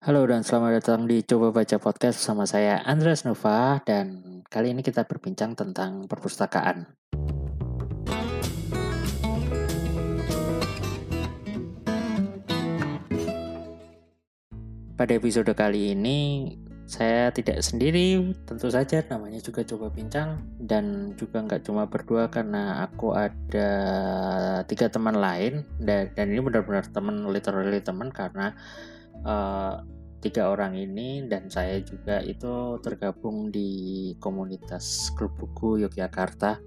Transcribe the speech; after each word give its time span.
Halo 0.00 0.24
dan 0.24 0.40
selamat 0.40 0.80
datang 0.80 1.04
di 1.04 1.20
Coba 1.20 1.52
Baca 1.52 1.76
Podcast 1.76 2.24
bersama 2.24 2.48
saya 2.48 2.80
Andreas 2.88 3.28
Nova 3.28 3.84
dan 3.84 4.40
kali 4.48 4.72
ini 4.72 4.80
kita 4.80 5.04
berbincang 5.04 5.52
tentang 5.52 6.08
perpustakaan. 6.08 6.88
Pada 14.96 15.12
episode 15.12 15.52
kali 15.52 15.92
ini 15.92 16.48
saya 16.88 17.28
tidak 17.28 17.60
sendiri, 17.60 18.32
tentu 18.48 18.72
saja 18.72 19.04
namanya 19.04 19.44
juga 19.44 19.68
coba 19.68 19.92
bincang 19.92 20.40
dan 20.64 21.12
juga 21.20 21.44
nggak 21.44 21.68
cuma 21.68 21.84
berdua 21.84 22.32
karena 22.32 22.88
aku 22.88 23.12
ada 23.12 23.68
tiga 24.64 24.88
teman 24.88 25.20
lain 25.20 25.60
dan 25.76 26.08
ini 26.16 26.40
benar-benar 26.40 26.88
teman 26.88 27.28
literally 27.28 27.84
teman 27.84 28.08
karena 28.08 28.56
uh, 29.24 29.82
tiga 30.20 30.52
orang 30.52 30.76
ini 30.76 31.24
dan 31.24 31.48
saya 31.48 31.80
juga 31.80 32.20
itu 32.20 32.76
tergabung 32.84 33.48
di 33.48 34.12
komunitas 34.20 35.08
klub 35.16 35.32
buku 35.40 35.80
Yogyakarta 35.80 36.60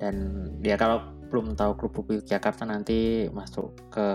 dan 0.00 0.16
ya 0.64 0.80
kalau 0.80 1.04
belum 1.28 1.52
tahu 1.52 1.76
klub 1.76 1.92
buku 1.92 2.10
Yogyakarta 2.24 2.64
nanti 2.64 3.28
masuk 3.28 3.76
ke 3.92 4.06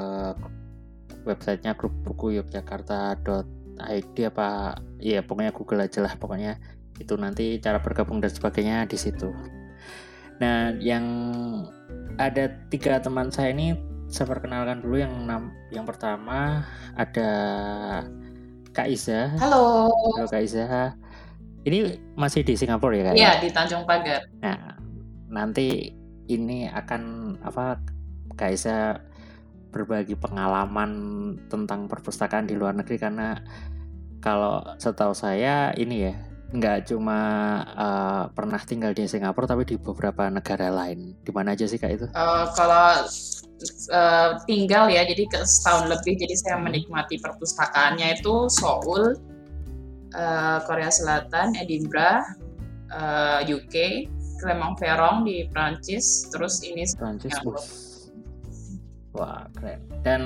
websitenya 1.30 1.78
klub 1.78 1.94
buku 2.02 2.42
Yogyakarta.id 2.42 4.16
apa 4.26 4.82
ya 4.98 5.22
pokoknya 5.22 5.54
Google 5.54 5.86
aja 5.86 6.02
lah 6.02 6.18
pokoknya 6.18 6.58
itu 6.98 7.14
nanti 7.20 7.62
cara 7.62 7.78
bergabung 7.84 8.24
dan 8.24 8.32
sebagainya 8.34 8.90
di 8.90 8.98
situ. 8.98 9.30
Nah 10.42 10.74
yang 10.82 11.06
ada 12.18 12.50
tiga 12.72 12.98
teman 13.00 13.30
saya 13.30 13.52
ini 13.52 13.76
saya 14.16 14.32
perkenalkan 14.32 14.80
dulu 14.80 14.96
yang 14.96 15.28
yang 15.76 15.84
pertama 15.84 16.64
ada 16.96 17.32
Kak 18.72 18.88
Iza. 18.88 19.36
Halo. 19.36 19.92
Halo 19.92 20.28
Kak 20.32 20.40
Iza. 20.40 20.96
Ini 21.68 22.00
masih 22.16 22.48
di 22.48 22.56
Singapura 22.56 22.96
ya 22.96 23.04
Kak? 23.12 23.16
Iya 23.20 23.32
di 23.44 23.52
Tanjung 23.52 23.84
Pagar. 23.84 24.24
Nah 24.40 24.80
nanti 25.28 25.92
ini 26.32 26.72
akan 26.72 27.36
apa 27.44 27.84
Kak 28.40 28.56
Iza 28.56 29.04
berbagi 29.76 30.16
pengalaman 30.16 30.92
tentang 31.52 31.92
perpustakaan 31.92 32.48
di 32.48 32.56
luar 32.56 32.72
negeri 32.72 32.96
karena 32.96 33.36
kalau 34.24 34.64
setahu 34.80 35.12
saya 35.12 35.76
ini 35.76 36.08
ya 36.08 36.16
nggak 36.54 36.94
cuma 36.94 37.20
uh, 37.74 38.24
pernah 38.30 38.62
tinggal 38.62 38.94
di 38.94 39.10
Singapura 39.10 39.50
tapi 39.50 39.66
di 39.66 39.76
beberapa 39.82 40.30
negara 40.30 40.70
lain. 40.70 41.18
Di 41.26 41.32
mana 41.34 41.58
aja 41.58 41.66
sih 41.66 41.82
kak 41.82 41.92
itu? 41.98 42.06
Uh, 42.14 42.46
kalau 42.54 43.08
uh, 43.92 44.30
tinggal 44.46 44.86
ya, 44.92 45.08
jadi 45.08 45.26
ke 45.26 45.40
setahun 45.42 45.90
lebih. 45.90 46.20
Jadi 46.22 46.36
saya 46.38 46.62
menikmati 46.62 47.18
perpustakaannya 47.18 48.22
itu 48.22 48.46
Seoul, 48.52 49.18
uh, 50.14 50.58
Korea 50.70 50.92
Selatan, 50.94 51.58
Edinburgh, 51.58 52.24
uh, 52.94 53.42
UK, 53.42 54.06
Clermont-Ferrand 54.44 55.26
di 55.26 55.48
Prancis, 55.50 56.30
terus 56.30 56.62
ini 56.62 56.86
Prancis. 56.94 57.34
Wah, 59.16 59.48
keren. 59.56 59.80
Dan 60.04 60.22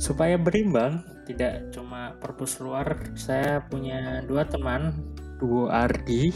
supaya 0.00 0.40
berimbang, 0.40 1.04
tidak 1.24 1.72
cuma 1.72 2.16
perpus 2.20 2.60
luar, 2.60 3.12
saya 3.16 3.64
punya 3.66 4.20
dua 4.28 4.44
teman, 4.44 4.92
duo 5.40 5.72
Ardi, 5.72 6.30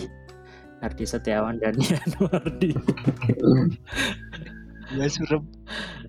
Ardi 0.81 1.05
Setiawan 1.05 1.61
dan 1.61 1.77
Yanu 1.84 2.25
Ardi. 2.33 2.70
Ya 4.97 5.05
suruh. 5.09 5.44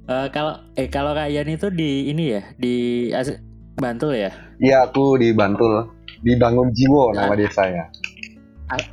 Uh, 0.07 0.31
kalau 0.31 0.55
eh 0.79 0.87
kalau 0.87 1.11
kalian 1.11 1.51
itu 1.51 1.67
di 1.67 2.07
ini 2.09 2.39
ya 2.39 2.43
di 2.55 2.75
As 3.11 3.35
Bantul 3.75 4.15
ya? 4.15 4.31
Iya 4.63 4.87
aku 4.87 5.19
di 5.19 5.35
Bantul 5.35 5.91
di 6.23 6.35
Bangun 6.39 6.71
Jiwo 6.71 7.11
nah, 7.11 7.27
nama 7.27 7.35
desanya. 7.35 7.91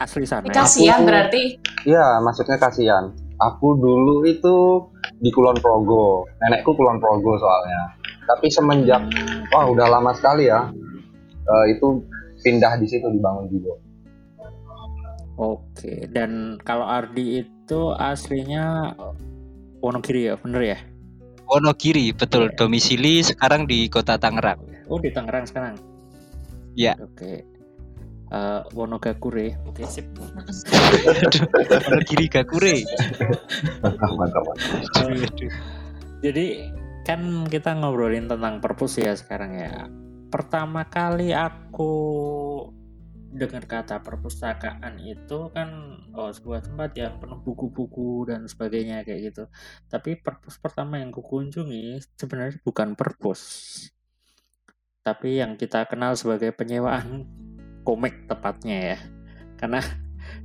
Asli 0.03 0.27
sana. 0.27 0.51
Kasihan 0.51 1.07
berarti? 1.07 1.59
Iya 1.87 2.19
maksudnya 2.19 2.59
kasihan 2.59 3.14
aku 3.41 3.77
dulu 3.77 4.25
itu 4.25 4.57
di 5.20 5.29
Kulon 5.33 5.57
Progo 5.61 6.25
nenekku 6.41 6.73
Kulon 6.73 7.01
Progo 7.01 7.36
soalnya 7.36 7.96
tapi 8.27 8.47
semenjak 8.51 9.03
wah 9.55 9.67
udah 9.70 9.87
lama 9.87 10.13
sekali 10.13 10.51
ya 10.51 10.70
uh, 11.47 11.64
itu 11.70 12.03
pindah 12.42 12.79
di 12.79 12.87
situ 12.91 13.07
dibangun 13.09 13.47
juga 13.48 13.75
oke 15.39 16.11
dan 16.11 16.61
kalau 16.63 16.87
Ardi 16.87 17.47
itu 17.47 17.81
aslinya 17.97 18.95
Wonogiri 19.81 20.33
ya 20.33 20.35
bener 20.37 20.63
ya 20.77 20.79
Wonogiri 21.47 22.11
betul 22.11 22.51
ya. 22.51 22.55
domisili 22.59 23.23
sekarang 23.23 23.70
di 23.70 23.87
kota 23.87 24.19
Tangerang 24.19 24.58
oh 24.91 24.98
di 24.98 25.11
Tangerang 25.14 25.47
sekarang 25.47 25.75
ya 26.75 26.98
oke 26.98 27.57
uh, 28.33 28.67
Wonogakure. 28.75 29.55
Oke, 29.67 29.85
okay, 29.85 29.87
sip. 29.87 30.07
Wonogiri 31.87 32.27
Gakure. 32.27 32.83
Jadi 36.25 36.47
kan 37.06 37.46
kita 37.46 37.78
ngobrolin 37.78 38.27
tentang 38.27 38.58
perpus 38.58 38.98
ya 38.98 39.14
sekarang 39.14 39.55
ya. 39.55 39.86
Pertama 40.27 40.90
kali 40.90 41.30
aku 41.30 41.94
dengar 43.30 43.62
kata 43.70 44.02
perpustakaan 44.02 44.98
itu 44.98 45.52
kan 45.55 46.02
oh 46.18 46.34
sebuah 46.34 46.66
tempat 46.66 46.98
yang 46.98 47.22
penuh 47.22 47.39
buku-buku 47.46 48.27
dan 48.27 48.50
sebagainya 48.50 49.06
kayak 49.06 49.30
gitu. 49.30 49.46
Tapi 49.86 50.18
perpus 50.18 50.58
pertama 50.58 50.98
yang 50.98 51.14
kukunjungi 51.14 52.02
sebenarnya 52.18 52.58
bukan 52.66 52.98
perpus. 52.98 53.40
Tapi 55.06 55.39
yang 55.39 55.55
kita 55.55 55.86
kenal 55.86 56.18
sebagai 56.18 56.50
penyewaan 56.50 57.22
komik 57.86 58.27
tepatnya 58.27 58.98
ya 58.98 58.98
karena 59.62 59.78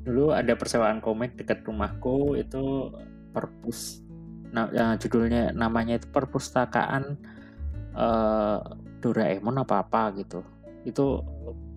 dulu 0.05 0.29
ada 0.29 0.53
persewaan 0.53 1.01
komik 1.01 1.33
dekat 1.33 1.65
rumahku 1.65 2.37
itu 2.37 2.93
perpus 3.33 4.05
nah 4.51 4.67
yang 4.75 4.99
judulnya 4.99 5.55
namanya 5.55 5.95
itu 5.95 6.07
perpustakaan 6.11 7.15
uh, 7.95 8.59
Doraemon 9.01 9.63
apa 9.63 9.81
apa 9.81 10.13
gitu. 10.19 10.45
Itu 10.85 11.25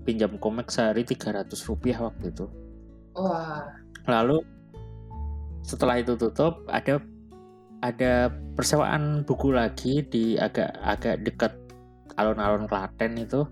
pinjam 0.05 0.37
komik 0.37 0.69
sehari 0.69 1.03
300 1.07 1.49
rupiah 1.65 1.99
waktu 2.05 2.31
itu. 2.31 2.47
Wah. 3.17 3.65
Lalu 4.05 4.45
setelah 5.65 5.97
itu 5.97 6.13
tutup 6.21 6.69
ada 6.69 7.01
ada 7.81 8.29
persewaan 8.53 9.25
buku 9.25 9.53
lagi 9.53 10.05
di 10.05 10.37
agak 10.37 10.77
agak 10.85 11.25
dekat 11.25 11.53
alun-alun 12.21 12.69
Klaten 12.69 13.17
itu. 13.17 13.49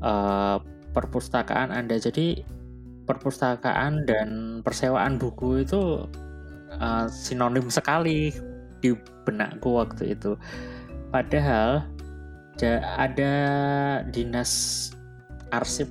Uh, 0.00 0.58
perpustakaan 0.90 1.70
Anda. 1.70 2.00
Jadi 2.02 2.42
perpustakaan 3.06 4.06
dan 4.06 4.60
persewaan 4.66 5.18
buku 5.18 5.62
itu 5.62 6.06
uh, 6.80 7.06
sinonim 7.06 7.68
sekali 7.68 8.34
di 8.80 8.96
benakku 9.28 9.76
waktu 9.78 10.16
itu. 10.16 10.34
Padahal 11.12 11.84
ada 13.00 13.32
dinas 14.12 14.52
arsip 15.48 15.88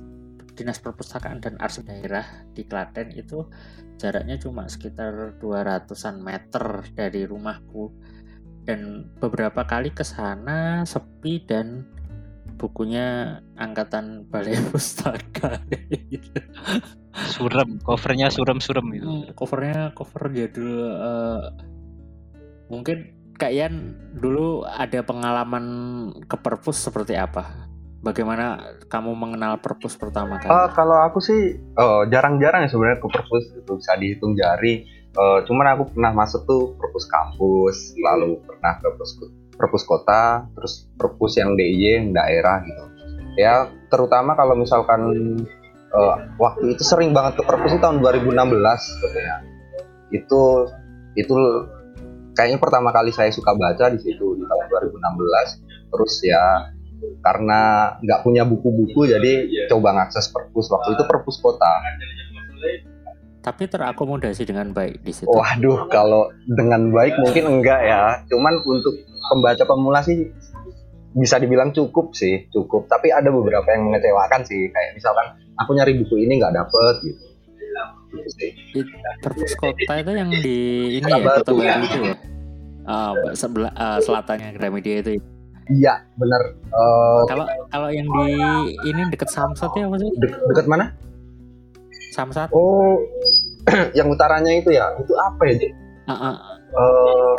dinas 0.54 0.78
perpustakaan 0.78 1.40
dan 1.40 1.56
arsip 1.58 1.88
daerah 1.88 2.22
di 2.52 2.62
Klaten 2.68 3.10
itu 3.16 3.48
jaraknya 3.96 4.36
cuma 4.36 4.68
sekitar 4.68 5.40
200-an 5.40 6.20
meter 6.20 6.84
dari 6.92 7.24
rumahku 7.24 7.88
dan 8.68 9.08
beberapa 9.18 9.64
kali 9.64 9.88
ke 9.90 10.04
sana 10.04 10.84
sepi 10.84 11.42
dan 11.48 11.88
bukunya 12.60 13.40
angkatan 13.56 14.28
balai 14.28 14.60
pustaka. 14.68 15.64
Surem, 17.10 17.82
covernya 17.82 18.30
surem-surem 18.30 18.86
itu. 18.94 19.06
Hmm, 19.06 19.24
covernya 19.34 19.90
cover 19.98 20.30
jadul 20.30 20.94
uh, 20.94 21.50
mungkin 22.70 23.18
kalian 23.34 23.98
dulu 24.14 24.62
ada 24.62 25.02
pengalaman 25.02 25.64
ke 26.28 26.36
perpus 26.38 26.86
seperti 26.86 27.18
apa? 27.18 27.66
Bagaimana 28.00 28.76
kamu 28.88 29.12
mengenal 29.12 29.60
perpus 29.60 29.98
pertama 29.98 30.40
kali? 30.40 30.48
Uh, 30.48 30.68
kalau 30.72 31.02
aku 31.04 31.18
sih 31.20 31.58
jarang 31.76 32.08
jarang-jarang 32.40 32.64
ya 32.64 32.70
sebenarnya 32.70 32.98
ke 33.02 33.08
perpus 33.10 33.44
itu 33.58 33.72
bisa 33.76 33.92
dihitung 33.98 34.32
jari. 34.38 34.86
Uh, 35.10 35.42
cuman 35.42 35.74
aku 35.74 35.90
pernah 35.90 36.14
masuk 36.14 36.46
tuh 36.46 36.78
perpus 36.78 37.10
kampus, 37.10 37.98
lalu 37.98 38.38
pernah 38.46 38.78
ke 38.78 38.86
perpus 38.86 39.12
perpus 39.58 39.82
kota, 39.84 40.46
terus 40.54 40.86
perpus 40.94 41.36
yang 41.36 41.58
DIY 41.58 41.84
yang 41.98 42.08
daerah 42.14 42.62
gitu. 42.62 42.84
Ya 43.36 43.68
terutama 43.90 44.38
kalau 44.38 44.54
misalkan 44.54 45.10
uh, 45.94 46.16
waktu 46.38 46.74
itu 46.74 46.82
sering 46.82 47.10
banget 47.14 47.40
ke 47.40 47.42
perpus 47.46 47.74
itu 47.74 47.82
tahun 47.82 48.02
2016 48.02 48.34
sebetulnya. 48.96 49.36
Itu 50.10 50.42
itu 51.18 51.34
kayaknya 52.34 52.58
pertama 52.62 52.94
kali 52.94 53.10
saya 53.10 53.30
suka 53.34 53.54
baca 53.54 53.90
di 53.90 53.98
situ 53.98 54.26
di 54.38 54.44
tahun 54.46 54.64
2016. 54.70 55.90
Terus 55.90 56.14
ya 56.26 56.44
karena 57.24 57.60
nggak 58.04 58.20
punya 58.20 58.44
buku-buku 58.44 59.08
jadi 59.08 59.48
coba 59.72 59.96
ngakses 59.96 60.28
perpus 60.28 60.68
waktu 60.68 61.00
itu 61.00 61.02
perpus 61.08 61.40
kota 61.40 61.80
tapi 63.40 63.64
terakomodasi 63.64 64.44
dengan 64.44 64.68
baik 64.76 65.00
di 65.00 65.12
situ. 65.16 65.32
Waduh, 65.32 65.88
kalau 65.88 66.28
dengan 66.44 66.92
baik 66.92 67.16
mungkin 67.24 67.44
enggak 67.60 67.80
ya. 67.88 68.20
Cuman 68.28 68.60
untuk 68.60 68.92
pembaca 69.32 69.64
pemula 69.64 70.04
sih 70.04 70.28
bisa 71.10 71.36
dibilang 71.42 71.74
cukup 71.74 72.14
sih 72.14 72.46
cukup. 72.50 72.86
Tapi 72.86 73.10
ada 73.10 73.28
beberapa 73.30 73.66
yang 73.70 73.90
mengecewakan 73.90 74.46
sih. 74.46 74.70
Kayak 74.70 74.94
misalkan 74.94 75.26
aku 75.58 75.70
nyari 75.74 75.98
buku 75.98 76.22
ini 76.22 76.38
nggak 76.38 76.54
dapet 76.54 76.94
gitu. 77.02 77.24
Gitu 78.10 78.30
sih. 78.34 78.50
It- 78.74 78.90
perpus 79.22 79.54
kota 79.54 79.92
itu 80.02 80.12
yang 80.14 80.30
di 80.30 80.58
ini 80.98 81.06
ya 81.06 81.18
kota 81.38 81.50
ya. 81.62 81.74
itu 81.78 81.98
ya? 82.02 82.16
Ah, 82.90 83.12
sebelah 83.38 83.70
ah, 83.78 83.98
selatannya 84.02 84.56
Gramedia 84.58 84.98
itu 85.04 85.10
ya. 85.18 85.22
iya 85.70 85.94
bener 86.18 86.58
Eh, 86.66 87.22
kalau 87.30 87.46
kalau 87.70 87.86
yang 87.94 88.02
di 88.02 88.26
ini 88.90 89.06
deket 89.14 89.30
Samsat 89.30 89.70
ya 89.78 89.86
sih? 89.94 90.10
De- 90.18 90.38
deket 90.50 90.66
mana? 90.66 90.90
Samsat. 92.10 92.50
Oh 92.50 92.98
yang 93.98 94.10
utaranya 94.10 94.50
itu 94.50 94.74
ya? 94.74 94.90
Itu 94.98 95.14
apa 95.14 95.46
ya 95.46 95.54
Eh, 96.12 96.36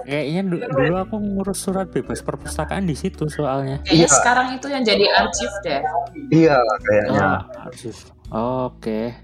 kayaknya 0.04 0.42
du- 0.46 0.64
dulu 0.66 0.94
aku 0.98 1.16
ngurus 1.16 1.60
surat 1.62 1.88
bebas 1.88 2.20
perpustakaan 2.20 2.84
di 2.84 2.94
situ 2.94 3.28
soalnya 3.28 3.80
Kayaknya 3.82 4.04
Iya. 4.04 4.08
sekarang 4.12 4.48
itu 4.54 4.68
yang 4.68 4.84
jadi 4.84 5.06
arsip 5.14 5.52
deh. 5.62 5.82
iya 6.30 6.58
kayaknya 6.82 7.28
Oh, 7.40 7.64
arsis. 7.64 7.98
Oke. 8.30 9.16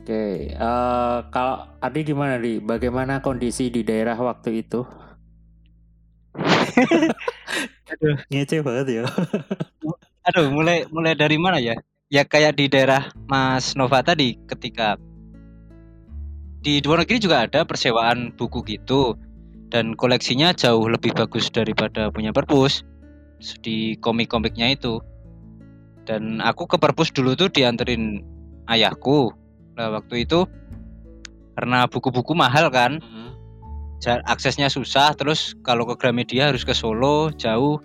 Oke, 0.00 0.24
eh, 0.50 1.16
kalau 1.28 1.56
Adi 1.78 2.00
gimana 2.02 2.36
di? 2.36 2.56
Bagaimana 2.58 3.20
kondisi 3.20 3.68
di 3.68 3.84
daerah 3.84 4.16
waktu 4.16 4.64
itu? 4.64 4.80
Aduh. 7.88 8.16
Ngece 8.28 8.60
banget 8.60 8.86
ya. 8.90 9.04
Aduh, 10.24 10.48
mulai 10.48 10.84
mulai 10.88 11.12
dari 11.12 11.36
mana 11.36 11.56
ya? 11.58 11.76
Ya 12.08 12.24
kayak 12.24 12.56
di 12.56 12.68
daerah 12.68 13.12
Mas 13.26 13.72
Nova 13.74 14.00
tadi 14.00 14.40
ketika 14.46 14.96
di 16.68 16.84
luar 16.84 17.00
negeri 17.00 17.16
juga 17.16 17.48
ada 17.48 17.64
persewaan 17.64 18.36
buku 18.36 18.60
gitu 18.68 19.16
dan 19.72 19.96
koleksinya 19.96 20.52
jauh 20.52 20.84
lebih 20.84 21.16
bagus 21.16 21.48
daripada 21.48 22.12
punya 22.12 22.28
perpus 22.28 22.84
di 23.64 23.96
komik-komiknya 24.04 24.76
itu. 24.76 25.00
Dan 26.04 26.44
aku 26.44 26.68
ke 26.68 26.76
perpus 26.76 27.08
dulu 27.08 27.32
tuh 27.32 27.48
dianterin 27.48 28.20
ayahku. 28.68 29.32
Nah, 29.80 29.96
waktu 29.96 30.28
itu 30.28 30.44
karena 31.56 31.88
buku-buku 31.88 32.36
mahal 32.36 32.68
kan, 32.68 33.00
ja- 34.04 34.20
aksesnya 34.28 34.68
susah 34.68 35.16
terus 35.16 35.56
kalau 35.64 35.88
ke 35.88 35.96
Gramedia 35.96 36.52
harus 36.52 36.68
ke 36.68 36.76
Solo 36.76 37.32
jauh 37.32 37.80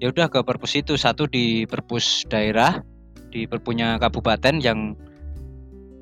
ya 0.00 0.08
udah 0.08 0.32
ke 0.32 0.40
perpus 0.40 0.72
itu 0.76 0.96
satu 0.96 1.28
di 1.28 1.68
perpus 1.68 2.24
daerah 2.28 2.80
di 3.28 3.44
perpunya 3.44 4.00
kabupaten 4.00 4.60
yang 4.60 4.96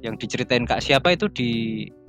yang 0.02 0.14
diceritain 0.18 0.66
kak 0.66 0.82
siapa 0.82 1.14
itu 1.14 1.30
di 1.30 1.50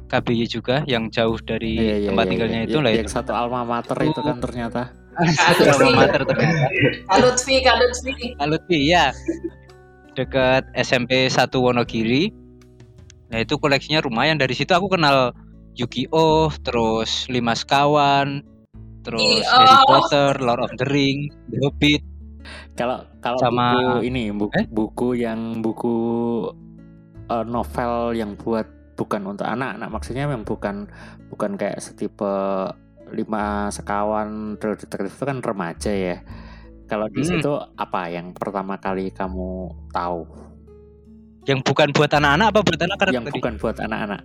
KBY 0.06 0.42
juga 0.46 0.86
yang 0.86 1.10
jauh 1.10 1.38
dari 1.40 1.76
Iya, 1.76 1.96
iya, 1.98 2.10
tempat 2.14 2.24
iya, 2.24 2.32
tinggalnya 2.32 2.60
iya. 2.62 2.68
itu 2.68 2.78
lah 2.78 2.92
Yang 2.94 3.02
itu 3.02 3.12
satu 3.12 3.32
alma 3.32 3.62
mater 3.64 3.98
itu 4.00 4.20
kan 4.20 4.38
ternyata. 4.38 4.82
Kak 5.58 5.74
alma 5.74 5.92
mater 5.98 6.22
ternyata 6.24 6.66
Kak 7.08 7.18
Lutfi, 7.20 7.56
Kak 7.60 7.76
Lutfi. 7.78 8.12
Kak 8.36 8.48
Lutfi 8.48 8.80
ya 8.86 9.06
dekat 10.14 10.64
SMP 10.74 11.28
1 11.28 11.52
Wonogiri 11.56 12.32
nah 13.28 13.42
itu 13.42 13.58
koleksinya 13.58 14.00
lumayan 14.00 14.38
dari 14.38 14.54
situ 14.54 14.70
aku 14.70 14.88
kenal 14.88 15.34
Yu-Gi-Oh 15.76 16.56
terus 16.62 17.28
Lima 17.28 17.52
Sekawan 17.52 18.40
terus 19.02 19.20
Yu-Gi-Oh. 19.20 19.52
Harry 19.58 19.78
Potter 19.84 20.32
Lord 20.40 20.62
of 20.62 20.72
the 20.78 20.88
Ring 20.88 21.28
The 21.50 21.60
Hobbit 21.62 22.02
Kalau 22.76 23.08
kalau 23.18 23.40
Sama- 23.40 23.74
buku 23.98 24.06
ini 24.06 24.30
buku, 24.30 24.52
Eh? 24.54 24.66
buku 24.70 25.08
yang 25.18 25.40
buku 25.60 25.96
eh, 27.26 27.46
novel 27.46 27.94
yang 28.14 28.36
buat 28.36 28.68
bukan 28.96 29.22
untuk 29.28 29.46
anak-anak 29.48 29.88
maksudnya 29.92 30.28
yang 30.28 30.44
bukan 30.48 30.88
bukan 31.30 31.60
kayak 31.60 31.84
setipe 31.84 32.26
lima 33.12 33.70
sekawan 33.70 34.58
True 34.58 34.80
detektif 34.80 35.14
itu 35.14 35.26
kan 35.28 35.40
remaja 35.44 35.92
ya. 35.94 36.18
Kalau 36.86 37.10
di 37.10 37.22
Hmm. 37.22 37.30
situ 37.38 37.52
apa 37.78 38.10
yang 38.10 38.34
pertama 38.34 38.78
kali 38.78 39.10
kamu 39.14 39.74
tahu 39.90 40.26
yang 41.46 41.62
bukan 41.62 41.94
buat 41.94 42.10
anak-anak 42.10 42.48
apa 42.50 42.60
buat 42.66 42.82
anak 42.82 42.98
yang 43.14 43.26
tadi? 43.26 43.38
bukan 43.38 43.54
buat 43.62 43.78
anak-anak? 43.78 44.22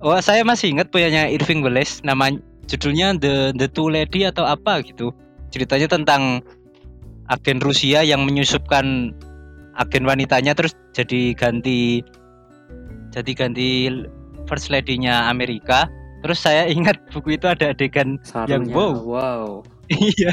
Oh, 0.00 0.16
saya 0.22 0.46
masih 0.46 0.72
ingat 0.72 0.88
punyanya 0.94 1.26
Irving 1.28 1.60
Welsh, 1.60 2.00
namanya 2.06 2.38
judulnya 2.70 3.18
The 3.18 3.52
The 3.58 3.68
Two 3.68 3.90
Lady 3.92 4.24
atau 4.24 4.46
apa 4.46 4.80
gitu. 4.86 5.10
Ceritanya 5.52 5.90
tentang 5.90 6.40
agen 7.28 7.58
Rusia 7.60 8.00
yang 8.06 8.24
menyusupkan 8.24 9.12
agen 9.76 10.04
wanitanya 10.08 10.56
terus 10.56 10.72
jadi 10.96 11.36
ganti 11.36 12.00
jadi 13.12 13.30
ganti 13.34 13.68
first 14.48 14.72
lady-nya 14.72 15.28
Amerika. 15.28 15.86
Terus 16.24 16.40
saya 16.42 16.66
ingat 16.74 16.98
buku 17.12 17.36
itu 17.36 17.46
ada 17.46 17.70
adegan 17.70 18.18
Sarunya, 18.24 18.58
Yang 18.58 18.64
wow. 18.74 18.94
wow. 19.04 19.44
iya. 20.12 20.32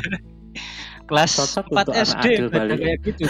Kelas 1.06 1.38
Cocok 1.38 1.66
4 1.70 1.70
untuk 1.70 1.94
anak 1.94 2.08
SD 2.10 2.26
kayak 2.50 2.98
gitu 3.06 3.24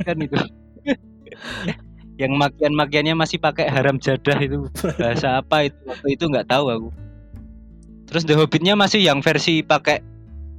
kan 0.00 0.16
itu. 0.16 0.36
yang 2.22 2.34
makian-makiannya 2.34 3.14
masih 3.14 3.38
pakai 3.38 3.68
haram 3.68 4.00
jadah 4.00 4.40
itu. 4.40 4.64
Bahasa 4.96 5.44
apa 5.44 5.68
itu? 5.68 5.76
Waktu 5.86 6.08
itu 6.16 6.24
nggak 6.26 6.48
tahu 6.48 6.66
aku. 6.72 6.88
Terus 8.08 8.24
The 8.24 8.34
Hobbitnya 8.34 8.74
masih 8.74 9.04
yang 9.04 9.20
versi 9.20 9.60
pakai 9.60 10.00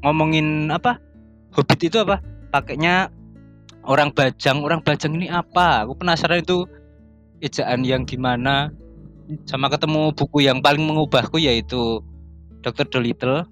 ngomongin 0.05 0.69
apa? 0.69 1.01
Hobbit 1.51 1.89
itu 1.89 1.97
apa? 1.99 2.21
Pakainya 2.53 3.09
orang 3.83 4.13
bajang. 4.13 4.61
Orang 4.61 4.85
bajang 4.85 5.17
ini 5.17 5.27
apa? 5.27 5.83
Aku 5.83 5.97
penasaran 5.97 6.45
itu 6.45 6.69
ejaan 7.39 7.83
yang 7.87 8.03
gimana 8.03 8.71
sama 9.45 9.69
ketemu 9.69 10.11
buku 10.15 10.45
yang 10.45 10.59
paling 10.59 10.83
mengubahku 10.83 11.37
yaitu 11.37 12.01
Dr. 12.65 12.89
Dolittle 12.89 13.45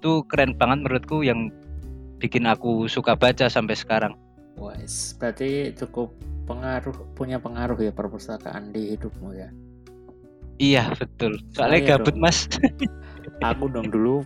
itu 0.00 0.22
keren 0.28 0.54
banget 0.56 0.84
menurutku 0.84 1.24
yang 1.24 1.50
bikin 2.20 2.46
aku 2.46 2.86
suka 2.88 3.16
baca 3.18 3.50
sampai 3.50 3.74
sekarang 3.76 4.14
Wes, 4.54 5.18
berarti 5.18 5.74
cukup 5.74 6.14
pengaruh 6.46 6.94
punya 7.18 7.42
pengaruh 7.42 7.74
ya 7.82 7.90
perpustakaan 7.90 8.70
di 8.70 8.94
hidupmu 8.94 9.34
ya. 9.34 9.48
iya 10.62 10.92
betul 10.94 11.40
soalnya 11.56 11.80
Saya 11.82 11.88
gabut 11.98 12.14
dong. 12.14 12.22
mas 12.22 12.46
Aku 13.42 13.66
dong 13.66 13.90
dulu 13.90 14.22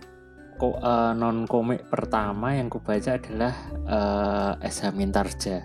ko, 0.59 0.75
non 1.15 1.47
komik 1.47 1.87
pertama 1.87 2.53
yang 2.53 2.67
kubaca 2.67 3.15
adalah 3.15 3.55
eh 4.59 4.69
SH 4.69 4.91
Mintarja. 4.93 5.63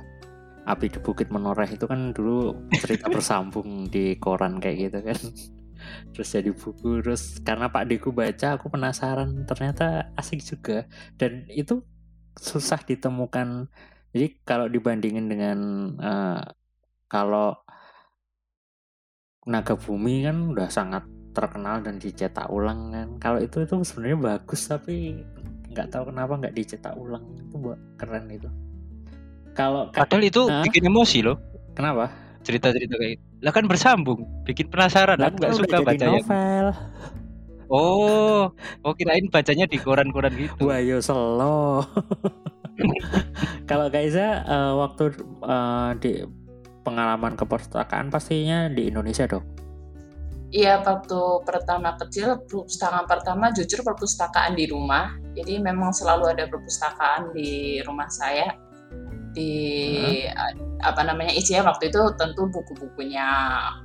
Api 0.64 0.88
di 0.88 0.98
Bukit 1.00 1.28
Menoreh 1.28 1.68
itu 1.68 1.84
kan 1.84 2.16
dulu 2.16 2.68
cerita 2.72 3.06
bersambung 3.14 3.88
di 3.92 4.16
koran 4.16 4.58
kayak 4.58 4.76
gitu 4.88 4.98
kan. 5.04 5.18
Terus 6.16 6.28
jadi 6.32 6.48
buku 6.48 7.04
terus 7.04 7.44
karena 7.44 7.68
Pak 7.68 7.84
Deku 7.84 8.08
baca 8.08 8.56
aku 8.56 8.72
penasaran 8.72 9.44
ternyata 9.44 10.08
asik 10.16 10.40
juga 10.40 10.88
dan 11.20 11.44
itu 11.52 11.84
susah 12.40 12.80
ditemukan. 12.80 13.68
Jadi 14.16 14.40
kalau 14.48 14.64
dibandingin 14.72 15.28
dengan 15.28 15.58
eh, 16.00 16.40
kalau 17.04 17.52
Naga 19.44 19.76
Bumi 19.76 20.24
kan 20.24 20.56
udah 20.56 20.72
sangat 20.72 21.04
terkenal 21.36 21.84
dan 21.84 22.00
dicetak 22.00 22.48
ulang 22.48 22.88
kan. 22.94 23.08
Kalau 23.20 23.38
itu 23.44 23.60
itu 23.60 23.76
sebenarnya 23.84 24.40
bagus 24.40 24.64
tapi 24.64 25.20
nggak 25.68 25.90
tahu 25.92 26.14
kenapa 26.14 26.32
nggak 26.40 26.56
dicetak 26.56 26.94
ulang 26.96 27.28
itu 27.36 27.54
buat 27.60 27.80
keren 28.00 28.30
itu. 28.32 28.48
Kalau 29.54 29.90
padahal 29.94 30.22
itu 30.26 30.42
Hah? 30.50 30.66
bikin 30.66 30.90
emosi 30.90 31.22
loh 31.22 31.38
kenapa? 31.78 32.10
cerita-cerita 32.44 32.94
kayak 33.00 33.16
gitu. 33.16 33.24
lah 33.40 33.52
kan 33.56 33.64
bersambung 33.64 34.20
bikin 34.44 34.68
penasaran 34.68 35.16
Lah 35.16 35.32
aku 35.32 35.40
kan 35.40 35.40
nggak 35.40 35.54
suka 35.56 35.76
bacanya 35.80 36.20
novel. 36.20 36.66
oh 37.72 38.42
oh 38.84 38.92
kirain 38.92 39.26
bacanya 39.32 39.64
di 39.64 39.80
koran-koran 39.80 40.34
gitu 40.36 40.68
Wah 40.68 40.78
yo 40.82 41.00
selo. 41.00 41.80
Kalau 43.70 43.86
Kaiza 43.88 44.44
eh, 44.44 44.72
waktu 44.76 45.14
eh, 45.46 45.90
di 46.02 46.12
pengalaman 46.84 47.32
ke 47.38 47.48
perpustakaan 47.48 48.12
pastinya 48.12 48.68
di 48.68 48.92
Indonesia 48.92 49.24
dong. 49.24 49.46
Iya, 50.54 50.86
waktu 50.86 51.18
pertama 51.42 51.98
kecil, 51.98 52.38
perpustakaan 52.46 53.10
pertama 53.10 53.50
jujur 53.50 53.82
perpustakaan 53.82 54.54
di 54.54 54.70
rumah. 54.70 55.18
Jadi 55.34 55.58
memang 55.58 55.90
selalu 55.90 56.30
ada 56.30 56.46
perpustakaan 56.46 57.34
di 57.34 57.82
rumah 57.82 58.06
saya. 58.06 58.54
Di 59.34 59.50
a- 60.30 60.54
apa 60.86 61.02
namanya 61.02 61.34
isinya 61.34 61.74
waktu 61.74 61.90
itu 61.90 61.98
tentu 62.14 62.46
buku-bukunya 62.48 63.26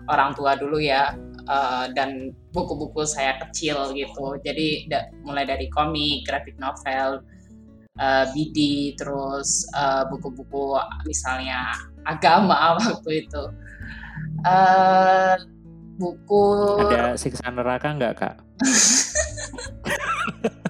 orang 0.06 0.38
tua 0.38 0.53
dulu 0.53 0.77
ya, 0.77 1.18
eh, 1.50 1.86
dan 1.98 2.29
buku-buku 2.53 3.01
saya 3.03 3.41
kecil 3.41 3.91
gitu. 3.98 4.38
Jadi 4.46 4.86
da- 4.88 5.10
mulai 5.25 5.50
dari 5.50 5.65
komik, 5.74 6.29
graphic 6.29 6.56
novel, 6.62 7.25
eh, 7.98 8.25
BD, 8.32 8.58
terus 8.96 9.65
eh, 9.74 10.06
buku-buku 10.08 10.77
misalnya 11.10 11.74
agama 12.06 12.77
waktu 12.77 13.25
itu. 13.25 13.44
Eh, 14.46 15.36
buku 16.00 16.44
Ada 16.79 17.20
siksa 17.20 17.51
neraka 17.51 17.91
nggak 17.91 18.13
kak? 18.15 18.36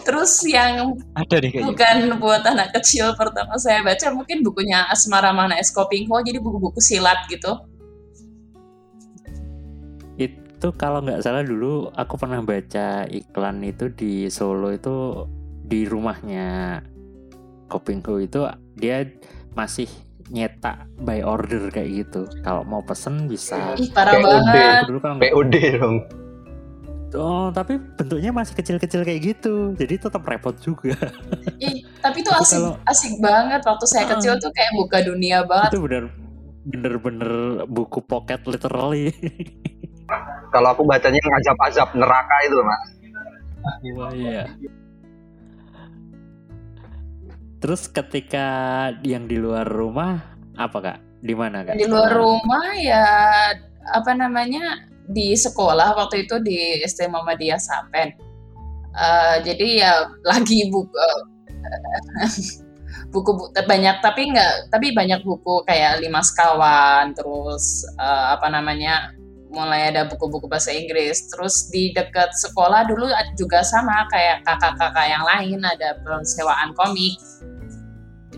Terus 0.00 0.32
yang 0.44 0.96
ada 1.12 1.36
deh 1.36 1.50
kayaknya 1.50 1.68
bukan 1.68 1.96
buat 2.18 2.42
anak 2.42 2.72
kecil 2.74 3.12
pertama 3.14 3.56
saya 3.56 3.84
baca 3.84 4.10
mungkin 4.10 4.40
bukunya 4.40 4.88
Asmara 4.88 5.30
Mana 5.30 5.56
Eskopingho 5.56 6.18
jadi 6.20 6.40
buku-buku 6.40 6.80
silat 6.80 7.28
gitu. 7.28 7.52
Itu 10.16 10.76
kalau 10.76 11.00
nggak 11.00 11.20
salah 11.20 11.40
dulu 11.40 11.88
aku 11.90 12.14
pernah 12.16 12.40
baca 12.40 13.08
iklan 13.08 13.64
itu 13.64 13.88
di 13.88 14.28
Solo 14.28 14.72
itu 14.72 15.24
di 15.64 15.86
rumahnya 15.86 16.82
Kopingku 17.70 18.18
itu 18.18 18.44
dia 18.74 19.06
masih 19.54 19.86
nyetak 20.30 20.90
by 20.98 21.22
order 21.22 21.70
kayak 21.70 22.06
gitu. 22.06 22.26
Kalau 22.42 22.62
mau 22.62 22.82
pesen 22.82 23.26
bisa. 23.26 23.74
Ih 23.78 23.90
parah 23.90 24.14
POD. 24.14 24.24
banget. 24.26 24.82
Dulu 24.90 24.98
nggak- 24.98 25.20
POD 25.22 25.54
dong. 25.78 25.96
Oh, 27.10 27.50
tapi 27.50 27.74
bentuknya 27.76 28.30
masih 28.30 28.54
kecil-kecil 28.54 29.02
kayak 29.02 29.20
gitu. 29.24 29.74
Jadi 29.74 29.98
tetap 29.98 30.22
repot 30.22 30.54
juga. 30.56 30.94
Ih, 31.58 31.82
tapi 31.98 32.22
itu 32.22 32.30
asik 32.30 32.54
kalau- 32.56 32.78
asik 32.86 33.14
banget 33.18 33.60
waktu 33.62 33.84
saya 33.84 34.04
Ah. 34.06 34.10
kecil 34.14 34.38
tuh 34.38 34.50
kayak 34.50 34.70
buka 34.74 34.98
dunia 35.02 35.42
banget. 35.42 35.74
itu 35.74 35.80
bener 35.80 36.04
bener-bener 36.60 37.30
buku 37.66 37.98
pocket 38.00 38.38
literally. 38.44 39.10
Kalau 40.52 40.70
aku 40.70 40.82
bacanya 40.82 41.16
yang 41.16 41.34
azab-azab 41.36 41.88
neraka 41.94 42.36
itu 42.42 42.56
mas. 42.60 42.82
Wah, 43.94 44.10
iya. 44.10 44.42
Terus 47.60 47.86
ketika 47.86 48.46
yang 49.02 49.24
di 49.24 49.36
luar 49.36 49.62
rumah 49.64 50.18
apa 50.54 50.78
kak? 50.80 50.98
Di 51.20 51.34
mana 51.34 51.62
kak? 51.62 51.76
Di 51.76 51.86
luar 51.86 52.10
rumah 52.10 52.66
ya 52.74 53.06
apa 53.86 54.10
namanya 54.12 54.89
di 55.10 55.34
sekolah 55.34 55.98
waktu 55.98 56.24
itu 56.24 56.38
di 56.42 56.80
SD 56.86 57.10
Muhammadiyah 57.10 57.60
Sapen. 57.60 58.14
Eh, 58.90 59.36
jadi 59.46 59.66
ya 59.86 59.92
lagi 60.26 60.66
buku 60.72 60.90
buku 63.10 63.30
bu- 63.34 63.50
banyak 63.54 64.02
tapi 64.02 64.30
nggak 64.34 64.70
tapi 64.70 64.94
banyak 64.94 65.22
buku 65.22 65.62
kayak 65.66 66.02
lima 66.02 66.22
sekawan 66.22 67.14
terus 67.14 67.86
eh, 67.98 68.26
apa 68.34 68.50
namanya 68.50 69.14
mulai 69.50 69.90
ada 69.90 70.06
buku-buku 70.06 70.46
bahasa 70.46 70.70
Inggris 70.70 71.26
terus 71.26 71.66
di 71.74 71.90
dekat 71.90 72.30
sekolah 72.38 72.86
dulu 72.86 73.10
juga 73.34 73.66
sama 73.66 74.06
kayak 74.06 74.46
kakak-kakak 74.46 75.06
yang 75.10 75.26
lain 75.26 75.58
ada 75.66 75.98
persewaan 76.06 76.70
komik 76.78 77.18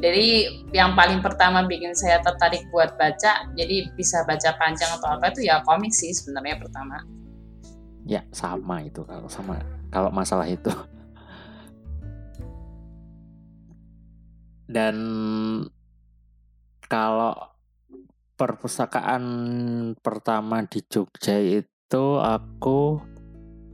jadi 0.03 0.51
yang 0.75 0.99
paling 0.99 1.23
pertama 1.23 1.63
bikin 1.63 1.95
saya 1.95 2.19
tertarik 2.19 2.67
buat 2.75 2.99
baca 2.99 3.47
jadi 3.55 3.89
bisa 3.95 4.27
baca 4.27 4.51
panjang 4.59 4.91
atau 4.99 5.15
apa 5.15 5.31
itu 5.31 5.47
ya 5.47 5.63
komik 5.63 5.95
sih 5.95 6.11
sebenarnya 6.11 6.59
pertama 6.59 6.99
Ya 8.03 8.27
sama 8.35 8.83
itu 8.83 9.07
kalau 9.07 9.31
sama 9.31 9.63
kalau 9.95 10.11
masalah 10.11 10.47
itu. 10.51 10.71
Dan 14.67 14.97
kalau 16.91 17.37
perpustakaan 18.35 19.23
pertama 20.03 20.67
di 20.67 20.83
Jogja 20.89 21.39
itu 21.39 22.05
aku 22.19 22.99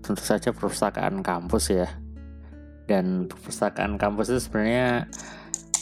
tentu 0.04 0.20
saja 0.20 0.52
perpustakaan 0.52 1.25
kampus 1.25 1.73
ya. 1.73 1.88
Dan 2.85 3.30
perpustakaan 3.32 3.97
kampus 3.97 4.28
itu 4.28 4.40
sebenarnya 4.44 5.08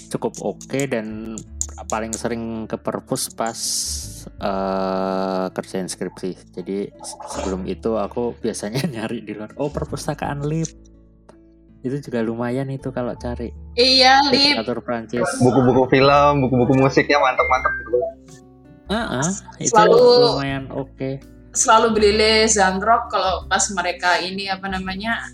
cukup 0.09 0.35
oke 0.41 0.81
dan 0.87 1.37
paling 1.85 2.11
sering 2.11 2.43
ke 2.65 2.77
perpus 2.77 3.29
pas 3.31 3.59
eh, 4.39 5.45
kerjain 5.51 5.87
skripsi. 5.87 6.31
Jadi 6.53 6.77
se- 6.97 7.19
sebelum 7.31 7.65
itu 7.65 7.95
aku 7.95 8.35
biasanya 8.35 8.83
nyari 8.95 9.21
di 9.21 9.33
luar. 9.33 9.53
Oh 9.57 9.69
perpustakaan 9.69 10.43
lip 10.43 10.69
itu 11.81 12.03
juga 12.03 12.19
lumayan 12.19 12.67
itu 12.67 12.91
kalau 12.91 13.15
cari 13.15 13.55
iya 13.75 14.19
lip 14.27 14.59
literatur 14.59 14.81
Prancis. 14.81 15.23
Buku-buku 15.39 15.87
film, 15.89 16.33
buku-buku 16.41 16.75
musiknya 16.77 17.15
mantap-mantap 17.17 17.73
gitu. 17.79 17.99
Ah, 18.87 19.21
ah, 19.21 19.31
itu 19.57 19.71
Selalu- 19.71 20.33
lumayan 20.33 20.65
oke. 20.71 21.19
selalu 21.53 21.87
beli 21.91 22.11
Les 22.13 22.53
Zandrock 22.53 23.09
kalau 23.09 23.47
pas 23.47 23.65
mereka 23.73 24.19
ini 24.19 24.45
apa 24.45 24.69
namanya 24.69 25.25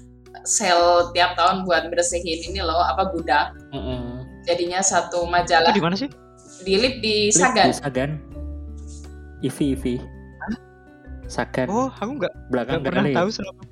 sel 0.43 0.79
tiap 1.11 1.35
tahun 1.35 1.63
buat 1.63 1.89
bersihin 1.89 2.47
ini 2.47 2.61
loh 2.61 2.79
apa 2.79 3.11
gudang 3.11 3.59
Mm-mm. 3.71 4.02
Jadinya 4.43 4.81
satu 4.83 5.25
Itu 5.25 5.33
majalah 5.33 5.73
di 5.73 5.83
mana 5.83 5.95
sih? 5.97 6.11
di 6.63 6.75
lip 6.79 7.03
di 7.03 7.29
Lip 7.29 7.35
Sagan 7.35 7.67
di 7.67 7.75
Sagan. 7.75 8.11
Ivi 9.43 9.67
Ivi. 9.75 9.95
Sagan 11.27 11.67
Oh, 11.67 11.89
aku 11.91 12.23
nggak 12.23 12.35
belakang 12.53 12.85
nggak 12.85 12.93
pernah 12.93 13.07
Lip. 13.09 13.17
tahu 13.19 13.29
selama 13.33 13.63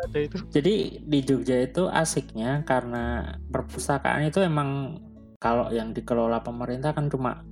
ada 0.00 0.18
itu. 0.18 0.36
Jadi 0.48 0.74
di 1.04 1.18
Jogja 1.20 1.56
itu 1.60 1.84
asiknya 1.86 2.64
karena 2.64 3.36
perpustakaan 3.52 4.24
itu 4.24 4.40
emang 4.40 4.96
kalau 5.36 5.68
yang 5.68 5.92
dikelola 5.92 6.40
pemerintah 6.40 6.96
kan 6.96 7.12
cuma 7.12 7.44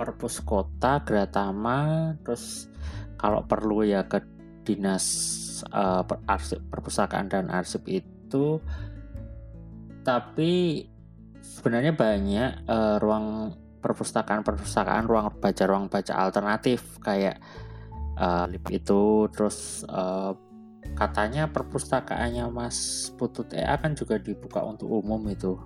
perpus 0.00 0.40
kota, 0.40 1.04
Gratama, 1.04 2.12
terus 2.24 2.72
kalau 3.20 3.44
perlu 3.44 3.84
ya 3.84 4.00
ke 4.08 4.24
dinas 4.64 5.04
eh, 5.68 6.02
per- 6.08 6.24
arsip, 6.24 6.58
perpustakaan 6.72 7.28
dan 7.28 7.52
arsip 7.52 7.84
itu. 7.86 8.58
Tapi 10.00 10.88
sebenarnya 11.50 11.92
banyak 11.92 12.50
eh, 12.64 12.96
ruang 12.98 13.50
perpustakaan-perpustakaan, 13.80 15.04
ruang 15.04 15.32
baca, 15.34 15.64
ruang 15.64 15.86
baca 15.86 16.12
alternatif 16.14 17.00
kayak 17.00 17.40
eh, 18.14 18.44
lip 18.46 18.64
itu, 18.70 19.02
terus 19.28 19.82
eh, 19.84 20.32
katanya 20.90 21.46
perpustakaannya 21.46 22.46
Mas 22.48 22.78
Putut 23.14 23.50
EA 23.50 23.74
kan 23.74 23.92
juga 23.92 24.16
dibuka 24.16 24.62
untuk 24.62 24.90
umum 24.92 25.20
itu. 25.26 25.58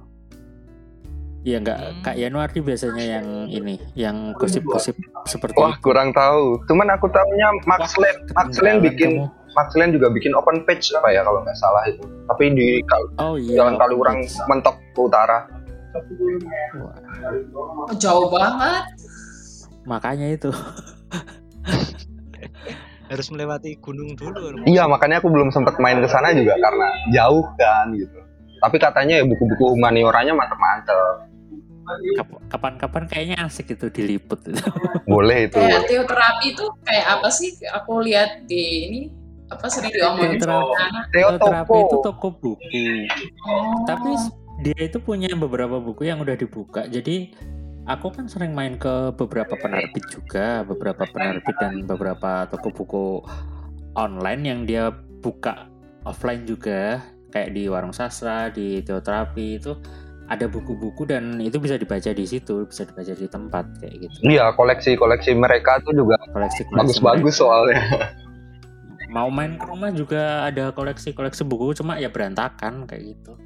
Iya 1.45 1.61
nggak 1.61 1.77
Hmm. 1.77 2.01
Kak 2.01 2.17
Yanuardi 2.17 2.61
biasanya 2.63 3.05
yang 3.05 3.29
ini, 3.47 3.77
yang 3.93 4.33
gosip-gosip 4.33 4.97
seperti 5.25 5.61
Wah 5.61 5.77
itu. 5.77 5.85
kurang 5.85 6.09
tahu. 6.11 6.57
Cuman 6.65 6.89
aku 6.89 7.05
tahunya 7.07 7.49
Max 7.69 7.93
Len, 8.01 8.17
Max 8.33 8.49
Len 8.59 8.81
bikin 8.81 9.21
kamu. 9.21 9.29
Max 9.53 9.69
Len 9.77 9.93
juga 9.93 10.09
bikin 10.09 10.33
open 10.33 10.65
page 10.65 10.89
apa 10.97 11.13
ya 11.13 11.21
kalau 11.21 11.45
nggak 11.45 11.53
salah 11.55 11.85
itu. 11.85 12.01
Tapi 12.25 12.45
di 12.51 12.81
Kal- 12.89 13.13
Oh 13.21 13.37
iya. 13.37 13.61
Jalan 13.61 13.77
Kaliurang 13.77 14.19
mentok 14.49 14.81
ke 14.97 15.01
utara. 15.05 15.45
Wah, 16.77 16.97
Oh, 17.85 17.95
jauh 17.95 18.27
banget 18.29 18.85
makanya 19.85 20.27
itu. 20.31 20.49
Harus 23.05 23.29
melewati 23.29 23.77
gunung 23.79 24.17
dulu. 24.17 24.65
Iya 24.65 24.89
makanya 24.89 25.21
aku 25.21 25.29
belum 25.29 25.53
sempat 25.53 25.77
main 25.77 26.01
ke 26.01 26.09
sana 26.09 26.33
juga 26.33 26.57
karena 26.57 26.89
jauh 27.13 27.45
kan 27.55 27.93
gitu. 27.93 28.17
Tapi 28.59 28.77
katanya 28.81 29.21
ya 29.21 29.25
buku-buku 29.25 29.77
humanioranya 29.77 30.33
mantep-mantep. 30.33 31.29
Kap- 32.17 32.41
Kapan-kapan 32.49 33.05
kayaknya 33.05 33.37
asik 33.45 33.77
itu 33.77 33.93
diliput 33.93 34.41
itu. 34.49 34.57
Boleh 35.13 35.47
itu. 35.47 35.61
kayak 35.61 35.85
teoterapi 35.85 36.47
itu 36.49 36.65
kayak 36.81 37.07
apa 37.13 37.29
sih 37.29 37.53
aku 37.69 38.01
lihat 38.01 38.49
di 38.49 38.63
ini 38.89 39.01
apa 39.45 39.69
sering 39.69 39.93
diomongin 39.93 40.41
Teoterapi. 41.13 41.77
itu 41.77 41.97
toko 42.01 42.29
buku. 42.33 42.89
oh. 43.45 43.85
Tapi 43.85 44.17
dia 44.63 44.79
itu 44.79 45.03
punya 45.03 45.33
beberapa 45.35 45.83
buku 45.83 46.07
yang 46.07 46.23
udah 46.23 46.37
dibuka. 46.39 46.87
Jadi 46.87 47.35
aku 47.91 48.15
kan 48.15 48.31
sering 48.31 48.55
main 48.55 48.79
ke 48.79 49.11
beberapa 49.19 49.59
penerbit 49.59 50.05
juga, 50.13 50.63
beberapa 50.63 51.03
penerbit 51.11 51.57
dan 51.59 51.83
beberapa 51.89 52.47
toko 52.47 52.69
buku 52.71 53.07
online 53.99 54.43
yang 54.47 54.61
dia 54.69 54.95
buka 55.25 55.67
offline 56.07 56.45
juga, 56.47 57.03
kayak 57.35 57.57
di 57.57 57.67
warung 57.67 57.97
sastra, 57.97 58.53
di 58.53 58.85
teoterapi 58.85 59.59
itu 59.59 59.75
ada 60.25 60.49
buku-buku 60.49 61.05
dan 61.05 61.37
itu 61.37 61.61
bisa 61.61 61.77
dibaca 61.77 62.09
di 62.09 62.25
situ, 62.25 62.65
bisa 62.65 62.89
dibaca 62.89 63.13
di 63.13 63.29
tempat 63.29 63.65
kayak 63.81 64.09
gitu. 64.09 64.17
Iya 64.25 64.57
koleksi-koleksi 64.57 65.37
mereka 65.37 65.81
tuh 65.85 65.93
juga 65.93 66.17
Koleksi 66.33 66.65
bagus-bagus 66.73 67.35
soalnya. 67.37 67.81
Mau 69.13 69.29
main 69.31 69.61
ke 69.61 69.65
rumah 69.69 69.93
juga 69.95 70.49
ada 70.49 70.73
koleksi-koleksi 70.75 71.45
buku, 71.45 71.77
cuma 71.77 72.01
ya 72.01 72.09
berantakan 72.09 72.89
kayak 72.89 73.15
gitu. 73.15 73.37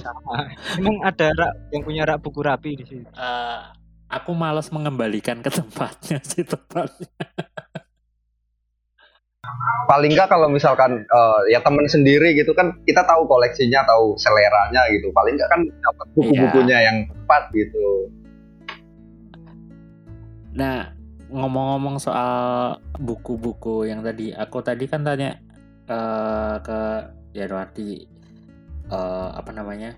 Sama. 0.00 0.52
Emang 0.78 0.96
ada 1.02 1.26
rak 1.32 1.52
yang 1.74 1.82
punya 1.82 2.02
rak 2.06 2.18
buku 2.22 2.40
rapi 2.44 2.70
di 2.78 2.84
sini. 2.86 3.04
Eh, 3.06 3.60
aku 4.10 4.30
malas 4.36 4.70
mengembalikan 4.70 5.42
ke 5.42 5.50
tempatnya 5.50 6.22
sih 6.22 6.46
tempatnya. 6.46 7.10
Paling 9.86 10.10
nggak 10.18 10.30
kalau 10.30 10.50
misalkan 10.50 11.06
eh, 11.06 11.40
ya 11.54 11.62
temen 11.62 11.86
sendiri 11.86 12.34
gitu 12.34 12.54
kan 12.54 12.74
kita 12.86 13.02
tahu 13.06 13.26
koleksinya, 13.26 13.82
tahu 13.86 14.14
seleranya 14.18 14.82
gitu. 14.94 15.10
Paling 15.10 15.34
nggak 15.38 15.50
kan 15.50 15.60
dapat 15.62 16.06
buku-bukunya 16.14 16.78
yang 16.82 16.96
tepat 17.10 17.42
gitu. 17.54 18.10
Nah, 20.56 20.88
ngomong-ngomong 21.28 22.00
soal 22.00 22.32
buku-buku 22.96 23.84
yang 23.84 24.00
tadi, 24.00 24.32
aku 24.32 24.64
tadi 24.64 24.84
kan 24.88 25.04
tanya 25.04 25.38
eh, 25.86 26.56
ke 26.62 26.80
Yanwardi 27.36 28.15
eh, 28.90 29.28
apa 29.34 29.50
namanya 29.50 29.96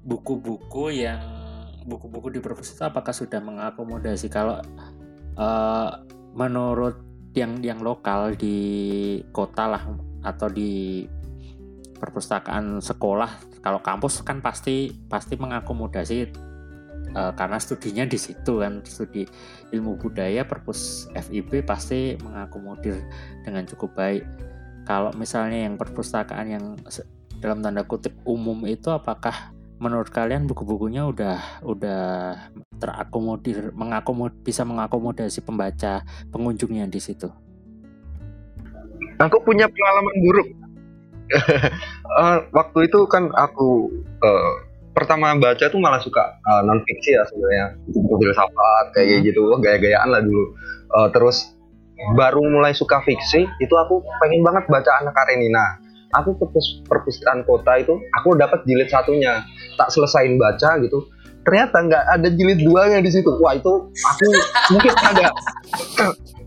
buku-buku 0.00 0.96
yang 0.96 1.20
buku-buku 1.84 2.32
di 2.32 2.40
perpus 2.40 2.72
itu 2.76 2.82
apakah 2.84 3.12
sudah 3.12 3.40
mengakomodasi? 3.40 4.26
Kalau 4.32 4.60
eh, 5.36 5.90
menurut 6.34 7.10
yang 7.34 7.62
yang 7.62 7.78
lokal 7.78 8.34
di 8.34 8.58
kota 9.30 9.70
lah 9.70 9.82
atau 10.26 10.50
di 10.50 11.06
perpustakaan 12.00 12.80
sekolah 12.82 13.60
kalau 13.60 13.78
kampus 13.84 14.24
kan 14.24 14.40
pasti 14.40 14.90
pasti 15.06 15.36
mengakomodasi 15.36 16.18
eh, 17.12 17.32
karena 17.36 17.58
studinya 17.60 18.04
di 18.08 18.18
situ 18.18 18.64
kan 18.64 18.82
studi 18.82 19.28
ilmu 19.70 20.00
budaya 20.00 20.42
perpus 20.48 21.12
FIB 21.12 21.62
pasti 21.62 22.16
mengakomodir 22.18 22.98
dengan 23.44 23.68
cukup 23.68 23.94
baik. 23.94 24.24
Kalau 24.88 25.14
misalnya 25.14 25.70
yang 25.70 25.78
perpustakaan 25.78 26.46
yang 26.50 26.64
dalam 27.40 27.64
tanda 27.64 27.82
kutip 27.88 28.12
umum 28.28 28.68
itu 28.68 28.92
apakah 28.92 29.56
menurut 29.80 30.12
kalian 30.12 30.44
buku-bukunya 30.44 31.08
udah 31.08 31.64
udah 31.64 32.02
terakomodir 32.76 33.72
mengakomod 33.72 34.36
bisa 34.44 34.60
mengakomodasi 34.68 35.40
pembaca 35.40 36.04
pengunjungnya 36.28 36.84
di 36.86 37.00
situ? 37.00 37.32
Aku 39.20 39.36
punya 39.40 39.68
pengalaman 39.68 40.16
buruk. 40.20 40.48
uh, 42.20 42.38
waktu 42.58 42.92
itu 42.92 43.08
kan 43.08 43.32
aku 43.32 43.88
uh, 44.20 44.52
pertama 44.92 45.32
baca 45.40 45.64
tuh 45.64 45.80
malah 45.80 46.02
suka 46.02 46.40
uh, 46.44 46.60
non 46.66 46.82
fiksi 46.84 47.14
ya 47.14 47.22
sebenarnya 47.30 47.66
filsafat 47.94 48.84
kayak 48.92 49.22
hmm. 49.22 49.26
gitu 49.30 49.42
gaya-gayaan 49.62 50.08
lah 50.10 50.20
dulu 50.20 50.44
uh, 50.90 51.08
terus 51.14 51.54
baru 52.18 52.42
mulai 52.42 52.74
suka 52.74 52.98
fiksi 53.04 53.46
itu 53.62 53.74
aku 53.76 54.02
pengen 54.18 54.42
banget 54.42 54.66
baca 54.66 54.90
anak 54.98 55.14
Karenina 55.14 55.78
aku 56.14 56.34
ke 56.38 56.46
perpustakaan 56.86 57.46
kota 57.46 57.78
itu 57.78 57.94
aku 58.18 58.34
dapat 58.34 58.62
jilid 58.66 58.90
satunya. 58.90 59.42
Tak 59.78 59.90
selesain 59.94 60.36
baca 60.36 60.80
gitu. 60.82 61.06
Ternyata 61.40 61.76
nggak 61.80 62.04
ada 62.20 62.28
jilid 62.28 62.60
duanya 62.60 62.98
di 63.00 63.10
situ. 63.10 63.30
Wah 63.40 63.56
itu 63.56 63.88
aku 63.88 64.26
mungkin 64.76 64.92
ada 65.00 65.26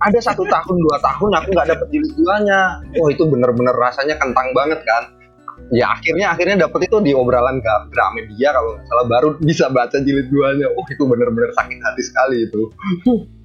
ada 0.04 0.20
satu 0.20 0.44
tahun 0.46 0.78
dua 0.84 0.98
tahun 1.02 1.32
aku 1.42 1.48
nggak 1.56 1.70
dapat 1.74 1.88
jilid 1.90 2.14
duanya. 2.20 2.84
Wah 3.00 3.10
itu 3.10 3.24
bener-bener 3.26 3.74
rasanya 3.74 4.20
kentang 4.20 4.52
banget 4.54 4.84
kan. 4.86 5.04
Ya 5.72 5.90
akhirnya 5.96 6.36
akhirnya 6.36 6.68
dapet 6.68 6.92
itu 6.92 6.98
di 7.02 7.12
obrolan 7.16 7.64
Gramedia 7.64 8.52
kalau 8.52 8.78
salah 8.90 9.08
baru 9.08 9.30
bisa 9.42 9.72
baca 9.72 9.98
jilid 9.98 10.30
duanya. 10.30 10.70
Oh 10.76 10.86
itu 10.86 11.04
bener-bener 11.08 11.50
sakit 11.56 11.80
hati 11.80 12.04
sekali 12.04 12.38
itu. 12.46 12.62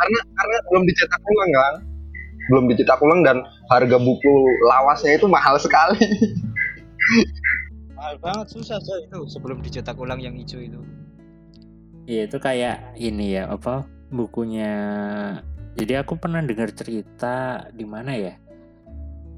Karena 0.00 0.20
karena 0.32 0.56
belum 0.72 0.82
dicetak 0.88 1.20
ulang 1.20 1.52
kan 1.52 1.74
belum 2.50 2.66
dicetak 2.74 2.98
ulang 2.98 3.22
dan 3.22 3.46
harga 3.70 3.96
buku 3.96 4.34
lawasnya 4.66 5.16
itu 5.16 5.30
mahal 5.30 5.54
sekali. 5.56 6.02
Mahal 7.94 8.16
banget 8.18 8.46
susah 8.50 8.82
so 8.82 8.94
itu. 8.98 9.20
Sebelum 9.30 9.62
dicetak 9.62 9.94
ulang 9.94 10.18
yang 10.18 10.34
hijau 10.34 10.58
itu. 10.58 10.82
Iya 12.10 12.26
itu 12.26 12.38
kayak 12.42 12.98
ini 12.98 13.38
ya 13.38 13.46
apa 13.46 13.86
bukunya. 14.10 14.72
Jadi 15.78 15.94
aku 15.94 16.18
pernah 16.18 16.42
dengar 16.42 16.74
cerita 16.74 17.64
di 17.70 17.86
mana 17.86 18.18
ya? 18.18 18.34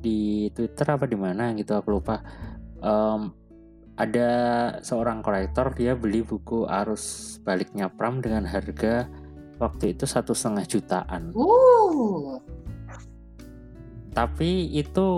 Di 0.01 0.49
Twitter 0.57 0.89
apa 0.89 1.05
di 1.05 1.19
mana 1.21 1.53
gitu 1.53 1.77
aku 1.77 2.01
lupa. 2.01 2.25
Um, 2.83 3.37
ada 4.01 4.31
seorang 4.81 5.21
kolektor 5.21 5.77
dia 5.77 5.93
beli 5.93 6.25
buku 6.25 6.65
arus 6.65 7.37
baliknya 7.45 7.93
Pram 7.93 8.25
dengan 8.25 8.49
harga 8.49 9.07
waktu 9.61 9.93
itu 9.95 10.09
satu 10.09 10.33
setengah 10.33 10.65
jutaan. 10.67 11.31
Uh. 11.37 12.41
Tapi 14.13 14.69
itu 14.77 15.09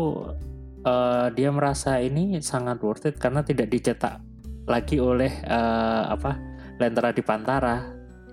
uh, 0.86 1.26
dia 1.34 1.50
merasa 1.50 1.98
ini 1.98 2.38
sangat 2.38 2.78
worth 2.80 3.10
it 3.10 3.18
karena 3.18 3.42
tidak 3.42 3.70
dicetak 3.70 4.22
lagi 4.64 4.96
oleh 4.96 5.30
uh, 5.44 6.08
apa 6.08 6.40
Lentera 6.80 7.12
di 7.12 7.20
Pantara 7.20 7.84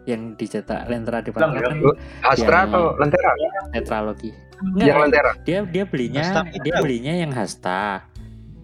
yang 0.06 0.34
dicetak 0.34 0.88
Lentera 0.88 1.20
di 1.22 1.30
Pantara 1.34 1.70
kan 1.70 1.78
Astra 2.26 2.70
atau 2.70 2.96
Lentera? 2.98 3.32
Tetralogi 3.74 4.32
Enggak, 4.62 4.86
yang 4.86 5.00
Lentera. 5.02 5.32
Dia 5.42 5.60
dia 5.66 5.84
belinya 5.90 6.22
Hasta 6.22 6.42
dia 6.62 6.74
belinya 6.78 7.14
yang 7.18 7.32
Hasta. 7.34 8.06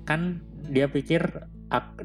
Kan 0.06 0.46
dia 0.70 0.86
pikir 0.88 1.22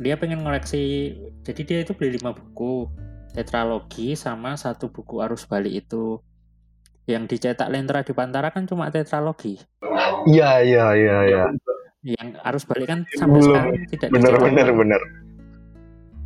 dia 0.01 0.15
pengen 0.19 0.43
ngoleksi 0.43 1.15
jadi 1.47 1.61
dia 1.63 1.79
itu 1.87 1.93
beli 1.95 2.19
lima 2.19 2.35
buku 2.35 2.91
tetralogi 3.31 4.19
sama 4.19 4.59
satu 4.59 4.91
buku 4.91 5.23
arus 5.23 5.47
balik 5.47 5.87
itu 5.87 6.19
yang 7.11 7.27
dicetak 7.27 7.67
Lentera 7.67 8.07
di 8.07 8.15
Pantara 8.15 8.55
kan 8.55 8.67
cuma 8.67 8.91
tetralogi. 8.93 9.59
Iya 10.31 10.63
iya 10.63 10.87
iya 10.95 11.19
iya. 11.27 11.45
Yang 12.03 12.29
arus 12.47 12.65
balik 12.67 12.87
kan 12.91 13.01
sampai 13.15 13.39
Belum. 13.43 13.47
sekarang 13.51 13.75
tidak 13.91 14.09
bener 14.11 14.35
bener 14.39 14.69
bener 14.75 15.03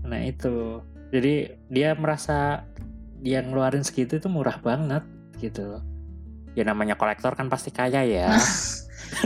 nah 0.06 0.22
itu. 0.22 0.80
Jadi 1.10 1.50
dia 1.66 1.98
merasa 1.98 2.62
yang 3.26 3.50
ngeluarin 3.50 3.82
segitu 3.82 4.22
itu 4.22 4.28
murah 4.30 4.58
banget 4.62 5.02
gitu. 5.42 5.82
Ya 6.54 6.62
namanya 6.62 6.94
kolektor 6.94 7.34
kan 7.34 7.50
pasti 7.50 7.74
kaya 7.74 8.06
ya. 8.06 8.30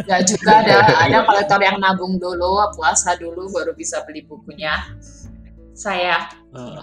Gak 0.09 0.20
juga 0.31 0.64
ada 0.64 0.77
ada 1.05 1.18
kolektor 1.29 1.61
yang 1.61 1.77
nabung 1.79 2.16
dulu 2.16 2.64
puasa 2.74 3.14
dulu 3.20 3.51
baru 3.53 3.77
bisa 3.77 4.01
beli 4.09 4.24
bukunya. 4.24 4.81
Saya. 5.77 6.29
Uh, 6.53 6.81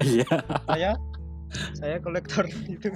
iya. 0.00 0.28
Saya 0.68 0.90
saya 1.78 2.02
kolektor 2.02 2.44
itu. 2.74 2.90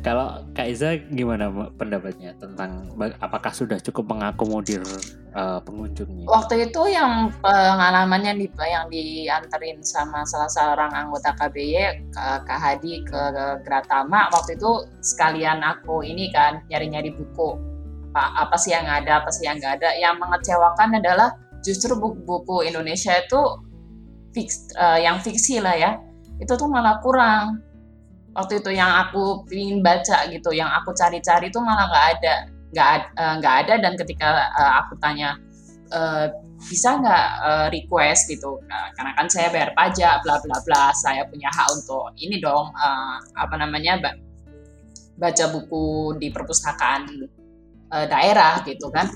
Kalau 0.00 0.46
Kak 0.54 0.68
Iza 0.70 0.98
gimana 1.12 1.50
pendapatnya 1.74 2.34
tentang 2.38 2.90
apakah 3.18 3.50
sudah 3.50 3.78
cukup 3.82 4.14
mengakomodir 4.14 4.82
uh, 5.34 5.58
pengunjungnya? 5.62 6.26
Waktu 6.30 6.70
itu 6.70 6.82
yang 6.90 7.34
pengalamannya 7.42 8.38
di, 8.38 8.46
yang 8.62 8.86
dianterin 8.88 9.82
sama 9.82 10.22
salah 10.24 10.50
seorang 10.50 10.90
anggota 10.94 11.34
KBY 11.34 12.14
Kak 12.14 12.60
Hadi 12.60 13.02
ke, 13.02 13.20
ke 13.34 13.46
Gratama 13.66 14.30
waktu 14.30 14.56
itu 14.56 14.86
sekalian 15.02 15.60
aku 15.62 16.06
ini 16.06 16.30
kan 16.30 16.62
nyari-nyari 16.70 17.12
buku 17.14 17.74
apa, 18.14 18.46
apa 18.46 18.56
sih 18.56 18.70
yang 18.70 18.86
ada 18.86 19.18
apa 19.22 19.30
sih 19.34 19.50
yang 19.50 19.58
nggak 19.58 19.82
ada 19.82 19.90
yang 19.98 20.14
mengecewakan 20.22 21.02
adalah 21.02 21.34
justru 21.66 21.98
buku-buku 21.98 22.62
Indonesia 22.62 23.10
itu 23.18 23.42
fix, 24.30 24.70
uh, 24.78 24.98
yang 25.02 25.18
fiksi 25.18 25.58
lah 25.58 25.74
ya 25.74 25.98
itu 26.40 26.52
tuh 26.54 26.68
malah 26.70 26.98
kurang. 27.04 27.62
Waktu 28.34 28.58
itu 28.58 28.74
yang 28.74 28.90
aku 29.06 29.46
ingin 29.54 29.78
baca 29.78 30.26
gitu 30.26 30.50
yang 30.50 30.66
aku 30.66 30.90
cari-cari 30.90 31.50
itu 31.50 31.58
malah 31.62 31.86
nggak 31.86 32.06
ada. 32.18 32.34
Nggak 32.74 32.88
uh, 33.14 33.34
nggak 33.38 33.54
ada 33.66 33.74
dan 33.78 33.92
ketika 33.94 34.50
uh, 34.58 34.72
aku 34.82 34.98
tanya 34.98 35.38
uh, 35.94 36.26
bisa 36.66 36.98
nggak 36.98 37.26
uh, 37.46 37.66
request 37.70 38.26
gitu? 38.26 38.58
Uh, 38.66 38.88
karena 38.98 39.12
kan 39.14 39.26
saya 39.30 39.54
bayar 39.54 39.70
pajak 39.78 40.26
bla 40.26 40.42
bla 40.42 40.58
bla 40.66 40.84
saya 40.90 41.22
punya 41.30 41.46
hak 41.54 41.68
untuk 41.78 42.10
ini 42.18 42.42
dong 42.42 42.74
uh, 42.74 43.16
apa 43.38 43.54
namanya 43.54 44.02
baca 45.14 45.44
buku 45.54 46.18
di 46.18 46.34
perpustakaan 46.34 47.30
uh, 47.94 48.06
daerah 48.10 48.58
gitu 48.66 48.90
kan 48.90 49.06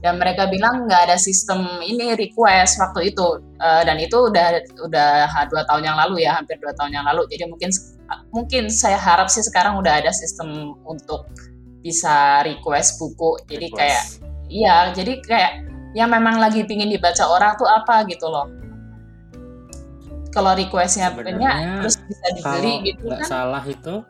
dan 0.00 0.16
mereka 0.16 0.48
bilang 0.48 0.88
nggak 0.88 1.12
ada 1.12 1.16
sistem 1.20 1.80
ini 1.84 2.16
request 2.16 2.80
waktu 2.80 3.12
itu. 3.12 3.44
Uh, 3.60 3.84
dan 3.84 4.00
itu 4.00 4.16
udah 4.16 4.64
udah 4.80 5.28
dua 5.52 5.62
tahun 5.68 5.82
yang 5.84 5.96
lalu 6.00 6.24
ya 6.24 6.40
hampir 6.40 6.56
dua 6.56 6.72
tahun 6.80 6.96
yang 6.96 7.04
lalu. 7.04 7.28
Jadi 7.28 7.44
mungkin 7.52 7.70
mungkin 8.32 8.72
saya 8.72 8.96
harap 8.96 9.28
sih 9.28 9.44
sekarang 9.44 9.76
udah 9.76 10.00
ada 10.00 10.08
sistem 10.10 10.72
untuk 10.88 11.28
bisa 11.84 12.40
request 12.48 12.96
buku. 12.96 13.44
Jadi 13.52 13.68
request. 13.68 13.76
kayak 13.76 14.02
iya 14.48 14.76
jadi 14.96 15.12
kayak 15.20 15.52
yang 15.92 16.08
memang 16.08 16.40
lagi 16.40 16.64
pingin 16.64 16.88
dibaca 16.88 17.24
orang 17.28 17.52
tuh 17.60 17.68
apa 17.68 18.08
gitu 18.08 18.24
loh. 18.24 18.48
Kalau 20.32 20.56
requestnya 20.56 21.12
banyak 21.12 21.84
terus 21.84 22.00
bisa 22.08 22.26
dibeli 22.38 22.94
gitu 22.94 23.10
kan. 23.10 23.26
salah 23.28 23.64
itu 23.66 24.00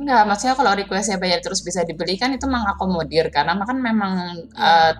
Enggak, 0.00 0.22
maksudnya 0.32 0.56
kalau 0.56 0.72
requestnya 0.72 1.20
banyak 1.20 1.44
terus 1.44 1.60
bisa 1.60 1.84
dibeli 1.84 2.16
kan 2.16 2.32
itu 2.32 2.48
mengakomodir 2.48 3.28
karena 3.28 3.52
kan 3.60 3.76
memang 3.76 4.12
hmm. 4.48 4.56
uh, 4.56 4.92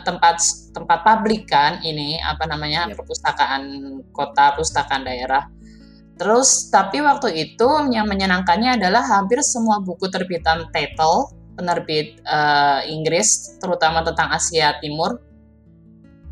tempat 0.00 0.40
tempat 0.72 0.98
publik 1.04 1.44
kan 1.44 1.84
ini 1.84 2.16
apa 2.24 2.48
namanya 2.48 2.88
yep. 2.88 2.96
perpustakaan 2.96 3.62
kota, 4.16 4.56
perpustakaan 4.56 5.04
daerah. 5.04 5.44
Terus 6.16 6.72
tapi 6.72 7.04
waktu 7.04 7.36
itu 7.36 7.68
yang 7.92 8.08
menyenangkannya 8.08 8.80
adalah 8.80 9.04
hampir 9.04 9.44
semua 9.44 9.84
buku 9.84 10.08
terbitan 10.08 10.72
title 10.72 11.36
penerbit 11.52 12.24
uh, 12.24 12.80
Inggris 12.88 13.60
terutama 13.60 14.00
tentang 14.00 14.32
Asia 14.32 14.72
Timur 14.80 15.20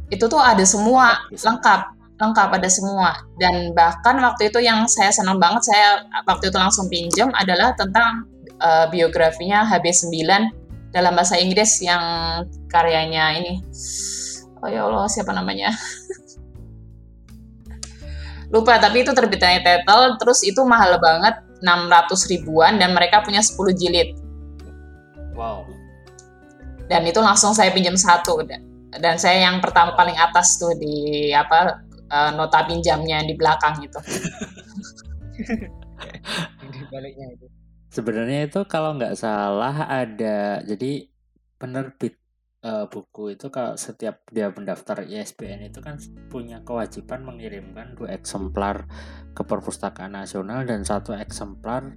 itu 0.08 0.24
tuh 0.24 0.40
ada 0.40 0.64
semua 0.64 1.28
lengkap 1.28 1.97
lengkap 2.18 2.48
ada 2.58 2.68
semua. 2.68 3.14
Dan 3.38 3.72
bahkan 3.72 4.18
waktu 4.18 4.50
itu 4.50 4.58
yang 4.58 4.84
saya 4.90 5.14
senang 5.14 5.38
banget 5.38 5.70
saya 5.70 6.02
waktu 6.26 6.50
itu 6.50 6.58
langsung 6.58 6.90
pinjam 6.90 7.30
adalah 7.38 7.72
tentang 7.78 8.26
uh, 8.58 8.90
biografinya 8.90 9.62
HB9 9.64 10.26
dalam 10.90 11.14
bahasa 11.14 11.38
Inggris 11.38 11.78
yang 11.80 12.02
karyanya 12.66 13.38
ini. 13.38 13.62
Oh 14.58 14.68
ya 14.68 14.90
Allah 14.90 15.06
siapa 15.06 15.30
namanya? 15.30 15.70
Lupa 18.52 18.82
tapi 18.82 19.06
itu 19.06 19.14
terbitnya 19.14 19.62
title 19.62 20.18
terus 20.18 20.42
itu 20.42 20.58
mahal 20.64 20.98
banget 20.98 21.38
600 21.62 22.32
ribuan 22.32 22.80
dan 22.82 22.96
mereka 22.96 23.22
punya 23.22 23.44
10 23.44 23.54
jilid. 23.78 24.18
Wow. 25.38 25.68
Dan 26.88 27.04
itu 27.04 27.20
langsung 27.20 27.52
saya 27.52 27.70
pinjam 27.70 27.94
satu. 27.94 28.40
Dan 28.88 29.20
saya 29.20 29.44
yang 29.44 29.60
pertama 29.60 29.92
paling 29.92 30.16
atas 30.16 30.56
tuh 30.56 30.72
di 30.80 31.28
apa 31.36 31.87
uh, 32.10 32.30
nota 32.34 32.64
pinjamnya 32.64 33.22
di 33.24 33.34
belakang 33.36 33.84
gitu. 33.84 33.98
di 36.72 36.80
baliknya 36.92 37.26
itu. 37.36 37.46
Sebenarnya 37.88 38.48
itu 38.48 38.60
kalau 38.68 38.96
nggak 38.96 39.16
salah 39.16 39.88
ada 39.88 40.60
jadi 40.60 41.08
penerbit 41.56 42.20
uh, 42.62 42.84
buku 42.86 43.34
itu 43.34 43.48
kalau 43.48 43.80
setiap 43.80 44.20
dia 44.28 44.52
mendaftar 44.52 45.08
ISBN 45.08 45.72
itu 45.72 45.80
kan 45.80 45.96
punya 46.28 46.60
kewajiban 46.62 47.24
mengirimkan 47.24 47.96
dua 47.96 48.14
eksemplar 48.14 48.84
ke 49.32 49.42
perpustakaan 49.42 50.18
nasional 50.18 50.66
dan 50.68 50.84
satu 50.84 51.14
eksemplar 51.14 51.96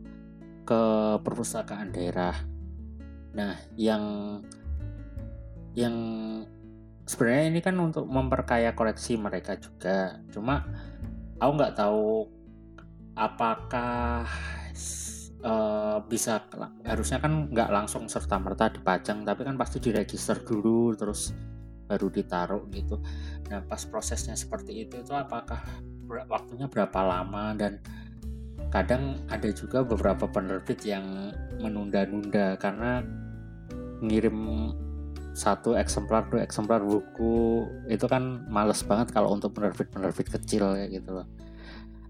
ke 0.64 0.82
perpustakaan 1.26 1.92
daerah. 1.92 2.38
Nah, 3.34 3.58
yang 3.80 4.04
yang 5.72 5.96
sebenarnya 7.06 7.46
ini 7.52 7.60
kan 7.64 7.76
untuk 7.82 8.06
memperkaya 8.08 8.74
koleksi 8.74 9.18
mereka 9.18 9.58
juga. 9.58 10.22
Cuma 10.30 10.66
aku 11.42 11.52
nggak 11.58 11.76
tahu 11.78 12.30
apakah 13.18 14.26
uh, 15.44 15.98
bisa 16.06 16.46
harusnya 16.86 17.20
kan 17.22 17.50
nggak 17.50 17.70
langsung 17.70 18.06
serta 18.08 18.38
merta 18.38 18.70
dipajang 18.70 19.26
tapi 19.26 19.46
kan 19.46 19.58
pasti 19.58 19.82
diregister 19.82 20.42
dulu 20.42 20.94
terus 20.96 21.34
baru 21.90 22.08
ditaruh 22.08 22.64
gitu. 22.72 23.04
Nah 23.52 23.60
pas 23.68 23.84
prosesnya 23.84 24.38
seperti 24.38 24.88
itu 24.88 25.04
itu 25.04 25.12
apakah 25.12 25.60
waktunya 26.32 26.72
berapa 26.72 27.00
lama? 27.04 27.52
Dan 27.58 27.84
kadang 28.72 29.20
ada 29.28 29.52
juga 29.52 29.84
beberapa 29.84 30.32
penerbit 30.32 30.88
yang 30.88 31.36
menunda-nunda 31.60 32.56
karena 32.56 33.04
ngirim 34.00 34.72
satu 35.32 35.80
eksemplar 35.80 36.28
dua 36.28 36.44
eksemplar 36.44 36.84
buku 36.84 37.64
itu 37.88 38.04
kan 38.08 38.44
males 38.52 38.84
banget 38.84 39.16
kalau 39.16 39.32
untuk 39.32 39.56
penerbit-penerbit 39.56 40.28
kecil 40.28 40.76
ya 40.76 40.88
gitu 40.92 41.24
loh. 41.24 41.28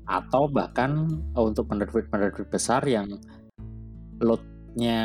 Atau 0.09 0.49
bahkan 0.49 1.21
untuk 1.37 1.69
penerbit-penerbit 1.69 2.49
besar 2.49 2.81
yang 2.89 3.07
loadnya 4.21 5.01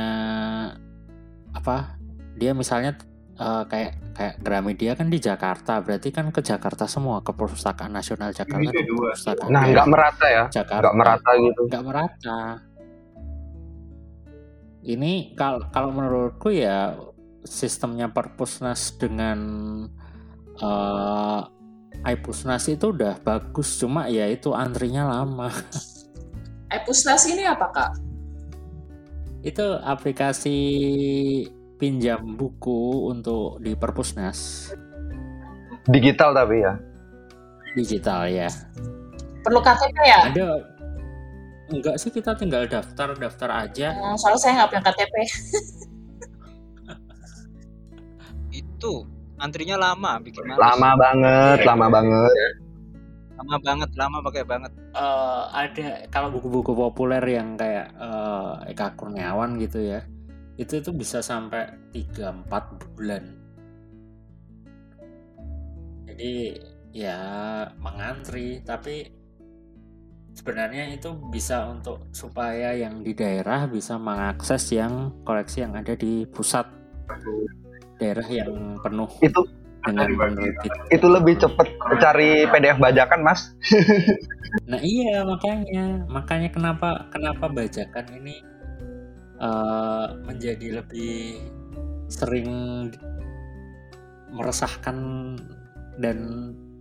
apa 1.56 1.96
dia 2.36 2.52
misalnya 2.52 2.96
uh, 3.40 3.64
kayak 3.64 4.16
kayak 4.16 4.34
Gramedia 4.40 4.92
kan 4.96 5.08
di 5.08 5.20
Jakarta 5.20 5.80
berarti 5.80 6.08
kan 6.12 6.28
ke 6.32 6.40
Jakarta 6.40 6.88
semua 6.88 7.20
ke 7.20 7.32
perpustakaan 7.32 7.92
nasional 7.92 8.32
Jakarta 8.32 8.72
ke 8.72 8.84
perpustakaan 8.84 9.48
nah 9.52 9.64
nggak 9.68 9.88
merata 9.88 10.26
ya? 10.28 10.44
Jakarta. 10.48 10.84
Nggak 10.84 10.96
merata 10.96 11.30
gitu. 11.36 11.62
Nggak 11.68 11.84
merata. 11.84 12.40
Ini 14.86 15.12
kalau 15.34 15.60
kalau 15.74 15.90
menurutku 15.90 16.48
ya 16.54 16.94
sistemnya 17.46 18.12
perpusnas 18.12 18.92
dengan 18.98 19.38
uh, 20.60 21.40
iPusnas 22.04 22.68
itu 22.68 22.92
udah 22.92 23.18
bagus 23.22 23.80
cuma 23.80 24.06
ya 24.10 24.28
itu 24.28 24.52
antrinya 24.52 25.08
lama. 25.08 25.48
iPusnas 26.76 27.24
ini 27.30 27.46
apa 27.46 27.66
kak? 27.72 27.90
Itu 29.46 29.78
aplikasi 29.78 30.58
pinjam 31.78 32.36
buku 32.36 33.10
untuk 33.10 33.62
di 33.62 33.72
perpusnas. 33.78 34.70
Digital 35.86 36.34
tapi 36.34 36.66
ya? 36.66 36.74
Digital 37.78 38.26
ya. 38.26 38.50
Perlu 39.46 39.62
KTP 39.62 39.96
ya? 40.02 40.20
Ada. 40.32 40.50
Enggak 41.66 41.98
sih 41.98 42.10
kita 42.14 42.34
tinggal 42.38 42.66
daftar 42.66 43.14
daftar 43.18 43.66
aja. 43.66 43.94
Hmm, 43.94 44.14
soalnya 44.18 44.38
saya 44.38 44.52
nggak 44.62 44.68
punya 44.70 44.82
KTP 44.86 45.14
itu 48.76 48.92
antrinya 49.40 49.80
lama 49.80 50.20
bikin 50.20 50.44
males. 50.44 50.60
lama 50.60 50.90
banget 51.00 51.58
ya, 51.58 51.66
lama 51.66 51.86
banget. 51.88 52.52
Lama 53.36 53.56
banget 53.60 53.90
lama 53.96 54.16
pakai 54.24 54.44
banget. 54.44 54.72
Uh, 54.92 55.44
ada 55.52 56.08
kalau 56.12 56.28
buku-buku 56.32 56.72
populer 56.72 57.20
yang 57.24 57.56
kayak 57.56 57.92
uh, 57.96 58.60
Eka 58.68 58.96
Kurniawan 58.96 59.60
gitu 59.60 59.80
ya 59.80 60.04
itu 60.56 60.80
itu 60.80 60.90
bisa 60.92 61.20
sampai 61.20 61.68
3-4 61.92 62.96
bulan. 62.96 63.24
Jadi 66.08 66.56
ya 66.96 67.20
mengantri. 67.76 68.64
Tapi 68.64 69.04
sebenarnya 70.32 70.96
itu 70.96 71.12
bisa 71.28 71.68
untuk 71.68 72.08
supaya 72.12 72.72
yang 72.72 73.04
di 73.04 73.12
daerah 73.12 73.68
bisa 73.68 74.00
mengakses 74.00 74.72
yang 74.72 75.12
koleksi 75.28 75.64
yang 75.64 75.76
ada 75.76 75.92
di 75.92 76.24
pusat 76.24 76.64
daerah 77.96 78.26
yang 78.28 78.80
penuh 78.80 79.08
itu 79.24 79.40
dengan 79.86 80.10
penerbit 80.18 80.72
itu 80.90 81.06
lebih 81.06 81.34
cepet 81.38 81.68
cari 82.02 82.44
PDF 82.50 82.78
bajakan 82.82 83.20
mas. 83.22 83.40
Nah 84.70 84.80
iya 84.80 85.20
makanya. 85.26 86.06
Makanya 86.08 86.48
kenapa 86.48 87.10
kenapa 87.12 87.50
bajakan 87.50 88.06
ini 88.22 88.40
uh, 89.42 90.16
menjadi 90.24 90.80
lebih 90.80 91.42
sering 92.08 92.48
meresahkan 94.32 94.96
dan 96.00 96.18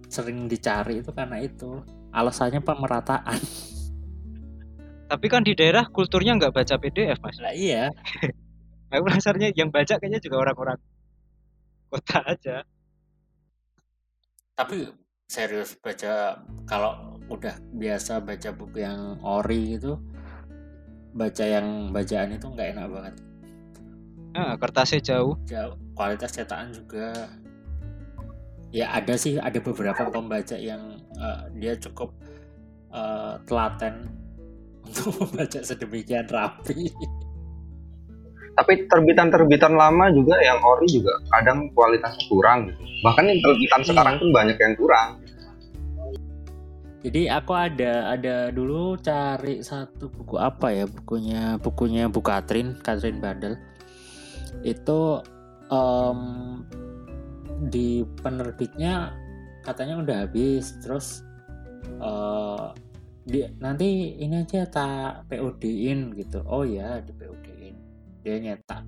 sering 0.08 0.48
dicari 0.48 1.04
itu 1.04 1.12
karena 1.12 1.42
itu. 1.42 1.84
Alasannya 2.16 2.64
pemerataan. 2.64 3.42
Tapi 5.12 5.26
kan 5.28 5.44
di 5.44 5.52
daerah 5.52 5.86
kulturnya 5.92 6.38
nggak 6.40 6.56
baca 6.56 6.76
PDF 6.80 7.20
mas. 7.20 7.38
Nah, 7.44 7.52
iya. 7.52 7.92
Aku 8.96 9.06
rasanya 9.12 9.52
yang 9.52 9.74
baca 9.74 10.00
kayaknya 10.00 10.24
juga 10.24 10.48
orang-orang 10.48 10.80
kota 11.92 12.20
aja 12.26 12.58
tapi 14.56 14.88
serius 15.26 15.76
baca 15.82 16.40
kalau 16.70 17.18
udah 17.28 17.58
biasa 17.74 18.22
baca 18.22 18.54
buku 18.54 18.86
yang 18.86 19.18
ori 19.26 19.76
itu 19.76 19.98
baca 21.16 21.44
yang 21.48 21.96
bacaan 21.96 22.36
itu 22.36 22.46
nggak 22.52 22.70
enak 22.76 22.88
banget. 22.92 23.16
Nah, 24.36 24.60
kertasnya 24.60 25.00
jauh. 25.00 25.40
Jauh. 25.48 25.80
Kualitas 25.96 26.36
cetakan 26.36 26.76
juga. 26.76 27.32
Ya 28.76 28.92
ada 28.92 29.16
sih 29.16 29.40
ada 29.40 29.56
beberapa 29.64 30.12
pembaca 30.12 30.60
yang 30.60 31.00
uh, 31.16 31.48
dia 31.56 31.80
cukup 31.80 32.12
uh, 32.92 33.40
telaten 33.48 34.12
untuk 34.86 35.16
membaca 35.24 35.64
sedemikian 35.64 36.28
rapi. 36.28 36.92
Tapi 38.56 38.88
terbitan-terbitan 38.88 39.76
lama 39.76 40.08
juga 40.16 40.40
yang 40.40 40.64
ori 40.64 40.88
juga 40.88 41.20
kadang 41.28 41.68
kualitasnya 41.76 42.24
kurang 42.32 42.72
gitu. 42.72 42.82
Bahkan 43.04 43.24
yang 43.28 43.40
terbitan 43.44 43.82
iya. 43.84 43.88
sekarang 43.92 44.16
pun 44.18 44.30
banyak 44.32 44.58
yang 44.58 44.74
kurang 44.80 45.10
jadi 47.06 47.38
aku 47.38 47.54
ada 47.54 48.18
ada 48.18 48.50
dulu 48.50 48.98
cari 48.98 49.62
satu 49.62 50.10
buku 50.10 50.42
apa 50.42 50.74
ya 50.74 50.86
bukunya 50.90 51.62
bukunya 51.62 52.10
Bu 52.10 52.26
Katrin 52.26 52.74
Katrin 52.82 53.22
Badel 53.22 53.62
itu 54.66 55.22
um, 55.70 56.66
di 57.70 58.02
penerbitnya 58.26 59.14
katanya 59.62 60.02
udah 60.02 60.18
habis 60.26 60.82
terus 60.82 61.22
uh, 62.02 62.74
di, 63.22 63.46
nanti 63.62 64.18
ini 64.18 64.42
aja 64.42 64.66
tak 64.66 65.30
POD-in 65.30 66.10
gitu 66.18 66.42
oh 66.50 66.66
ya 66.66 67.06
di 67.06 67.14
POD-in 67.14 67.55
dia 68.26 68.42
nyetak 68.42 68.82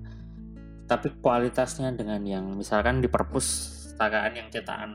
tapi 0.88 1.14
kualitasnya 1.22 1.94
dengan 1.94 2.24
yang 2.26 2.58
misalkan 2.58 2.98
di 2.98 3.06
perpus 3.06 3.78
takaan 4.00 4.34
yang 4.34 4.48
cetakan 4.48 4.92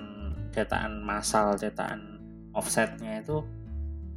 cetakan 0.49 1.05
massal 1.05 1.53
cetakan 1.53 2.17
offsetnya 2.53 3.21
itu 3.21 3.45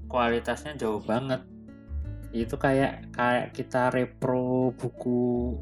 kualitasnya 0.09 0.79
jauh 0.81 1.03
banget. 1.03 1.43
Itu 2.33 2.57
kayak 2.57 3.13
kayak 3.13 3.53
kita 3.53 3.93
repro 3.93 4.73
buku 4.73 5.57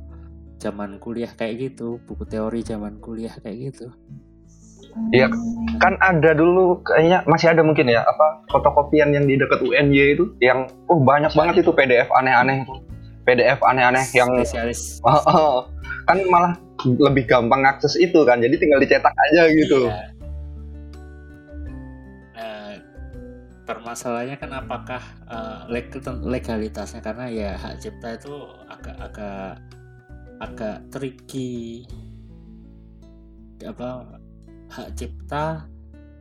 zaman 0.63 1.03
kuliah 1.03 1.31
kayak 1.35 1.73
gitu 1.73 1.99
buku 2.07 2.25
teori 2.25 2.63
zaman 2.63 3.03
kuliah 3.03 3.35
kayak 3.43 3.75
gitu. 3.75 3.91
Iya, 5.11 5.27
kan 5.83 5.99
ada 5.99 6.39
dulu 6.39 6.79
kayaknya 6.87 7.27
masih 7.27 7.51
ada 7.51 7.67
mungkin 7.67 7.91
ya 7.91 8.07
apa 8.07 8.47
fotokopian 8.47 9.11
yang 9.11 9.27
di 9.27 9.35
dekat 9.35 9.59
UNY 9.59 10.15
itu 10.15 10.39
yang 10.39 10.71
oh 10.87 11.03
banyak 11.03 11.35
banget 11.35 11.67
itu 11.67 11.75
PDF 11.75 12.07
aneh-aneh 12.15 12.63
PDF 13.25 13.61
aneh-aneh 13.65 14.05
yang 14.13 14.31
spesialis. 14.41 15.01
Oh, 15.05 15.21
oh, 15.29 15.57
kan 16.09 16.21
malah 16.29 16.55
lebih 16.85 17.25
gampang 17.25 17.65
akses 17.65 17.97
itu 17.97 18.25
kan, 18.29 18.41
jadi 18.45 18.55
tinggal 18.61 18.81
dicetak 18.81 19.13
aja 19.33 19.43
gitu. 19.53 19.89
Iya. 19.89 20.15
permasalahannya 23.65 24.37
kan 24.37 24.53
apakah 24.53 25.03
uh, 25.25 25.65
legalitasnya 26.25 27.01
karena 27.01 27.27
ya 27.33 27.51
hak 27.57 27.81
cipta 27.81 28.21
itu 28.21 28.35
agak-agak 28.69 29.57
agak 30.45 30.77
tricky 30.93 31.89
apa 33.65 34.21
hak 34.69 34.89
cipta 35.01 35.65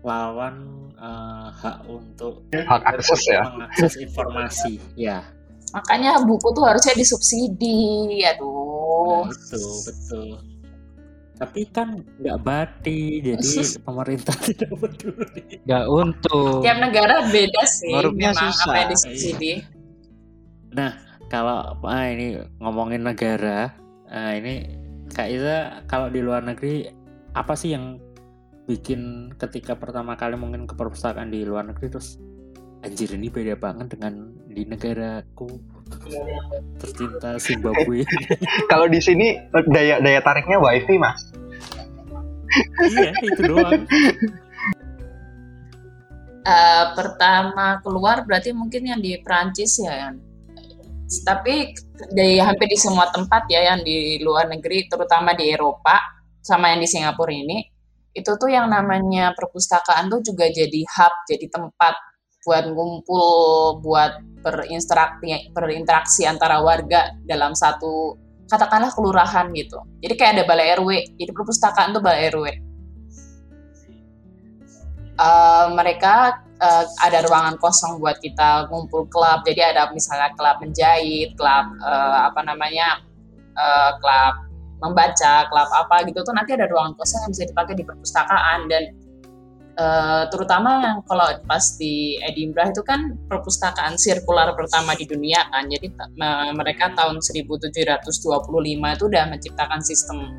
lawan 0.07 0.87
uh, 0.95 1.51
hak 1.51 1.83
untuk 1.87 2.47
hak 2.55 2.83
akses 2.95 3.27
ya 3.27 3.43
mengakses 3.51 3.93
informasi 3.99 4.79
ya 4.95 5.27
makanya 5.73 6.21
buku 6.21 6.47
tuh 6.53 6.63
harusnya 6.63 6.93
disubsidi 6.93 8.21
aduh. 8.23 9.27
Itu 9.27 9.61
betul. 9.89 10.27
Tapi 11.33 11.61
kan 11.73 11.99
nggak 12.21 12.39
bati 12.45 13.19
jadi 13.19 13.49
pemerintah 13.87 14.37
tidak 14.37 14.71
peduli. 14.77 15.59
Nggak 15.65 15.85
untung. 15.89 16.61
Tiap 16.61 16.77
negara 16.77 17.25
beda 17.27 17.63
sih 17.65 17.91
Warungnya 17.91 18.31
susah 18.37 18.69
apa 18.69 18.75
yang 18.77 18.89
disubsidi. 18.93 19.51
Iya. 19.59 19.65
nah 20.73 20.91
kalau 21.29 21.77
ah, 21.85 22.05
ini 22.09 22.41
ngomongin 22.57 23.05
negara 23.05 23.73
nah, 24.09 24.33
ini 24.33 24.73
Kak 25.13 25.29
Iza 25.29 25.85
kalau 25.85 26.09
di 26.09 26.17
luar 26.21 26.41
negeri 26.41 26.89
apa 27.37 27.53
sih 27.53 27.77
yang 27.77 28.01
bikin 28.65 29.33
ketika 29.37 29.77
pertama 29.77 30.17
kali 30.17 30.33
mungkin 30.33 30.65
ke 30.65 30.73
perpustakaan 30.73 31.29
di 31.29 31.45
luar 31.45 31.69
negeri 31.69 31.93
terus 31.93 32.17
anjir 32.83 33.15
ini 33.15 33.31
beda 33.31 33.55
banget 33.55 33.95
dengan 33.95 34.29
di 34.45 34.67
negaraku 34.67 35.47
tercinta 36.77 37.39
Zimbabwe. 37.39 38.03
Kalau 38.71 38.91
di 38.91 38.99
sini 38.99 39.39
daya 39.71 40.03
daya 40.03 40.19
tariknya 40.19 40.59
wifi 40.59 40.99
mas. 40.99 41.19
iya 42.85 43.09
itu 43.25 43.41
doang 43.49 43.81
uh, 46.45 46.85
pertama 46.93 47.81
keluar 47.81 48.21
berarti 48.27 48.53
mungkin 48.53 48.93
yang 48.93 49.01
di 49.01 49.17
Prancis 49.23 49.79
ya 49.81 50.09
yang 50.09 50.15
tapi 51.25 51.73
di 52.13 52.41
hampir 52.41 52.67
di 52.69 52.77
semua 52.79 53.09
tempat 53.13 53.45
ya 53.49 53.73
yang 53.73 53.85
di 53.85 54.21
luar 54.21 54.49
negeri 54.49 54.89
terutama 54.89 55.37
di 55.37 55.49
Eropa 55.49 55.97
sama 56.41 56.73
yang 56.73 56.81
di 56.81 56.89
Singapura 56.89 57.33
ini 57.33 57.59
itu 58.13 58.29
tuh 58.37 58.49
yang 58.49 58.69
namanya 58.69 59.33
perpustakaan 59.33 60.09
tuh 60.09 60.21
juga 60.21 60.49
jadi 60.49 60.81
hub 60.85 61.13
jadi 61.29 61.49
tempat 61.49 62.12
buat 62.43 62.67
ngumpul 62.67 63.79
buat 63.79 64.19
berinteraksi 64.43 65.51
berinteraksi 65.55 66.27
antara 66.27 66.59
warga 66.59 67.15
dalam 67.23 67.55
satu 67.55 68.19
katakanlah 68.51 68.91
kelurahan 68.91 69.49
gitu. 69.55 69.79
Jadi 70.03 70.13
kayak 70.19 70.31
ada 70.39 70.43
balai 70.43 70.75
RW 70.75 70.89
jadi 71.15 71.31
perpustakaan 71.31 71.95
tuh 71.95 72.03
balai 72.03 72.27
RW 72.27 72.73
uh, 75.19 75.73
mereka 75.73 76.41
uh, 76.61 76.85
ada 77.03 77.25
ruangan 77.25 77.55
kosong 77.59 77.99
buat 78.01 78.17
kita 78.21 78.69
ngumpul 78.69 79.05
klub. 79.09 79.45
Jadi 79.45 79.61
ada 79.61 79.89
misalnya 79.91 80.33
klub 80.37 80.57
menjahit 80.61 81.35
klub 81.37 81.65
uh, 81.83 82.29
apa 82.29 82.41
namanya 82.45 83.01
uh, 83.57 83.91
klub 83.99 84.33
membaca 84.83 85.47
klub 85.47 85.69
apa 85.71 86.03
gitu 86.11 86.19
tuh 86.27 86.35
nanti 86.35 86.59
ada 86.59 86.67
ruangan 86.67 86.93
kosong 86.99 87.23
yang 87.27 87.31
bisa 87.31 87.43
dipakai 87.47 87.73
di 87.77 87.83
perpustakaan. 87.85 88.67
Dan 88.69 88.83
uh, 89.77 90.23
terutama 90.29 90.81
yang 90.81 90.97
kalau 91.05 91.27
pas 91.45 91.65
di 91.79 92.17
Edinburgh 92.21 92.73
itu 92.73 92.83
kan 92.85 93.15
perpustakaan 93.29 93.95
sirkular 93.97 94.53
pertama 94.53 94.93
di 94.97 95.05
dunia 95.09 95.45
kan 95.49 95.69
jadi 95.69 95.87
mereka 96.53 96.93
tahun 96.93 97.21
1725 97.21 98.03
itu 98.69 99.03
udah 99.09 99.23
menciptakan 99.29 99.79
sistem 99.81 100.33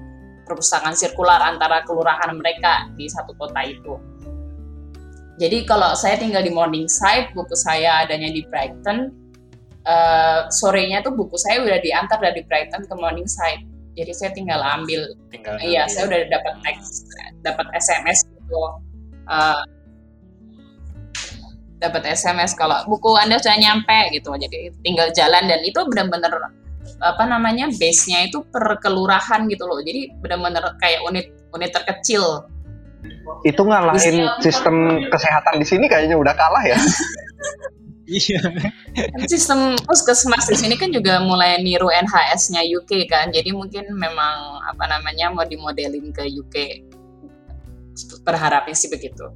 perpustakaan 0.44 0.92
sirkular 0.92 1.40
antara 1.40 1.82
kelurahan 1.88 2.34
mereka 2.36 2.90
di 2.94 3.08
satu 3.08 3.32
kota 3.38 3.64
itu 3.64 3.96
jadi 5.34 5.66
kalau 5.66 5.98
saya 5.98 6.14
tinggal 6.14 6.46
di 6.46 6.52
Morningside, 6.54 7.34
buku 7.34 7.58
saya 7.58 8.06
adanya 8.06 8.30
di 8.30 8.46
Brighton. 8.46 9.10
Uh, 9.84 10.48
sorenya 10.48 11.04
tuh 11.04 11.12
buku 11.12 11.36
saya 11.36 11.60
udah 11.60 11.76
diantar 11.82 12.16
dari 12.22 12.40
Brighton 12.46 12.86
ke 12.86 12.94
Morningside. 12.94 13.66
Jadi 13.98 14.12
saya 14.14 14.30
tinggal 14.30 14.62
ambil. 14.62 15.10
Tinggal 15.34 15.58
iya, 15.62 15.90
saya 15.90 16.06
udah 16.06 16.20
dapat 16.30 16.54
teks, 16.62 17.02
dapat 17.42 17.66
SMS 17.74 18.22
gitu. 18.30 18.58
Uh, 19.24 19.62
dapat 21.80 22.16
SMS 22.16 22.56
kalau 22.56 22.80
buku 22.88 23.12
Anda 23.20 23.36
sudah 23.36 23.60
nyampe 23.60 24.14
gitu. 24.16 24.32
Jadi 24.36 24.72
tinggal 24.80 25.12
jalan 25.12 25.44
dan 25.44 25.60
itu 25.60 25.80
benar-benar 25.84 26.32
apa 27.00 27.24
namanya 27.28 27.68
base-nya 27.74 28.28
itu 28.28 28.40
per 28.48 28.80
kelurahan 28.80 29.44
gitu 29.48 29.68
loh. 29.68 29.80
Jadi 29.84 30.12
benar-benar 30.20 30.76
kayak 30.80 31.04
unit 31.04 31.28
unit 31.52 31.70
terkecil 31.72 32.48
itu 33.44 33.60
ngalahin 33.60 34.24
sistem 34.40 35.04
kesehatan 35.12 35.60
di 35.60 35.66
sini 35.68 35.84
kayaknya 35.88 36.16
udah 36.16 36.34
kalah 36.36 36.64
ya. 36.64 36.78
Iya. 38.04 38.36
Sistem 39.24 39.80
puskesmas 39.80 40.44
di 40.44 40.60
sini 40.60 40.76
kan 40.76 40.92
juga 40.92 41.24
mulai 41.24 41.56
niru 41.64 41.88
NHS-nya 41.88 42.60
UK 42.60 43.08
kan. 43.08 43.32
Jadi 43.32 43.48
mungkin 43.56 43.96
memang 43.96 44.60
apa 44.60 44.84
namanya 44.92 45.32
mau 45.32 45.40
dimodelin 45.48 46.12
ke 46.12 46.28
UK. 46.28 46.84
Berharapnya 48.26 48.74
sih 48.74 48.90
begitu. 48.90 49.30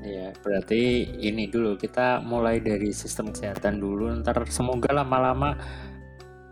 Iya, 0.00 0.32
berarti 0.40 1.12
ini 1.20 1.46
dulu 1.46 1.76
kita 1.76 2.24
mulai 2.24 2.58
dari 2.58 2.90
sistem 2.90 3.30
kesehatan 3.30 3.78
dulu. 3.78 4.10
Ntar 4.24 4.42
semoga 4.48 4.90
lama-lama 4.90 5.54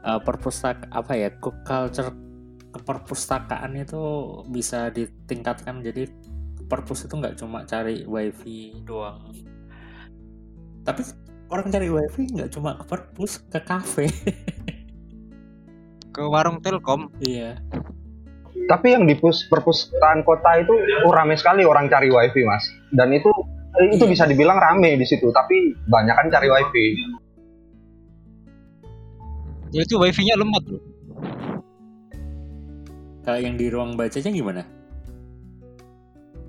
uh, 0.04 0.20
perpustak 0.20 0.86
apa 0.92 1.12
ya, 1.16 1.32
culture 1.40 2.12
keperpustakaan 2.68 3.72
itu 3.80 4.02
bisa 4.52 4.92
ditingkatkan. 4.92 5.80
Jadi 5.80 6.06
perpus 6.68 7.08
itu 7.08 7.14
nggak 7.16 7.40
cuma 7.40 7.64
cari 7.64 8.04
wifi 8.04 8.84
doang. 8.84 9.32
Tapi 10.84 11.02
orang 11.48 11.72
cari 11.72 11.88
wifi 11.88 12.28
nggak 12.28 12.50
cuma 12.52 12.76
ke 12.76 12.84
perpus 12.84 13.40
ke 13.48 13.60
kafe. 13.64 14.06
Ke 16.12 16.22
warung 16.28 16.60
telkom. 16.60 17.08
Iya 17.24 17.58
tapi 18.68 18.92
yang 18.92 19.08
di 19.08 19.16
pus 19.16 19.48
perpustakaan 19.48 20.22
kota 20.22 20.60
itu 20.60 20.74
rame 21.08 21.34
sekali 21.34 21.64
orang 21.64 21.88
cari 21.88 22.12
wifi 22.12 22.44
mas 22.44 22.68
dan 22.92 23.08
itu 23.10 23.32
itu 23.88 24.04
iya. 24.04 24.12
bisa 24.12 24.24
dibilang 24.28 24.60
rame 24.60 25.00
di 25.00 25.06
situ 25.08 25.32
tapi 25.32 25.72
banyak 25.88 26.14
kan 26.14 26.28
cari 26.28 26.48
wifi 26.52 26.86
ya 29.72 29.80
itu 29.82 29.96
wifi-nya 29.96 30.36
lemot 30.36 30.64
loh 30.68 30.82
kalau 33.28 33.44
yang 33.44 33.60
di 33.60 33.68
ruang 33.68 33.92
bacanya 33.92 34.32
gimana? 34.32 34.64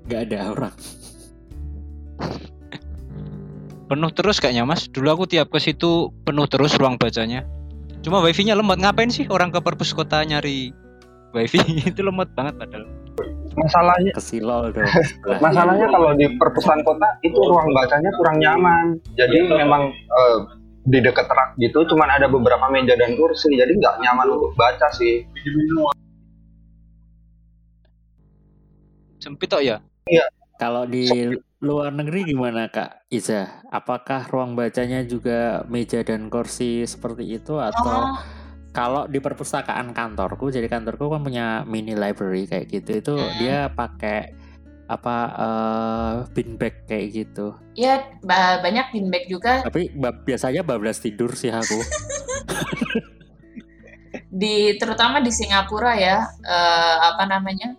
Gak 0.08 0.32
ada 0.32 0.48
orang. 0.48 0.72
Penuh 3.92 4.08
terus 4.16 4.40
kayaknya 4.40 4.64
mas. 4.64 4.88
Dulu 4.88 5.12
aku 5.12 5.28
tiap 5.28 5.52
ke 5.52 5.60
situ 5.60 6.08
penuh 6.24 6.48
terus 6.48 6.72
ruang 6.80 6.96
bacanya. 6.96 7.44
Cuma 8.00 8.24
wifi-nya 8.24 8.56
lemot. 8.56 8.80
Ngapain 8.80 9.12
sih 9.12 9.28
orang 9.28 9.52
ke 9.52 9.60
perpus 9.60 9.92
kota 9.92 10.24
nyari 10.24 10.72
wifi? 11.32 11.60
itu 11.90 12.00
lemot 12.00 12.28
banget 12.34 12.56
padahal. 12.58 12.84
Masalahnya 13.58 14.12
kesilol 14.14 14.70
dong. 14.70 14.86
Masalahnya 15.44 15.86
kalau 15.90 16.14
di 16.14 16.26
perpustakaan 16.38 16.82
kota 16.86 17.08
itu 17.26 17.36
ruang 17.36 17.70
bacanya 17.74 18.10
kurang 18.16 18.38
nyaman. 18.38 18.86
Jadi 19.18 19.50
memang 19.50 19.90
uh, 19.90 20.38
di 20.86 20.98
dekat 21.04 21.28
rak 21.28 21.60
gitu 21.60 21.84
cuman 21.92 22.08
ada 22.08 22.26
beberapa 22.26 22.66
meja 22.72 22.96
dan 22.96 23.12
kursi 23.12 23.52
jadi 23.52 23.68
nggak 23.68 24.00
nyaman 24.00 24.32
untuk 24.32 24.56
baca 24.56 24.88
sih 24.96 25.28
sempit 29.20 29.52
kok 29.52 29.60
ya 29.60 29.84
iya 30.08 30.24
kalau 30.56 30.88
di 30.88 31.04
luar 31.60 31.92
negeri 31.92 32.32
gimana 32.32 32.72
Kak 32.72 33.08
Iza? 33.12 33.64
Apakah 33.68 34.28
ruang 34.32 34.56
bacanya 34.56 35.04
juga 35.04 35.64
meja 35.68 36.00
dan 36.00 36.32
kursi 36.32 36.84
seperti 36.88 37.36
itu 37.36 37.60
atau 37.60 38.16
oh. 38.16 38.39
Kalau 38.70 39.10
di 39.10 39.18
perpustakaan 39.18 39.90
kantorku, 39.90 40.50
jadi 40.54 40.70
kantorku 40.70 41.10
kan 41.10 41.26
punya 41.26 41.66
mini 41.66 41.98
library 41.98 42.46
kayak 42.46 42.70
gitu, 42.70 42.90
itu 43.02 43.14
hmm. 43.18 43.34
dia 43.38 43.58
pakai 43.70 44.34
apa 44.90 45.16
uh, 45.38 46.14
bin 46.34 46.58
bag 46.58 46.86
kayak 46.90 47.06
gitu? 47.14 47.54
Ya 47.78 48.10
banyak 48.26 48.90
bin 48.90 49.06
bag 49.10 49.30
juga. 49.30 49.62
Tapi 49.62 49.94
biasanya 50.26 50.66
bablas 50.66 50.98
tidur 50.98 51.34
sih 51.38 51.50
aku. 51.54 51.78
di 54.30 54.78
terutama 54.78 55.18
di 55.18 55.34
Singapura 55.34 55.98
ya 55.98 56.22
uh, 56.22 56.96
apa 57.14 57.26
namanya 57.26 57.74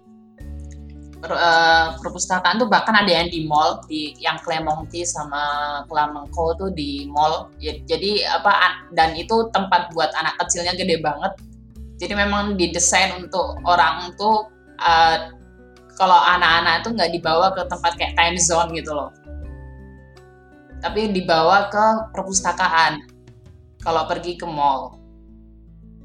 uh, 1.29 1.97
perpustakaan 2.01 2.57
tuh 2.57 2.65
bahkan 2.65 2.97
ada 2.97 3.11
yang 3.13 3.29
di 3.29 3.45
mall 3.45 3.81
di 3.85 4.17
yang 4.17 4.41
Clementi 4.41 5.05
sama 5.05 5.41
Clemenceau 5.85 6.57
tuh 6.57 6.69
di 6.73 7.05
mall. 7.05 7.53
Jadi 7.61 8.25
apa 8.25 8.85
dan 8.97 9.13
itu 9.13 9.49
tempat 9.53 9.93
buat 9.93 10.09
anak 10.17 10.37
kecilnya 10.41 10.73
gede 10.73 10.97
banget. 10.97 11.37
Jadi 12.01 12.13
memang 12.17 12.57
didesain 12.57 13.21
untuk 13.21 13.61
orang 13.61 14.17
tuh 14.17 14.49
uh, 14.81 15.17
kalau 15.93 16.17
anak-anak 16.17 16.81
itu 16.81 16.89
nggak 16.97 17.11
dibawa 17.13 17.53
ke 17.53 17.61
tempat 17.69 17.91
kayak 17.93 18.17
time 18.17 18.37
zone 18.41 18.73
gitu 18.73 18.91
loh. 18.97 19.13
Tapi 20.81 21.13
dibawa 21.13 21.69
ke 21.69 22.09
perpustakaan 22.09 23.05
kalau 23.85 24.09
pergi 24.09 24.33
ke 24.33 24.49
mall. 24.49 24.97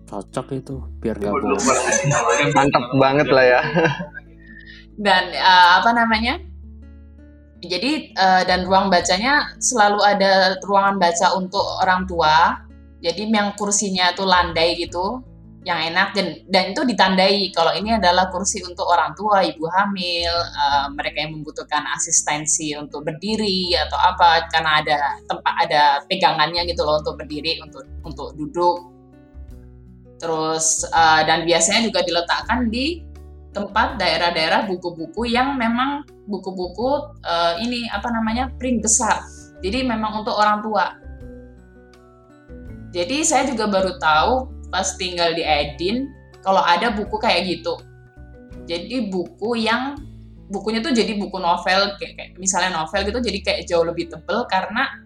Cocok 0.07 0.47
itu 0.55 0.79
biar 1.03 1.19
gak 1.19 1.35
bosan 1.35 1.75
mantap 2.55 2.95
banget 2.95 3.27
lah 3.27 3.43
ya 3.43 3.61
dan 4.97 5.33
uh, 5.33 5.81
apa 5.81 5.91
namanya? 5.93 6.41
Jadi 7.65 8.13
uh, 8.17 8.43
dan 8.45 8.69
ruang 8.69 8.93
bacanya 8.93 9.57
selalu 9.59 10.01
ada 10.05 10.61
ruangan 10.65 11.01
baca 11.01 11.37
untuk 11.37 11.65
orang 11.85 12.05
tua. 12.05 12.65
Jadi 13.01 13.29
yang 13.29 13.53
kursinya 13.57 14.13
tuh 14.17 14.29
landai 14.29 14.77
gitu 14.77 15.21
yang 15.67 15.83
enak 15.83 16.15
dan 16.15 16.27
dan 16.47 16.71
itu 16.71 16.87
ditandai 16.87 17.51
kalau 17.51 17.75
ini 17.75 17.99
adalah 17.99 18.31
kursi 18.31 18.63
untuk 18.63 18.87
orang 18.87 19.19
tua 19.19 19.43
ibu 19.43 19.67
hamil 19.67 20.31
uh, 20.31 20.87
mereka 20.95 21.27
yang 21.27 21.35
membutuhkan 21.35 21.83
asistensi 21.91 22.71
untuk 22.79 23.03
berdiri 23.03 23.75
atau 23.75 23.99
apa 23.99 24.47
karena 24.47 24.79
ada 24.79 24.99
tempat 25.27 25.55
ada 25.67 25.83
pegangannya 26.07 26.71
gitu 26.71 26.87
loh 26.87 27.03
untuk 27.03 27.19
berdiri 27.19 27.59
untuk 27.67 27.83
untuk 28.07 28.39
duduk. 28.39 28.95
Terus 30.23 30.87
uh, 30.95 31.27
dan 31.27 31.43
biasanya 31.43 31.83
juga 31.83 32.07
diletakkan 32.07 32.71
di 32.71 33.03
tempat 33.57 33.97
daerah-daerah 33.97 34.69
buku-buku 34.69 35.33
yang 35.33 35.57
memang 35.57 36.05
buku-buku 36.29 37.17
uh, 37.25 37.57
ini 37.57 37.89
apa 37.89 38.13
namanya 38.13 38.53
print 38.61 38.85
besar. 38.85 39.25
Jadi 39.65 39.89
memang 39.89 40.21
untuk 40.21 40.37
orang 40.37 40.61
tua. 40.61 40.93
Jadi 42.93 43.25
saya 43.25 43.49
juga 43.49 43.65
baru 43.65 43.97
tahu 43.97 44.33
pas 44.69 44.93
tinggal 45.01 45.33
di 45.33 45.41
Edin 45.41 46.13
kalau 46.45 46.61
ada 46.61 46.93
buku 46.93 47.17
kayak 47.17 47.49
gitu. 47.49 47.81
Jadi 48.69 49.09
buku 49.09 49.57
yang 49.65 49.97
bukunya 50.53 50.79
tuh 50.85 50.95
jadi 50.95 51.17
buku 51.17 51.41
novel 51.41 51.97
kayak, 51.99 52.13
kayak 52.15 52.31
misalnya 52.39 52.79
novel 52.79 53.03
gitu 53.03 53.19
jadi 53.19 53.39
kayak 53.43 53.61
jauh 53.67 53.83
lebih 53.83 54.07
tebel 54.07 54.47
karena 54.47 55.03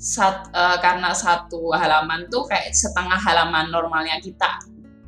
sat, 0.00 0.48
uh, 0.56 0.80
karena 0.80 1.12
satu 1.12 1.76
halaman 1.76 2.24
tuh 2.32 2.48
kayak 2.48 2.72
setengah 2.72 3.20
halaman 3.20 3.68
normalnya 3.68 4.16
kita 4.24 4.48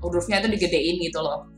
hurufnya 0.05 0.45
tuh 0.45 0.53
digedein 0.53 1.01
gitu 1.01 1.25
loh 1.25 1.49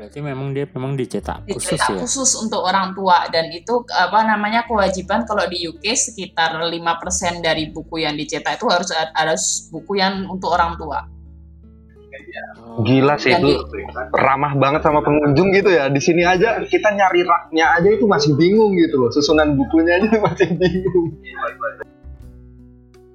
berarti 0.00 0.24
memang 0.24 0.56
dia 0.56 0.64
memang 0.64 0.96
dicetak 0.96 1.44
khusus 1.44 1.76
dicetak 1.76 1.92
ya 1.92 2.00
khusus 2.00 2.30
untuk 2.40 2.64
orang 2.64 2.96
tua 2.96 3.28
dan 3.28 3.52
itu 3.52 3.84
apa 3.92 4.24
namanya 4.24 4.64
kewajiban 4.64 5.28
kalau 5.28 5.44
di 5.44 5.68
UK 5.68 5.92
sekitar 5.92 6.56
5% 6.56 6.72
dari 7.44 7.68
buku 7.68 8.00
yang 8.00 8.16
dicetak 8.16 8.56
itu 8.56 8.64
harus 8.72 8.88
ada 8.96 9.36
buku 9.68 10.00
yang 10.00 10.24
untuk 10.24 10.56
orang 10.56 10.80
tua. 10.80 11.04
Oh. 12.64 12.80
Gila 12.80 13.20
sih 13.20 13.34
Dan 13.34 13.44
itu 13.44 13.60
ramah 14.16 14.56
banget 14.56 14.80
sama 14.86 15.04
pengunjung 15.04 15.52
gitu 15.52 15.68
ya. 15.68 15.92
Di 15.92 16.00
sini 16.00 16.24
aja 16.24 16.62
kita 16.64 16.96
nyari 16.96 17.26
raknya 17.26 17.76
aja 17.76 17.88
itu 17.90 18.08
masih 18.08 18.38
bingung 18.38 18.72
gitu 18.80 19.04
loh. 19.04 19.10
Susunan 19.12 19.52
bukunya 19.58 20.00
aja 20.00 20.08
masih 20.26 20.48
bingung. 20.56 21.12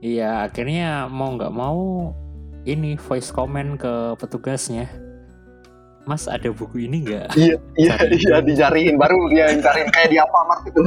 iya 0.06 0.46
akhirnya 0.46 1.10
mau 1.10 1.34
nggak 1.34 1.50
mau 1.50 2.14
ini 2.62 2.94
voice 2.94 3.34
comment 3.34 3.74
ke 3.74 4.14
petugasnya 4.22 5.05
Mas 6.06 6.30
ada 6.30 6.50
buku 6.54 6.86
ini 6.86 7.06
nggak 7.06 7.34
Iya, 7.34 7.58
iya, 7.78 7.96
iya 8.10 8.38
dicariin 8.42 8.96
baru 8.98 9.30
dia 9.34 9.52
yang 9.52 9.62
cariin 9.62 9.90
kayak 9.90 10.10
di 10.14 10.18
Alfamart 10.22 10.62
gitu. 10.70 10.82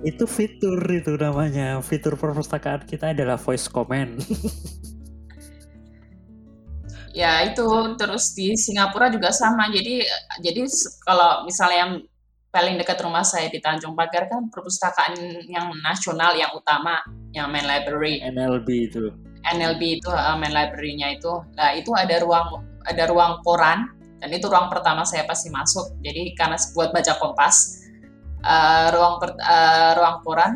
itu 0.00 0.24
fitur 0.24 0.80
itu 0.88 1.12
namanya 1.14 1.78
fitur 1.84 2.16
perpustakaan 2.16 2.88
kita 2.88 3.12
adalah 3.12 3.36
voice 3.36 3.68
comment 3.70 4.18
Ya 7.10 7.42
itu 7.42 7.66
terus 7.98 8.30
di 8.38 8.54
Singapura 8.54 9.10
juga 9.10 9.34
sama. 9.34 9.66
Jadi 9.66 10.06
jadi 10.46 10.62
kalau 11.02 11.42
misalnya 11.42 11.78
yang 11.82 11.92
paling 12.54 12.78
dekat 12.78 12.98
rumah 13.02 13.26
saya 13.26 13.50
di 13.50 13.58
Tanjung 13.58 13.98
Pagar 13.98 14.30
kan 14.30 14.46
perpustakaan 14.46 15.18
yang 15.50 15.74
nasional 15.82 16.38
yang 16.38 16.54
utama 16.54 17.02
yang 17.34 17.50
main 17.50 17.66
library. 17.66 18.22
NLB 18.22 18.68
itu 18.90 19.10
NLB 19.40 19.82
itu 19.98 20.10
uh, 20.10 20.36
main 20.36 20.52
library-nya 20.52 21.16
itu. 21.16 21.32
Nah, 21.56 21.72
itu 21.74 21.90
ada 21.96 22.20
ruang 22.20 22.62
ada 22.86 23.08
ruang 23.08 23.44
koran 23.44 23.92
dan 24.20 24.30
itu 24.32 24.46
ruang 24.48 24.68
pertama 24.68 25.04
saya 25.08 25.24
pasti 25.24 25.48
masuk. 25.48 25.96
Jadi 26.04 26.36
karena 26.36 26.56
buat 26.76 26.92
baca 26.92 27.12
Kompas. 27.18 27.80
Uh, 28.40 28.88
ruang 28.96 29.20
per- 29.20 29.36
uh, 29.36 29.92
ruang 30.00 30.16
koran 30.24 30.52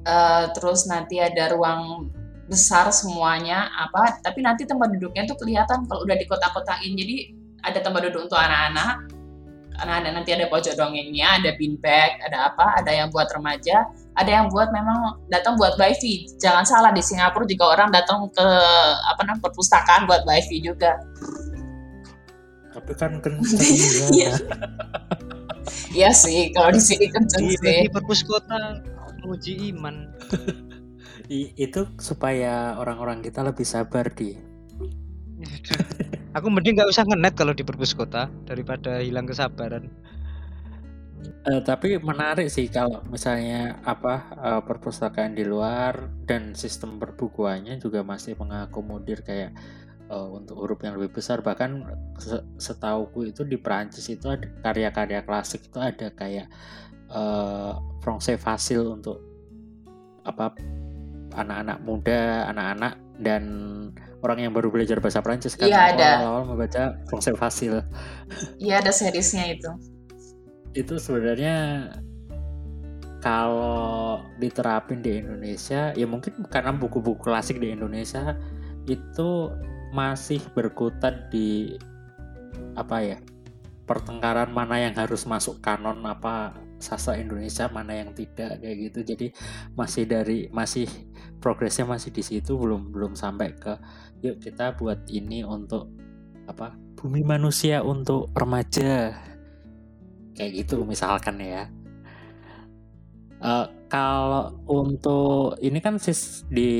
Uh, 0.00 0.48
terus 0.56 0.88
nanti 0.88 1.20
ada 1.20 1.52
ruang 1.52 2.08
besar 2.48 2.90
semuanya 2.90 3.70
apa 3.78 4.18
tapi 4.24 4.40
nanti 4.40 4.64
tempat 4.66 4.90
duduknya 4.96 5.22
tuh 5.28 5.38
kelihatan 5.38 5.84
kalau 5.86 6.02
udah 6.02 6.16
di 6.18 6.26
kotak-kotakin 6.26 6.96
jadi 6.98 7.16
ada 7.62 7.78
tempat 7.78 8.10
duduk 8.10 8.26
untuk 8.26 8.40
anak-anak 8.40 9.06
karena 9.76 9.92
ada 10.02 10.08
nanti 10.10 10.30
ada 10.34 10.50
pojok 10.50 10.74
dongengnya 10.74 11.38
ada 11.38 11.54
beanbag 11.54 12.16
ada 12.26 12.50
apa 12.50 12.80
ada 12.82 12.90
yang 12.90 13.08
buat 13.14 13.30
remaja 13.30 13.86
ada 14.18 14.30
yang 14.30 14.46
buat 14.50 14.74
memang 14.74 15.22
datang 15.30 15.54
buat 15.54 15.78
wifi 15.78 16.26
jangan 16.42 16.66
salah 16.66 16.90
di 16.90 17.02
Singapura 17.02 17.46
juga 17.46 17.78
orang 17.78 17.94
datang 17.94 18.26
ke 18.34 18.46
apa 19.06 19.20
namanya 19.22 19.46
perpustakaan 19.48 20.08
buat 20.10 20.26
wifi 20.26 20.60
juga 20.62 20.98
tapi 22.70 22.92
kan 22.94 23.18
kenceng 23.18 23.58
Iya. 24.14 24.30
ya 24.30 24.34
Iya 25.90 26.10
sih 26.14 26.54
kalau 26.54 26.70
di 26.70 26.82
sini 26.82 27.10
kenceng 27.10 27.46
Di, 27.46 27.58
sih 27.58 27.78
di 27.86 27.90
perpus 27.90 28.22
kota 28.22 28.78
menguji 29.20 29.74
iman. 29.74 30.08
I- 31.30 31.52
itu 31.58 31.86
supaya 32.00 32.78
orang-orang 32.78 33.20
kita 33.22 33.42
lebih 33.44 33.66
sabar 33.66 34.06
di 34.10 34.34
Aku 36.30 36.46
mending 36.46 36.78
nggak 36.78 36.90
usah 36.94 37.02
ngenet 37.06 37.34
kalau 37.34 37.50
di 37.50 37.66
perpus 37.66 37.90
kota 37.90 38.30
daripada 38.46 39.02
hilang 39.02 39.26
kesabaran. 39.26 39.90
Eh, 41.40 41.60
tapi 41.64 41.96
menarik 41.96 42.52
sih 42.52 42.68
kalau 42.68 43.00
misalnya 43.08 43.80
apa 43.84 44.14
eh, 44.36 44.62
perpustakaan 44.64 45.32
di 45.32 45.44
luar 45.48 46.12
dan 46.28 46.52
sistem 46.52 47.00
perbukuannya 47.00 47.80
juga 47.80 48.04
masih 48.04 48.36
mengakomodir 48.36 49.24
kayak 49.24 49.56
eh, 50.08 50.28
untuk 50.30 50.60
huruf 50.60 50.80
yang 50.84 51.00
lebih 51.00 51.16
besar. 51.20 51.40
Bahkan 51.40 51.70
se- 52.20 52.46
setauku 52.60 53.28
itu 53.28 53.44
di 53.48 53.56
Perancis 53.56 54.06
itu 54.12 54.28
ada 54.28 54.46
karya-karya 54.60 55.24
klasik 55.24 55.64
itu 55.64 55.78
ada 55.80 56.12
kayak 56.12 56.46
eh 57.10 57.72
Francais 58.04 58.38
facile 58.38 58.86
untuk 58.86 59.18
apa 60.22 60.54
anak-anak 61.34 61.78
muda, 61.82 62.46
anak-anak 62.52 62.94
dan 63.20 63.42
orang 64.20 64.38
yang 64.48 64.52
baru 64.52 64.68
belajar 64.72 65.00
bahasa 65.00 65.20
Perancis 65.24 65.56
kan. 65.56 65.68
Ada. 65.68 66.24
awal-awal 66.24 66.42
membaca 66.52 66.82
Francais 67.08 67.36
facile 67.36 67.80
iya 68.60 68.80
ada 68.80 68.92
seriesnya 68.92 69.48
itu 69.48 69.70
itu 70.74 70.94
sebenarnya 70.96 71.90
kalau 73.20 74.24
diterapin 74.40 75.04
di 75.04 75.20
Indonesia 75.20 75.92
ya 75.92 76.06
mungkin 76.08 76.40
karena 76.48 76.72
buku-buku 76.72 77.20
klasik 77.20 77.60
di 77.60 77.74
Indonesia 77.76 78.38
itu 78.88 79.52
masih 79.92 80.40
berkutat 80.56 81.28
di 81.28 81.76
apa 82.78 83.02
ya 83.02 83.18
pertengkaran 83.84 84.54
mana 84.54 84.78
yang 84.78 84.94
harus 84.94 85.26
masuk 85.26 85.58
kanon 85.60 86.00
apa 86.06 86.54
sastra 86.80 87.20
Indonesia 87.20 87.68
mana 87.68 87.92
yang 87.92 88.16
tidak 88.16 88.62
kayak 88.64 88.76
gitu. 88.88 89.00
Jadi 89.04 89.26
masih 89.76 90.08
dari 90.08 90.48
masih 90.48 90.88
progresnya 91.42 91.84
masih 91.84 92.08
di 92.14 92.24
situ 92.24 92.56
belum 92.56 92.88
belum 92.88 93.12
sampai 93.12 93.52
ke 93.58 93.76
yuk 94.24 94.40
kita 94.40 94.76
buat 94.80 95.04
ini 95.12 95.44
untuk 95.44 95.92
apa 96.48 96.72
bumi 96.96 97.24
manusia 97.24 97.80
untuk 97.80 98.32
remaja 98.36 99.16
kayak 100.40 100.64
gitu 100.64 100.88
misalkan 100.88 101.36
ya. 101.36 101.68
Eh, 103.40 103.66
kalau 103.88 104.52
untuk 104.68 105.56
ini 105.64 105.80
kan 105.80 105.96
sis 105.96 106.44
di 106.48 106.72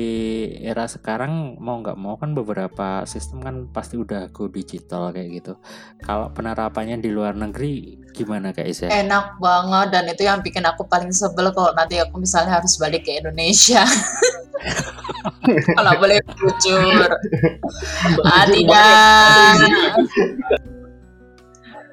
era 0.61 0.85
sekarang 0.85 1.57
mau 1.57 1.81
nggak 1.81 1.97
mau 1.97 2.17
kan 2.17 2.37
beberapa 2.37 3.01
sistem 3.09 3.41
kan 3.41 3.55
pasti 3.73 3.97
udah 3.97 4.29
go 4.33 4.49
digital 4.49 5.13
kayak 5.13 5.41
gitu. 5.41 5.53
Kalau 6.01 6.33
penerapannya 6.33 6.97
di 6.97 7.09
luar 7.13 7.37
negeri 7.37 8.01
gimana 8.13 8.53
kak 8.53 8.67
Isa? 8.67 8.87
enak 8.91 9.41
banget 9.41 9.87
dan 9.93 10.03
itu 10.09 10.21
yang 10.25 10.41
bikin 10.41 10.65
aku 10.67 10.85
paling 10.85 11.09
sebel 11.09 11.49
kalau 11.53 11.73
nanti 11.73 11.97
aku 12.01 12.21
misalnya 12.21 12.57
harus 12.61 12.77
balik 12.81 13.05
ke 13.05 13.21
Indonesia. 13.21 13.85
Kalau 15.51 15.97
boleh 15.97 16.21
jujur. 16.37 17.09
Ah 18.29 18.45
tidak 18.45 19.57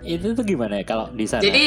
itu 0.08 0.32
tuh 0.32 0.44
gimana 0.46 0.80
ya 0.80 0.84
kalau 0.88 1.12
di 1.12 1.28
sana? 1.28 1.44
jadi 1.44 1.64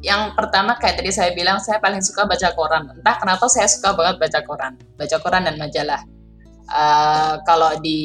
yang 0.00 0.32
pertama 0.32 0.80
kayak 0.80 1.04
tadi 1.04 1.12
saya 1.12 1.36
bilang 1.36 1.60
saya 1.60 1.76
paling 1.76 2.00
suka 2.00 2.24
baca 2.24 2.48
koran. 2.56 2.88
Entah 2.88 3.16
kenapa 3.20 3.44
saya 3.52 3.68
suka 3.68 3.92
banget 3.92 4.16
baca 4.16 4.40
koran. 4.48 4.72
Baca 4.96 5.16
koran 5.20 5.44
dan 5.44 5.60
majalah. 5.60 6.00
Eh, 6.72 7.34
kalau 7.44 7.76
di 7.84 8.00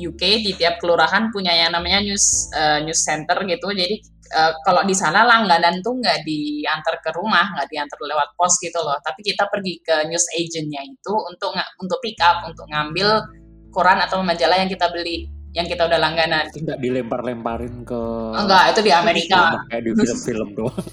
UK 0.00 0.40
di 0.40 0.52
tiap 0.56 0.80
kelurahan 0.80 1.28
punya 1.28 1.52
yang 1.52 1.76
namanya 1.76 2.00
news 2.00 2.48
eh, 2.56 2.80
news 2.80 3.04
center 3.04 3.36
gitu. 3.44 3.68
Jadi 3.76 4.00
eh, 4.32 4.52
kalau 4.64 4.82
di 4.88 4.96
sana 4.96 5.20
langganan 5.28 5.84
tuh 5.84 6.00
nggak 6.00 6.24
diantar 6.24 7.04
ke 7.04 7.12
rumah 7.12 7.44
nggak 7.52 7.68
diantar 7.68 7.98
lewat 8.00 8.32
pos 8.40 8.56
gitu 8.64 8.80
loh. 8.80 8.96
Tapi 9.04 9.20
kita 9.20 9.52
pergi 9.52 9.84
ke 9.84 10.08
news 10.08 10.24
agentnya 10.32 10.80
itu 10.80 11.12
untuk 11.12 11.52
untuk 11.76 11.98
pick 12.00 12.16
up 12.24 12.48
untuk 12.48 12.64
ngambil 12.72 13.20
koran 13.68 14.00
atau 14.00 14.24
majalah 14.24 14.56
yang 14.56 14.70
kita 14.70 14.88
beli 14.88 15.28
yang 15.54 15.66
kita 15.70 15.86
udah 15.86 15.98
langganan 16.02 16.50
nggak 16.50 16.78
dilempar-lemparin 16.82 17.86
ke 17.86 18.00
enggak 18.34 18.74
itu 18.74 18.80
di 18.82 18.92
Amerika 18.92 19.62
kayak 19.70 19.82
di 19.86 19.90
film-film 19.94 20.48
doang. 20.58 20.86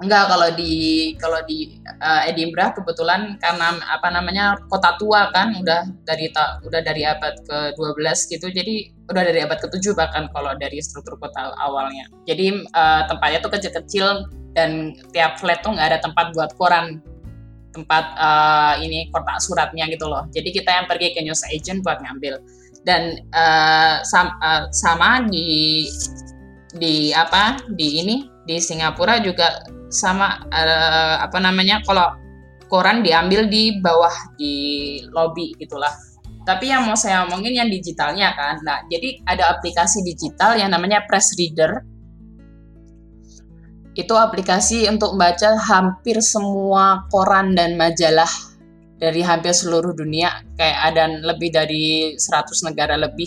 Enggak 0.00 0.32
kalau 0.32 0.48
di 0.56 0.72
kalau 1.20 1.40
di 1.44 1.76
uh, 2.00 2.24
Edinburgh 2.24 2.72
kebetulan 2.72 3.36
karena 3.36 3.76
apa 3.84 4.08
namanya 4.08 4.56
kota 4.72 4.96
tua 4.96 5.28
kan 5.28 5.52
udah 5.60 5.92
dari 6.08 6.32
ta, 6.32 6.56
udah 6.64 6.80
dari 6.80 7.04
abad 7.04 7.36
ke-12 7.44 8.32
gitu 8.32 8.48
jadi 8.48 8.88
udah 9.12 9.22
dari 9.28 9.44
abad 9.44 9.60
ke-7 9.60 9.92
bahkan 9.92 10.32
kalau 10.32 10.56
dari 10.56 10.80
struktur 10.80 11.20
kota 11.20 11.52
awalnya. 11.60 12.08
Jadi 12.24 12.64
uh, 12.72 13.04
tempatnya 13.12 13.44
tuh 13.44 13.52
kecil-kecil 13.52 14.24
dan 14.56 14.96
tiap 15.12 15.36
flat 15.36 15.60
tuh 15.60 15.76
nggak 15.76 15.92
ada 15.92 16.00
tempat 16.00 16.32
buat 16.32 16.56
koran 16.56 17.04
tempat 17.76 18.16
uh, 18.16 18.80
ini 18.80 19.12
kotak 19.12 19.36
suratnya 19.44 19.84
gitu 19.92 20.08
loh. 20.08 20.24
Jadi 20.32 20.48
kita 20.48 20.80
yang 20.80 20.86
pergi 20.88 21.12
ke 21.12 21.20
news 21.20 21.44
agent 21.52 21.84
buat 21.84 22.00
ngambil 22.00 22.40
dan 22.84 23.20
uh, 23.32 24.00
sam- 24.04 24.36
uh, 24.40 24.68
sama 24.72 25.24
di 25.28 25.84
di 26.74 27.10
apa 27.10 27.58
di 27.74 28.02
ini 28.02 28.16
di 28.46 28.62
Singapura 28.62 29.18
juga 29.18 29.62
sama 29.90 30.38
eh, 30.54 31.16
apa 31.18 31.38
namanya 31.42 31.82
kalau 31.82 32.14
koran 32.70 33.02
diambil 33.02 33.50
di 33.50 33.82
bawah 33.82 34.14
di 34.38 34.54
lobby 35.10 35.50
gitulah. 35.58 35.90
Tapi 36.46 36.70
yang 36.70 36.86
mau 36.86 36.96
saya 36.96 37.26
omongin 37.26 37.58
yang 37.58 37.68
digitalnya 37.68 38.32
kan. 38.38 38.62
Nah 38.62 38.86
jadi 38.86 39.18
ada 39.26 39.58
aplikasi 39.58 40.06
digital 40.06 40.54
yang 40.56 40.70
namanya 40.70 41.02
press 41.10 41.34
reader. 41.34 41.82
Itu 43.98 44.14
aplikasi 44.14 44.86
untuk 44.86 45.18
membaca 45.18 45.58
hampir 45.58 46.22
semua 46.22 47.04
koran 47.10 47.58
dan 47.58 47.74
majalah 47.74 48.30
dari 49.00 49.24
hampir 49.24 49.56
seluruh 49.56 49.96
dunia 49.96 50.44
kayak 50.60 50.78
ada 50.92 51.04
lebih 51.08 51.48
dari 51.50 52.14
100 52.20 52.68
negara 52.68 53.00
lebih 53.00 53.26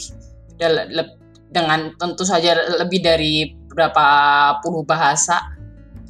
dengan 1.49 1.91
tentu 1.97 2.23
saja 2.23 2.53
lebih 2.81 3.01
dari 3.01 3.51
berapa 3.73 4.05
puluh 4.61 4.85
bahasa 4.85 5.53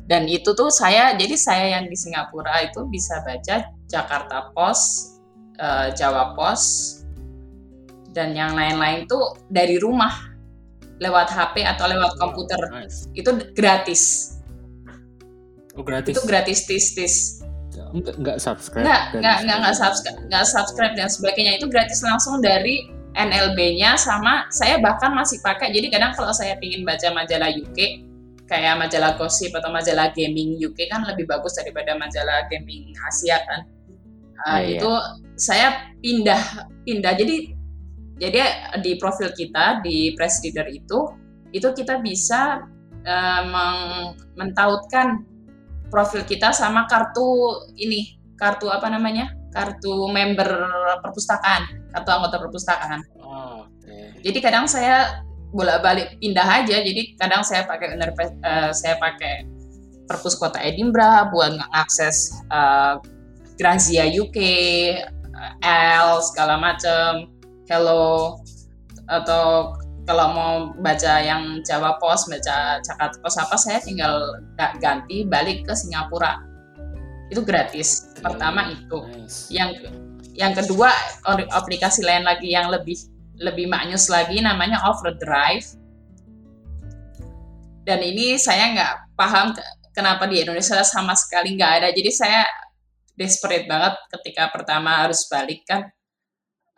dan 0.04 0.28
itu 0.28 0.52
tuh 0.52 0.68
saya 0.68 1.16
jadi 1.16 1.36
saya 1.40 1.66
yang 1.80 1.88
di 1.88 1.96
Singapura 1.96 2.60
itu 2.68 2.84
bisa 2.92 3.24
baca 3.24 3.72
Jakarta 3.88 4.52
Post, 4.52 5.20
eh, 5.60 5.96
Jawa 5.96 6.36
Post 6.36 7.02
dan 8.12 8.36
yang 8.36 8.54
lain-lain 8.54 9.08
tuh 9.08 9.40
dari 9.48 9.80
rumah 9.80 10.12
lewat 11.00 11.32
HP 11.32 11.64
atau 11.66 11.88
lewat 11.88 12.20
komputer 12.20 12.60
Nice. 12.70 13.08
itu 13.16 13.32
gratis 13.56 14.30
Oh 15.74 15.82
gratis. 15.82 16.14
itu 16.14 16.22
gratis 16.30 16.60
tis 16.70 16.86
tis 16.94 17.16
Enggak, 17.94 18.16
enggak 18.20 18.38
subscribe. 18.38 18.86
nggak 18.86 19.02
dan 19.10 19.20
nggak 19.22 19.38
nggak 19.42 19.58
nggak 19.58 19.74
sebagainya. 19.74 19.82
subscribe 19.82 20.20
nggak 20.30 20.46
subscribe 20.46 20.94
dan 20.94 21.10
sebagainya 21.10 21.52
itu 21.58 21.66
gratis 21.72 22.00
langsung 22.06 22.36
dari 22.44 22.76
NLB-nya 23.14 23.94
sama 23.98 24.50
saya 24.50 24.82
bahkan 24.82 25.14
masih 25.14 25.38
pakai 25.42 25.70
jadi 25.70 25.90
kadang 25.94 26.18
kalau 26.18 26.34
saya 26.34 26.58
ingin 26.62 26.82
baca 26.82 27.14
majalah 27.14 27.50
UK 27.54 28.10
kayak 28.50 28.76
majalah 28.78 29.16
gosip 29.18 29.54
atau 29.54 29.70
majalah 29.70 30.10
gaming 30.14 30.58
UK 30.58 30.90
kan 30.90 31.06
lebih 31.06 31.30
bagus 31.30 31.58
daripada 31.58 31.94
majalah 31.98 32.46
gaming 32.50 32.94
Asia 33.10 33.38
kan 33.46 33.70
Uh, 34.44 34.60
Iya, 34.60 34.66
iya. 34.66 34.76
itu 34.76 34.92
saya 35.40 35.68
pindah 36.04 36.42
pindah 36.84 37.14
jadi 37.16 37.36
jadi 38.20 38.40
di 38.84 38.92
profil 39.00 39.32
kita 39.32 39.80
di 39.86 40.12
press 40.18 40.44
reader 40.44 40.68
itu 40.68 41.16
itu 41.54 41.68
kita 41.72 42.02
bisa 42.04 42.66
uh, 43.06 43.44
mentautkan 44.36 45.24
profil 45.94 46.26
kita 46.26 46.50
sama 46.50 46.90
kartu 46.90 47.54
ini 47.78 48.18
kartu 48.34 48.66
apa 48.74 48.90
namanya 48.90 49.30
kartu 49.54 50.10
member 50.10 50.50
perpustakaan 51.06 51.94
kartu 51.94 52.10
anggota 52.10 52.42
perpustakaan 52.42 53.06
Oh, 53.22 53.70
Oke. 53.70 54.18
jadi 54.26 54.40
kadang 54.42 54.66
saya 54.66 55.26
bolak-balik 55.54 56.18
pindah 56.18 56.66
aja 56.66 56.82
jadi 56.82 57.14
kadang 57.18 57.46
saya 57.46 57.70
pakai 57.70 57.94
eh, 57.94 58.72
saya 58.74 58.98
pakai 58.98 59.46
perpus 60.10 60.34
kota 60.38 60.58
Edinburgh 60.58 61.30
buat 61.30 61.54
ngakses 61.54 62.42
eh, 62.50 62.98
Grazia 63.54 64.10
UK, 64.10 64.38
L 65.62 66.10
segala 66.26 66.58
macam, 66.58 67.30
Hello 67.70 68.42
atau 69.06 69.78
kalau 70.04 70.28
mau 70.36 70.54
baca 70.84 71.24
yang 71.24 71.64
Jawa 71.64 71.96
Post, 72.00 72.28
baca 72.28 72.80
Jakarta 72.84 73.16
Post 73.24 73.38
apa 73.40 73.56
saya 73.56 73.80
tinggal 73.80 74.44
ga- 74.60 74.76
ganti 74.80 75.24
balik 75.24 75.64
ke 75.64 75.74
Singapura. 75.76 76.44
Itu 77.32 77.42
gratis. 77.42 78.12
Pertama 78.20 78.68
itu 78.72 79.00
Nice. 79.16 79.48
yang 79.48 79.72
yang 80.34 80.52
kedua 80.52 80.90
aplikasi 81.54 82.04
lain 82.04 82.26
lagi 82.26 82.52
yang 82.52 82.68
lebih 82.68 82.98
lebih 83.38 83.70
maknyus 83.70 84.10
lagi 84.10 84.42
namanya 84.42 84.82
Overdrive 84.90 85.66
dan 87.86 88.00
ini 88.02 88.38
saya 88.42 88.74
nggak 88.74 88.94
paham 89.14 89.54
ke- 89.54 89.66
kenapa 89.94 90.26
di 90.26 90.42
Indonesia 90.42 90.82
sama 90.82 91.14
sekali 91.14 91.54
nggak 91.54 91.74
ada 91.82 91.88
jadi 91.94 92.10
saya 92.10 92.42
desperate 93.14 93.70
banget 93.70 93.94
ketika 94.10 94.50
pertama 94.50 95.06
harus 95.06 95.26
balik 95.30 95.62
kan 95.70 95.86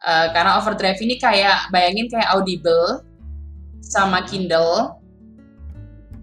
Eh, 0.05 0.27
karena 0.37 0.61
Overdrive 0.61 1.01
ini 1.01 1.17
kayak 1.17 1.73
bayangin 1.73 2.05
kayak 2.05 2.29
Audible 2.37 3.01
sama 3.85 4.25
Kindle 4.25 4.97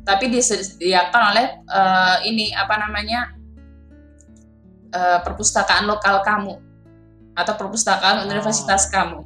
tapi 0.02 0.26
disediakan 0.28 1.22
oleh 1.30 1.46
eh, 1.62 2.16
ini 2.26 2.50
apa 2.50 2.74
namanya 2.76 3.30
eh, 4.90 5.18
perpustakaan 5.22 5.86
lokal 5.86 6.20
kamu 6.20 6.54
atau 7.32 7.54
perpustakaan 7.56 8.20
Oh. 8.20 8.24
universitas 8.28 8.90
kamu. 8.90 9.24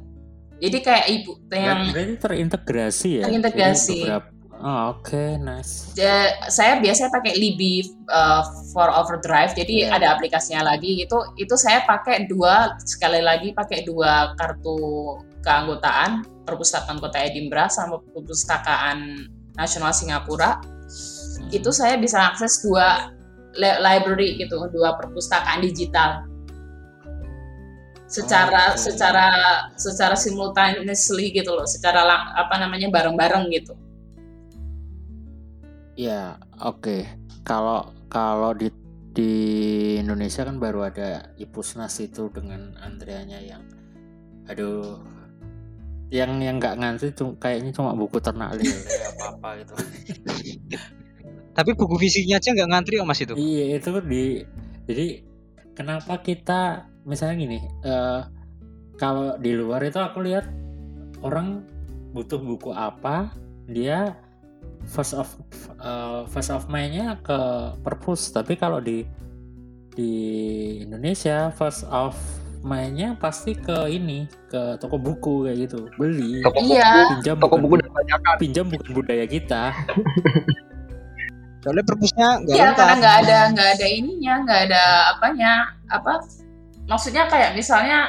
Jadi 0.57 0.77
kayak 0.79 1.05
ibu 1.11 1.31
yang 1.51 1.91
Berarti 1.91 2.15
terintegrasi 2.17 3.09
ya? 3.19 3.23
Terintegrasi. 3.27 3.99
Beberapa- 4.05 4.35
Oh, 4.57 4.97
Oke, 4.97 5.37
nice. 5.37 5.93
Ja- 5.93 6.33
saya 6.49 6.81
biasanya 6.81 7.13
pakai 7.13 7.37
Libby 7.37 7.85
uh, 8.09 8.41
for 8.73 8.89
Overdrive, 8.89 9.53
jadi 9.53 9.85
Iya. 9.85 9.93
ada 9.93 10.17
aplikasinya 10.17 10.73
lagi. 10.73 10.97
Itu 10.97 11.13
itu 11.37 11.53
saya 11.53 11.85
pakai 11.85 12.25
dua 12.25 12.73
sekali 12.81 13.21
lagi 13.21 13.53
pakai 13.53 13.85
dua 13.85 14.33
kartu 14.33 14.73
keanggotaan 15.45 16.25
perpustakaan 16.47 17.03
kota 17.03 17.19
Edinburgh 17.19 17.67
sama 17.67 17.99
perpustakaan 17.99 19.27
nasional 19.59 19.91
Singapura. 19.91 20.63
Hmm. 20.63 21.51
Itu 21.51 21.75
saya 21.75 21.99
bisa 21.99 22.31
akses 22.31 22.63
dua 22.63 23.11
li- 23.59 23.79
library 23.83 24.39
gitu, 24.39 24.55
dua 24.71 24.95
perpustakaan 24.95 25.59
digital. 25.59 26.23
Secara 28.07 28.71
Oke. 28.71 28.87
secara 28.87 29.27
secara 29.75 30.15
simultaneously 30.15 31.35
gitu 31.35 31.51
loh, 31.51 31.67
secara 31.67 32.07
lang- 32.07 32.31
apa 32.39 32.55
namanya 32.55 32.87
bareng-bareng 32.87 33.51
gitu. 33.51 33.75
Ya, 35.99 36.39
oke. 36.63 37.03
Kalau 37.43 37.91
kalau 38.07 38.55
di 38.55 38.71
di 39.11 39.33
Indonesia 39.97 40.45
kan 40.45 40.61
baru 40.61 40.87
ada 40.87 41.33
Ipusnas 41.41 41.97
itu 41.99 42.29
dengan 42.29 42.77
antriannya 42.79 43.39
yang 43.43 43.65
aduh 44.45 45.01
yang 46.07 46.39
yang 46.39 46.55
nggak 46.55 46.79
ngantri 46.79 47.11
cuma 47.11 47.35
kayaknya 47.35 47.71
cuma 47.75 47.91
buku 47.91 48.17
ternak 48.23 48.55
lele 48.55 48.71
apa 49.11 49.25
apa 49.35 49.47
gitu. 49.59 49.73
Tapi 51.51 51.71
buku 51.73 51.95
fisiknya 51.99 52.39
aja 52.39 52.53
nggak 52.53 52.69
ngantri 52.69 52.95
oh 53.01 53.07
mas 53.07 53.19
itu. 53.19 53.35
Iya 53.35 53.81
itu 53.81 53.89
di 54.07 54.23
jadi 54.87 55.07
kenapa 55.75 56.23
kita 56.23 56.87
misalnya 57.03 57.35
gini 57.37 57.59
eh, 57.83 58.21
kalau 58.97 59.35
di 59.37 59.51
luar 59.53 59.83
itu 59.83 59.99
aku 59.99 60.23
lihat 60.23 60.47
orang 61.21 61.63
butuh 62.15 62.39
buku 62.39 62.71
apa 62.71 63.35
dia 63.67 64.15
first 64.87 65.13
of 65.13 65.27
eh, 65.77 66.23
first 66.31 66.49
of 66.49 66.65
mainnya 66.71 67.19
ke 67.19 67.39
perpus 67.83 68.31
tapi 68.31 68.55
kalau 68.55 68.79
di 68.79 69.03
di 69.93 70.11
Indonesia 70.85 71.49
first 71.53 71.83
of 71.89 72.15
mainnya 72.61 73.13
pasti 73.15 73.53
ke 73.53 73.85
ini 73.87 74.25
ke 74.47 74.75
toko 74.77 74.97
buku 74.97 75.45
kayak 75.45 75.69
gitu 75.69 75.87
beli 75.95 76.41
Toko 76.41 76.59
Iya. 76.59 76.89
buku, 76.89 77.01
pinjam 77.15 77.35
toko 77.37 77.55
bukan 77.55 77.61
buku 77.63 77.73
udah 77.79 77.89
banyak 77.93 78.19
kan. 78.21 78.35
pinjam 78.37 78.65
bukan 78.67 78.89
budaya 78.91 79.25
kita 79.25 79.63
Soalnya 81.57 81.83
perpusnya 81.83 82.27
nggak 82.41 82.55
Iya, 82.55 82.65
lengkap. 82.65 82.77
karena 82.79 82.95
nggak 82.95 83.15
ada 83.23 83.37
nggak 83.51 83.69
ada 83.75 83.85
ininya, 83.89 84.33
nggak 84.45 84.59
ada 84.71 84.83
apanya, 85.11 85.51
apa? 85.89 86.13
Maksudnya 86.87 87.27
kayak 87.27 87.59
misalnya 87.59 87.99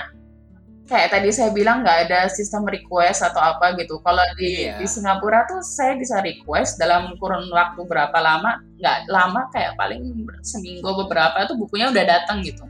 kayak 0.86 1.10
tadi 1.10 1.28
saya 1.34 1.50
bilang 1.50 1.82
nggak 1.82 2.06
ada 2.06 2.30
sistem 2.30 2.62
request 2.64 3.24
atau 3.24 3.40
apa 3.42 3.74
gitu. 3.74 3.98
Kalau 4.00 4.22
di 4.38 4.68
Iya. 4.68 4.78
di 4.78 4.86
Singapura 4.86 5.42
tuh 5.44 5.58
saya 5.60 5.98
bisa 5.98 6.22
request 6.22 6.78
dalam 6.78 7.18
kurun 7.18 7.50
waktu 7.50 7.82
berapa 7.82 8.14
lama, 8.14 8.62
nggak 8.78 8.98
lama 9.10 9.50
kayak 9.50 9.74
paling 9.74 10.06
seminggu 10.44 10.86
beberapa 11.04 11.42
tuh 11.44 11.58
bukunya 11.58 11.90
udah 11.90 12.04
datang 12.04 12.44
gitu. 12.46 12.62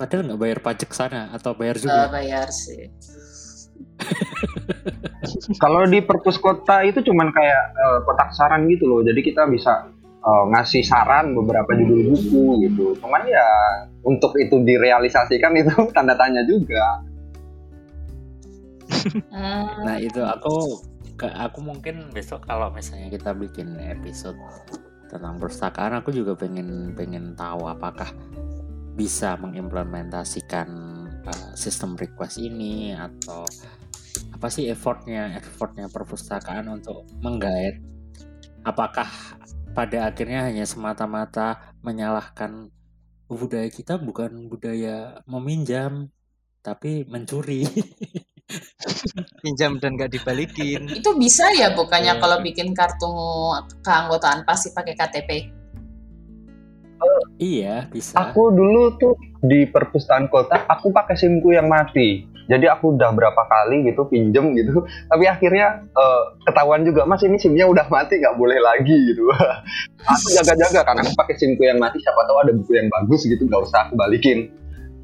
Padahal 0.00 0.32
nggak 0.32 0.40
bayar 0.40 0.58
pajak 0.64 0.90
sana 0.96 1.28
atau 1.36 1.52
bayar 1.52 1.76
Nggak 1.76 1.84
juga 1.84 2.08
bayar 2.08 2.48
sih. 2.48 2.88
Kalau 5.62 5.84
di 5.84 6.00
perpus 6.00 6.40
kota 6.40 6.80
itu 6.88 7.04
cuman 7.04 7.28
kayak 7.28 7.62
eh, 7.76 7.98
kotak 8.08 8.32
saran 8.32 8.64
gitu 8.72 8.88
loh. 8.88 9.04
Jadi 9.04 9.20
kita 9.20 9.44
bisa 9.44 9.92
eh, 10.24 10.44
ngasih 10.56 10.80
saran 10.80 11.36
beberapa 11.36 11.76
judul 11.76 12.16
buku 12.16 12.44
gitu. 12.64 12.96
Cuman 13.04 13.28
ya 13.28 13.44
untuk 14.00 14.32
itu 14.40 14.56
direalisasikan 14.64 15.52
itu 15.60 15.76
tanda 15.94 16.16
tanya 16.16 16.40
juga. 16.48 17.04
Hmm, 19.28 19.84
Nah 19.84 19.96
itu 20.00 20.24
aku 20.24 20.80
aku 21.20 21.58
mungkin 21.60 22.08
besok 22.16 22.48
kalau 22.48 22.72
misalnya 22.72 23.12
kita 23.12 23.36
bikin 23.36 23.76
episode 23.80 24.36
tentang 25.10 25.36
perpustakaan 25.36 26.00
aku 26.00 26.14
juga 26.14 26.32
pengen 26.38 26.94
pengen 26.94 27.34
tahu 27.34 27.66
apakah 27.66 28.08
bisa 29.00 29.32
mengimplementasikan 29.40 30.68
uh, 31.24 31.50
sistem 31.56 31.96
request 31.96 32.36
ini 32.36 32.92
atau 32.92 33.48
apa 34.36 34.52
sih 34.52 34.68
effortnya 34.68 35.40
effortnya 35.40 35.88
perpustakaan 35.88 36.68
untuk 36.68 37.08
menggait 37.24 37.80
apakah 38.60 39.08
pada 39.72 40.12
akhirnya 40.12 40.44
hanya 40.52 40.68
semata-mata 40.68 41.72
menyalahkan 41.80 42.68
budaya 43.24 43.72
kita 43.72 43.96
bukan 43.96 44.52
budaya 44.52 45.24
meminjam 45.24 46.12
tapi 46.60 47.08
mencuri 47.08 47.64
pinjam 49.40 49.78
dan 49.78 49.94
nggak 49.94 50.10
dibalikin. 50.10 50.90
itu 50.90 51.10
bisa 51.16 51.46
ya 51.54 51.72
bukannya 51.72 52.18
Iya. 52.18 52.20
kalau 52.20 52.42
bikin 52.42 52.74
kartu 52.74 53.08
keanggotaan 53.80 54.42
pasti 54.42 54.74
pakai 54.74 54.98
KTP. 54.98 55.30
Iya, 57.40 57.88
bisa. 57.88 58.12
Aku 58.20 58.52
dulu 58.52 59.00
tuh 59.00 59.16
di 59.40 59.64
perpustakaan 59.64 60.28
kota 60.28 60.68
aku 60.68 60.92
pakai 60.92 61.16
simku 61.16 61.56
yang 61.56 61.72
mati. 61.72 62.28
Jadi 62.52 62.66
aku 62.68 62.98
udah 62.98 63.14
berapa 63.14 63.42
kali 63.46 63.88
gitu 63.88 64.10
pinjem 64.10 64.58
gitu, 64.58 64.82
tapi 65.06 65.24
akhirnya 65.24 65.86
eh, 65.86 66.22
ketahuan 66.44 66.82
juga 66.84 67.06
mas 67.06 67.22
ini 67.22 67.38
simnya 67.38 67.64
udah 67.64 67.86
mati 67.88 68.18
nggak 68.20 68.36
boleh 68.36 68.58
lagi 68.60 68.92
gitu. 68.92 69.24
aku 70.10 70.26
jaga-jaga 70.36 70.82
karena 70.84 71.00
aku 71.06 71.14
pakai 71.16 71.34
simku 71.40 71.62
yang 71.64 71.78
mati, 71.80 72.02
siapa 72.02 72.26
tahu 72.26 72.36
ada 72.42 72.52
buku 72.52 72.74
yang 72.76 72.90
bagus 72.90 73.24
gitu 73.24 73.40
nggak 73.46 73.62
usah 73.64 73.88
aku 73.88 73.94
balikin. 73.96 74.50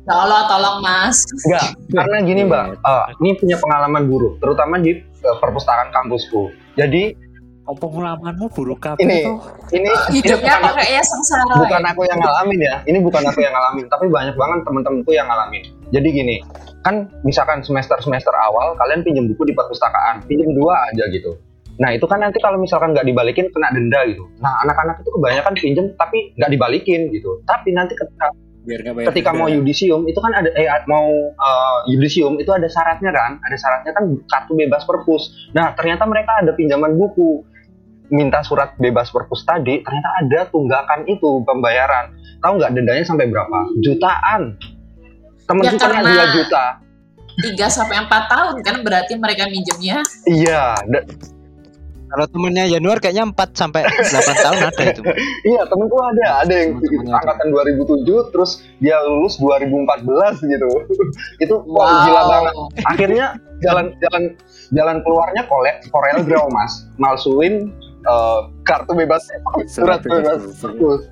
Tolong, 0.07 0.45
tolong 0.47 0.76
mas. 0.82 1.22
Enggak, 1.47 1.66
karena 1.91 2.16
gini 2.22 2.43
Iya. 2.45 2.51
mbak, 2.51 2.64
eh, 2.78 3.07
ini 3.22 3.30
punya 3.39 3.57
pengalaman 3.59 4.03
buruk, 4.11 4.34
terutama 4.43 4.74
di 4.82 4.93
eh, 5.01 5.37
perpustakaan 5.41 5.95
kampusku. 5.95 6.51
Jadi 6.76 7.14
Oh, 7.67 7.75
pengalamanmu 7.75 8.47
buruk 8.55 8.79
apa 8.87 9.03
Ini- 9.03 9.27
tuh? 9.27 9.43
ini 9.75 9.91
ini 9.91 10.23
Hidupnya 10.23 10.55
bukan, 10.62 10.79
kayaknya 10.79 11.03
sengsara. 11.03 11.55
bukan 11.59 11.83
ya? 11.83 11.91
aku 11.91 12.03
yang 12.07 12.19
ngalamin 12.23 12.61
ya, 12.62 12.75
ini 12.87 12.99
bukan 13.03 13.23
aku 13.27 13.43
yang 13.43 13.51
ngalamin, 13.51 13.85
tapi 13.91 14.07
banyak 14.07 14.39
banget 14.39 14.59
temen-temenku 14.62 15.11
yang 15.11 15.27
ngalamin. 15.27 15.67
Jadi 15.91 16.09
gini, 16.14 16.37
kan 16.87 17.11
misalkan 17.27 17.67
semester-semester 17.67 18.31
awal 18.39 18.79
kalian 18.79 19.03
pinjam 19.03 19.27
buku 19.27 19.51
di 19.51 19.55
perpustakaan, 19.59 20.23
pinjam 20.31 20.55
dua 20.55 20.79
aja 20.95 21.11
gitu. 21.11 21.35
Nah 21.77 21.91
itu 21.91 22.07
kan 22.07 22.23
nanti 22.23 22.39
kalau 22.39 22.57
misalkan 22.57 22.95
nggak 22.95 23.03
dibalikin 23.05 23.51
kena 23.51 23.75
denda 23.75 24.01
gitu. 24.07 24.25
Nah 24.39 24.62
anak-anak 24.62 25.03
itu 25.03 25.11
kebanyakan 25.12 25.55
pinjem 25.59 25.87
tapi 25.99 26.33
nggak 26.39 26.51
dibalikin 26.55 27.01
gitu. 27.11 27.43
Tapi 27.45 27.75
nanti 27.75 27.93
ketika 27.93 28.31
biar 28.67 28.81
nggak 28.83 28.95
bayar 28.99 29.07
ketika 29.11 29.31
denda. 29.31 29.41
mau 29.43 29.49
yudisium 29.51 30.03
itu 30.07 30.19
kan 30.19 30.33
ada 30.35 30.51
eh 30.55 30.67
mau 30.91 31.07
uh, 31.35 31.79
yudisium 31.87 32.35
itu 32.39 32.51
ada 32.51 32.67
syaratnya 32.67 33.14
kan 33.14 33.39
ada 33.39 33.55
syaratnya 33.55 33.95
kan 33.95 34.05
kartu 34.27 34.59
bebas 34.59 34.83
perpus 34.83 35.31
nah 35.55 35.71
ternyata 35.79 36.03
mereka 36.03 36.43
ada 36.43 36.51
pinjaman 36.51 36.99
buku 36.99 37.47
minta 38.09 38.41
surat 38.41 38.75
bebas 38.77 39.09
perpus 39.09 39.43
tadi 39.43 39.81
ternyata 39.81 40.11
ada 40.21 40.41
tunggakan 40.49 41.05
itu 41.05 41.43
pembayaran. 41.43 42.13
Tahu 42.39 42.53
nggak 42.57 42.73
dendanya 42.73 43.03
sampai 43.03 43.27
berapa? 43.27 43.59
Jutaan. 43.81 44.55
Temen 45.45 45.63
Ya, 45.63 45.71
kita 45.73 45.87
karena- 45.87 46.27
2 46.27 46.35
juta. 46.35 46.65
3 47.37 47.69
sampai 47.69 47.97
4 48.01 48.25
tahun 48.27 48.55
kan 48.61 48.77
berarti 48.81 49.13
mereka 49.15 49.45
minjemnya. 49.47 50.01
iya 50.25 50.73
Kalau 52.07 52.23
temennya 52.31 52.71
Januar 52.71 53.03
kayaknya 53.03 53.27
4 53.27 53.51
sampai 53.53 53.83
8 53.83 54.15
tahun 54.39 54.59
ada 54.63 54.83
itu. 54.87 55.03
iya 55.51 55.67
temenku 55.67 55.99
ada. 55.99 56.47
Ada 56.47 56.55
yang 56.55 56.71
Temen-temennya 56.79 57.13
ada. 57.13 57.19
angkatan 57.19 57.47
2007 57.51 58.33
terus 58.33 58.51
dia 58.79 58.97
lulus 59.03 59.35
2014 59.37 60.39
gitu. 60.47 60.71
Itu 61.45 61.55
wah 61.67 62.07
gila 62.07 62.23
banget. 62.31 62.55
Akhirnya 62.87 63.27
jalan 63.59 63.91
jalan 63.99 64.23
jalan 64.71 64.97
keluarnya 65.03 65.43
kolek 65.51 65.83
Corel 65.91 66.23
Draw 66.23 66.47
mas. 66.49 66.87
Malsuin 66.97 67.75
eh, 68.07 68.41
kartu 68.63 68.95
bebas 68.95 69.23
surat 69.75 70.01
bebas. 70.03 70.43
perpus 70.63 71.03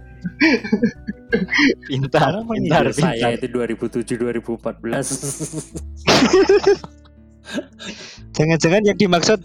Pintar, 1.85 2.33
pintar, 2.33 2.49
menyindir 2.49 2.97
saya 2.97 3.37
pintar. 3.37 3.45
itu 3.45 3.47
2007 3.53 4.17
2014 4.17 4.81
Jangan-jangan 8.35 8.83
yang 8.89 8.97
dimaksud 8.97 9.37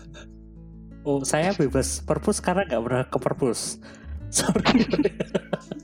oh 1.04 1.20
saya 1.28 1.52
bebas. 1.52 2.00
Perpus 2.00 2.40
karena 2.40 2.64
nggak 2.64 2.82
pernah 2.86 3.04
ke 3.12 3.18
perpus. 3.20 3.76
Sorry. 4.30 4.88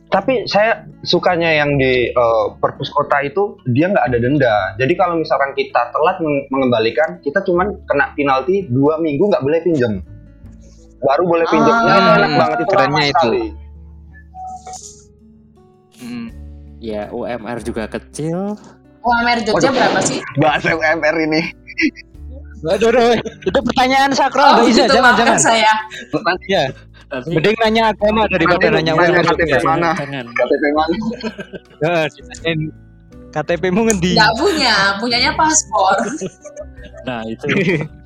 Tapi 0.07 0.47
saya 0.47 0.87
sukanya 1.03 1.51
yang 1.51 1.75
di 1.75 2.07
eh, 2.07 2.45
perpus 2.61 2.87
kota 2.93 3.19
itu 3.19 3.59
dia 3.75 3.91
nggak 3.91 4.05
ada 4.07 4.17
denda. 4.21 4.55
Jadi 4.79 4.93
kalau 4.95 5.19
misalkan 5.19 5.51
kita 5.57 5.91
telat 5.91 6.23
meng- 6.23 6.47
mengembalikan 6.53 7.19
kita 7.19 7.43
cuman 7.43 7.75
kena 7.83 8.15
penalti 8.15 8.63
dua 8.71 8.95
minggu 9.01 9.27
nggak 9.27 9.43
boleh 9.43 9.59
pinjam 9.59 9.99
baru 11.05 11.23
boleh 11.23 11.45
pinjam 11.47 11.71
Ah, 11.71 11.81
Nah, 11.81 11.95
itu 11.95 12.11
enak 12.15 12.31
banget 12.35 12.57
itu 12.57 12.65
kerennya 12.67 13.03
itu. 13.05 13.13
sekali. 13.15 13.43
mm, 15.97 16.27
ya 16.79 17.01
UMR 17.09 17.57
juga 17.61 17.83
kecil 17.87 18.57
UMR 18.99 19.39
Jogja 19.41 19.53
Waduh. 19.63 19.71
berapa 19.71 19.99
sih? 20.01 20.19
bahasa 20.35 20.69
UMR 20.71 21.15
ini 21.21 21.41
Waduh, 22.57 22.89
waduh, 22.89 23.13
itu 23.21 23.59
pertanyaan 23.61 24.09
sakral, 24.09 24.57
Oh, 24.57 24.65
bisa, 24.65 24.89
gitu, 24.89 24.97
jangan, 24.97 25.13
jangan. 25.13 25.37
saya. 25.37 25.69
Ya, 26.49 26.65
Nanti 27.05 27.29
mending 27.29 27.53
nanya 27.61 27.93
agama 27.93 28.25
daripada 28.25 28.73
nanya 28.73 28.97
nanya 28.97 29.21
UMR. 29.21 29.25
KTP 29.29 29.51
Ya. 29.51 29.61
mana? 29.61 29.89
jangan 29.93 30.25
KTP 30.27 30.63
mana 30.73 30.95
Ya, 31.77 31.93
ditanyain 32.09 32.59
KTP-mu 33.29 33.81
ngendi? 33.85 34.11
Nggak 34.17 34.33
punya, 34.33 34.75
punyanya 34.97 35.31
paspor. 35.35 35.97
nah 37.03 37.21
itu 37.23 37.45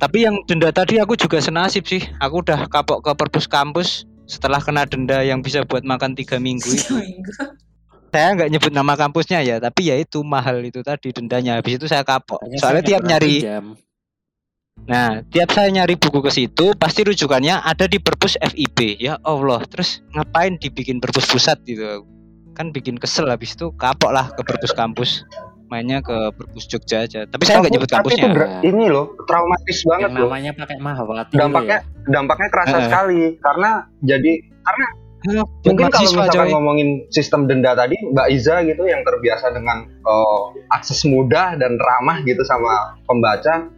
Tapi 0.00 0.24
yang 0.24 0.40
denda 0.48 0.72
tadi 0.72 0.96
aku 0.96 1.12
juga 1.12 1.44
senasib 1.44 1.84
sih. 1.84 2.00
Aku 2.24 2.40
udah 2.40 2.64
kapok 2.72 3.04
ke 3.04 3.12
perpus 3.12 3.44
kampus 3.44 4.08
setelah 4.24 4.56
kena 4.56 4.88
denda 4.88 5.20
yang 5.20 5.44
bisa 5.44 5.60
buat 5.68 5.84
makan 5.84 6.16
tiga 6.16 6.40
minggu 6.40 6.72
itu. 6.72 6.96
Saya 8.10 8.34
nggak 8.34 8.50
nyebut 8.50 8.72
nama 8.74 8.98
kampusnya 8.98 9.44
ya, 9.44 9.62
tapi 9.62 9.92
ya 9.92 9.94
itu 10.00 10.24
mahal 10.24 10.64
itu 10.64 10.80
tadi 10.82 11.12
dendanya. 11.14 11.60
Habis 11.60 11.78
itu 11.78 11.86
saya 11.86 12.02
kapok. 12.02 12.42
Soalnya 12.58 12.82
tiap 12.82 13.02
nyari, 13.06 13.44
pinjam. 13.44 13.78
nah 14.88 15.22
tiap 15.30 15.54
saya 15.54 15.70
nyari 15.70 15.94
buku 15.94 16.18
ke 16.18 16.32
situ, 16.32 16.74
pasti 16.74 17.06
rujukannya 17.06 17.62
ada 17.62 17.86
di 17.86 18.02
perpus 18.02 18.34
FIB. 18.40 18.98
Ya 18.98 19.14
Allah, 19.22 19.62
terus 19.68 20.02
ngapain 20.16 20.58
dibikin 20.58 20.98
perpus 20.98 21.28
pusat 21.28 21.62
gitu? 21.62 22.02
Kan 22.58 22.74
bikin 22.74 22.98
kesel. 22.98 23.30
Habis 23.30 23.54
itu 23.54 23.70
kapok 23.78 24.10
lah 24.10 24.32
ke 24.34 24.42
perpus 24.42 24.74
kampus. 24.74 25.22
Mainnya 25.70 26.02
ke 26.02 26.34
perpus 26.34 26.66
Jogja 26.66 27.06
aja. 27.06 27.30
Tapi 27.30 27.42
saya 27.46 27.62
nggak 27.62 27.72
nyebut 27.78 27.86
tapi 27.86 28.10
itu 28.10 28.18
kampusnya. 28.18 28.34
dra- 28.34 28.58
ini 28.66 28.84
loh 28.90 29.14
traumatis 29.24 29.78
banget 29.86 30.10
yang 30.10 30.18
loh 30.18 30.28
namanya 30.28 30.50
pakai 30.58 30.76
mahawati 30.82 31.34
dampaknya 31.38 31.78
dampaknya 32.10 32.48
kerasa 32.50 32.74
Heeh. 32.74 32.86
sekali 32.90 33.20
karena 33.38 33.70
jadi 34.02 34.32
karena 34.66 34.86
Hah, 35.20 35.44
buat 35.44 35.68
mungkin 35.68 35.86
kalau 35.92 36.10
misalkan 36.16 36.48
coy. 36.48 36.52
ngomongin 36.56 36.88
sistem 37.12 37.44
denda 37.44 37.76
tadi 37.76 37.92
Mbak 37.92 38.28
Iza 38.32 38.64
gitu 38.64 38.82
yang 38.88 39.04
terbiasa 39.04 39.52
dengan 39.52 39.84
eh, 39.86 40.42
akses 40.72 41.06
mudah 41.06 41.54
dan 41.54 41.78
ramah 41.78 42.18
gitu 42.26 42.40
sama 42.42 42.98
pembaca 43.06 43.68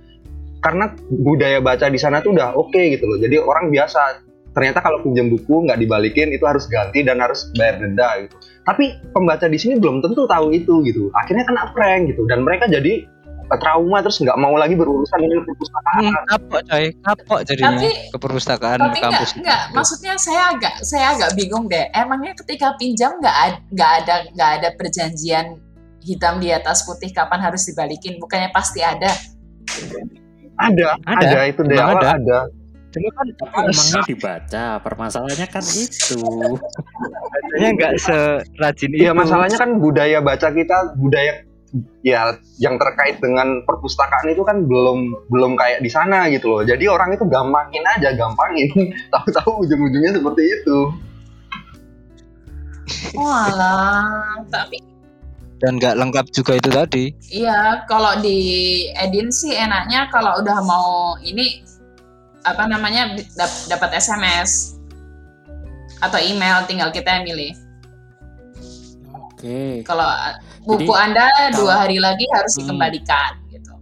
karena 0.62 0.94
budaya 1.10 1.58
baca 1.58 1.90
di 1.90 1.98
sana 1.98 2.22
tuh 2.22 2.32
udah 2.38 2.54
oke 2.54 2.78
gitu 2.78 3.04
loh 3.04 3.18
jadi 3.18 3.42
orang 3.42 3.68
biasa 3.68 4.22
ternyata 4.52 4.78
kalau 4.80 5.00
pinjam 5.00 5.28
buku 5.28 5.64
nggak 5.64 5.80
dibalikin 5.80 6.28
itu 6.28 6.44
harus 6.44 6.68
ganti 6.68 7.00
dan 7.00 7.18
harus 7.18 7.48
bayar 7.56 7.80
denda 7.80 8.08
gitu 8.20 8.36
tapi 8.62 8.84
pembaca 9.10 9.48
di 9.48 9.56
sini 9.56 9.74
belum 9.76 10.00
tentu 10.00 10.24
tahu 10.24 10.52
itu 10.52 10.84
gitu 10.84 11.08
akhirnya 11.14 11.42
kena 11.42 11.72
prank 11.72 12.12
gitu 12.12 12.28
dan 12.28 12.44
mereka 12.44 12.68
jadi 12.68 13.08
eh, 13.42 13.58
trauma 13.58 14.00
terus 14.00 14.20
nggak 14.20 14.36
mau 14.36 14.54
lagi 14.54 14.76
berurusan 14.76 15.18
dengan 15.18 15.42
perpustakaan 15.42 15.80
Hmm, 15.92 16.14
kapok 16.24 16.62
coy, 16.64 16.84
kapok 17.04 17.40
jadinya 17.44 17.70
Tapi- 17.76 17.96
ke 18.08 18.16
perpustakaan 18.16 18.78
Tapi 18.78 18.88
enggak, 18.88 19.02
kampus. 19.12 19.30
enggak. 19.36 19.60
Maksudnya 19.72 20.12
saya 20.16 20.42
agak 20.56 20.74
saya 20.80 21.06
agak 21.12 21.30
bingung 21.36 21.68
deh. 21.68 21.84
Emangnya 21.92 22.32
ketika 22.32 22.72
pinjam 22.80 23.12
nggak 23.20 23.36
nggak 23.76 23.90
ada 24.00 24.14
nggak 24.32 24.50
ada 24.56 24.68
perjanjian 24.72 25.60
hitam 26.00 26.40
di 26.40 26.48
atas 26.48 26.88
putih 26.88 27.12
kapan 27.12 27.44
harus 27.44 27.68
dibalikin? 27.68 28.16
Bukannya 28.16 28.48
pasti 28.56 28.80
ada. 28.80 29.12
ada 30.56 30.96
Ada, 31.04 31.26
ada, 31.26 31.40
itu 31.44 31.60
awal 31.76 31.98
ada. 31.98 32.08
ada 32.16 32.38
Cuma 32.92 33.08
kan 33.16 33.26
tapi 33.40 33.56
emangnya 33.72 34.00
dibaca 34.04 34.64
permasalahannya 34.84 35.48
kan 35.48 35.64
itu 35.64 36.20
bacanya 37.32 37.68
nggak 37.72 37.92
serajin 37.96 38.90
itu. 38.92 39.02
Iya 39.08 39.12
masalahnya 39.16 39.56
kan 39.56 39.80
budaya 39.80 40.20
baca 40.20 40.48
kita 40.52 40.92
budaya 41.00 41.48
ya 42.04 42.36
yang 42.60 42.76
terkait 42.76 43.16
dengan 43.24 43.64
perpustakaan 43.64 44.28
itu 44.28 44.44
kan 44.44 44.68
belum 44.68 45.32
belum 45.32 45.56
kayak 45.56 45.80
di 45.80 45.88
sana 45.88 46.28
gitu 46.28 46.52
loh. 46.52 46.62
Jadi 46.68 46.84
orang 46.84 47.16
itu 47.16 47.24
gampangin 47.24 47.84
aja, 47.96 48.12
gampangin. 48.12 48.68
Tahu-tahu 49.12 49.64
ujung-ujungnya 49.64 50.12
seperti 50.12 50.42
itu. 50.44 50.78
Walah, 53.16 54.44
tapi 54.52 54.92
dan 55.62 55.78
nggak 55.78 55.94
lengkap 55.94 56.26
juga 56.34 56.58
itu 56.58 56.70
tadi. 56.74 57.04
iya 57.30 57.86
kalau 57.86 58.18
di 58.18 58.38
Edin 58.98 59.30
sih 59.30 59.54
enaknya 59.54 60.10
kalau 60.10 60.42
udah 60.42 60.58
mau 60.66 61.14
ini 61.22 61.62
apa 62.42 62.66
namanya 62.66 63.14
dap- 63.34 63.64
dapat 63.68 63.96
SMS 63.96 64.74
atau 65.98 66.18
email 66.18 66.66
tinggal 66.66 66.90
kita 66.90 67.18
yang 67.18 67.24
milih. 67.24 67.52
oke 69.08 69.82
Kalau 69.82 70.02
uh, 70.02 70.34
buku 70.62 70.86
Jadi, 70.86 71.02
Anda 71.06 71.26
dua 71.54 71.86
hari 71.86 71.98
lagi 71.98 72.26
harus 72.30 72.54
Hmm. 72.54 72.60
dikembalikan 72.66 73.32
gitu. 73.48 73.72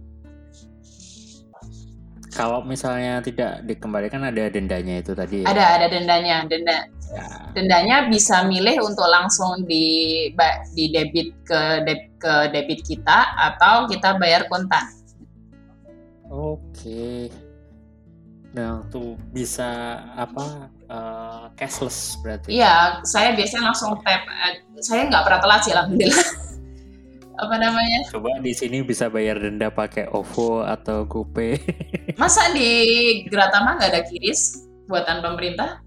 kalau 2.31 2.63
misalnya 2.63 3.19
tidak 3.19 3.59
dikembalikan 3.67 4.23
ada 4.23 4.47
dendanya 4.47 5.03
itu 5.03 5.11
tadi 5.11 5.43
ya? 5.43 5.51
Ada 5.51 5.63
ada 5.77 5.87
dendanya, 5.91 6.47
denda 6.47 6.87
Ya. 7.11 7.27
dendanya 7.51 8.07
bisa 8.07 8.47
milih 8.47 8.79
untuk 8.87 9.03
langsung 9.03 9.67
di 9.67 10.31
di 10.71 10.85
debit 10.89 11.35
ke 11.43 11.83
deb- 11.83 12.07
ke 12.15 12.33
debit 12.55 12.87
kita 12.87 13.35
atau 13.35 13.83
kita 13.83 14.15
bayar 14.15 14.47
kontan. 14.47 14.87
Oke. 16.31 17.27
Nah, 18.51 18.83
tuh 18.91 19.15
bisa 19.31 19.95
apa 20.11 20.67
eh, 20.91 21.43
cashless 21.55 22.19
berarti. 22.19 22.51
Iya, 22.51 22.99
saya 23.07 23.31
biasanya 23.31 23.71
langsung 23.71 23.95
tap. 24.03 24.27
eh, 24.27 24.59
Saya 24.83 25.07
nggak 25.07 25.23
pernah 25.23 25.39
telat 25.39 25.61
sih, 25.63 25.71
alhamdulillah. 25.71 26.27
Apa 27.41 27.55
namanya? 27.57 28.05
Coba 28.11 28.37
di 28.43 28.53
sini 28.53 28.83
bisa 28.85 29.07
bayar 29.09 29.39
denda 29.39 29.71
pakai 29.71 30.05
OVO 30.11 30.61
atau 30.61 31.07
GoPay. 31.07 31.57
Masa 32.21 32.51
di 32.53 32.69
Gratama 33.25 33.79
nggak 33.79 33.89
ada 33.97 34.01
kiris 34.05 34.67
buatan 34.85 35.23
pemerintah? 35.23 35.79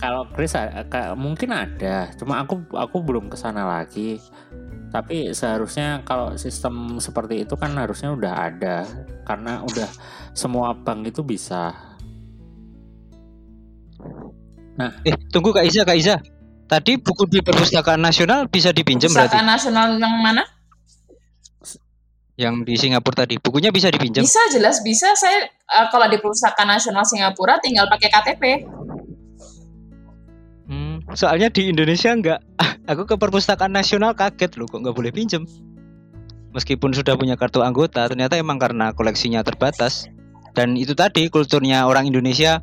Kalau 0.00 0.26
ka- 0.32 1.14
mungkin 1.18 1.50
ada, 1.54 2.08
cuma 2.16 2.40
aku 2.42 2.62
aku 2.72 3.02
belum 3.04 3.28
ke 3.30 3.36
sana 3.36 3.66
lagi. 3.66 4.18
Tapi 4.88 5.36
seharusnya 5.36 6.00
kalau 6.02 6.34
sistem 6.40 6.96
seperti 6.98 7.44
itu 7.44 7.54
kan 7.54 7.76
harusnya 7.76 8.14
udah 8.16 8.34
ada 8.48 8.88
karena 9.28 9.60
udah 9.60 9.90
semua 10.32 10.72
bank 10.72 11.12
itu 11.12 11.20
bisa. 11.20 11.74
Eh, 14.78 15.14
tunggu 15.34 15.50
Kak 15.50 15.66
Iza, 15.66 15.82
Kak 15.82 15.98
Iza. 15.98 16.22
Tadi 16.68 17.00
buku 17.00 17.26
di 17.26 17.40
perpustakaan 17.42 17.98
nasional 17.98 18.46
bisa 18.46 18.70
dipinjam 18.70 19.10
berarti? 19.10 19.34
Perpustakaan 19.34 19.48
nasional 19.48 19.86
yang 19.98 20.14
mana? 20.22 20.44
Yang 22.38 22.54
di 22.70 22.74
Singapura 22.78 23.26
tadi, 23.26 23.34
bukunya 23.42 23.74
bisa 23.74 23.90
dipinjam? 23.90 24.22
Bisa 24.22 24.38
jelas 24.54 24.78
bisa. 24.86 25.10
Saya 25.18 25.50
eh, 25.50 25.86
kalau 25.90 26.06
di 26.06 26.22
perpustakaan 26.22 26.70
nasional 26.70 27.02
Singapura 27.02 27.58
tinggal 27.58 27.90
pakai 27.90 28.08
KTP. 28.12 28.42
Hmm, 30.68 31.02
soalnya 31.18 31.50
di 31.50 31.74
Indonesia 31.74 32.14
nggak. 32.14 32.40
Aku 32.94 33.02
ke 33.08 33.18
perpustakaan 33.18 33.74
nasional 33.74 34.14
kaget 34.14 34.54
loh, 34.54 34.70
kok 34.70 34.78
nggak 34.78 34.94
boleh 34.94 35.10
pinjam. 35.10 35.42
Meskipun 36.54 36.94
sudah 36.94 37.18
punya 37.18 37.34
kartu 37.34 37.60
anggota, 37.60 38.06
ternyata 38.08 38.38
emang 38.38 38.56
karena 38.56 38.94
koleksinya 38.94 39.42
terbatas. 39.42 40.06
dan 40.56 40.74
itu 40.74 40.90
tadi 40.90 41.30
kulturnya 41.30 41.86
orang 41.86 42.10
Indonesia 42.10 42.58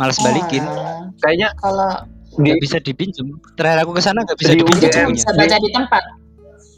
malas 0.00 0.16
balikin 0.18 0.64
Ah, 0.64 1.04
Kayaknya 1.20 1.48
kalau 1.54 1.90
di 2.32 2.48
nggak 2.48 2.58
bisa 2.58 2.76
dipinjem 2.78 3.26
terakhir 3.52 3.84
aku 3.84 3.92
ke 3.92 4.00
sana 4.00 4.22
nggak 4.22 4.38
bisa 4.38 4.50
Di 4.50 4.58
dipinjem 4.58 4.88
UGM. 4.88 5.08
bisa 5.12 5.30
baca 5.30 5.56
di 5.56 5.70
tempat. 5.70 6.04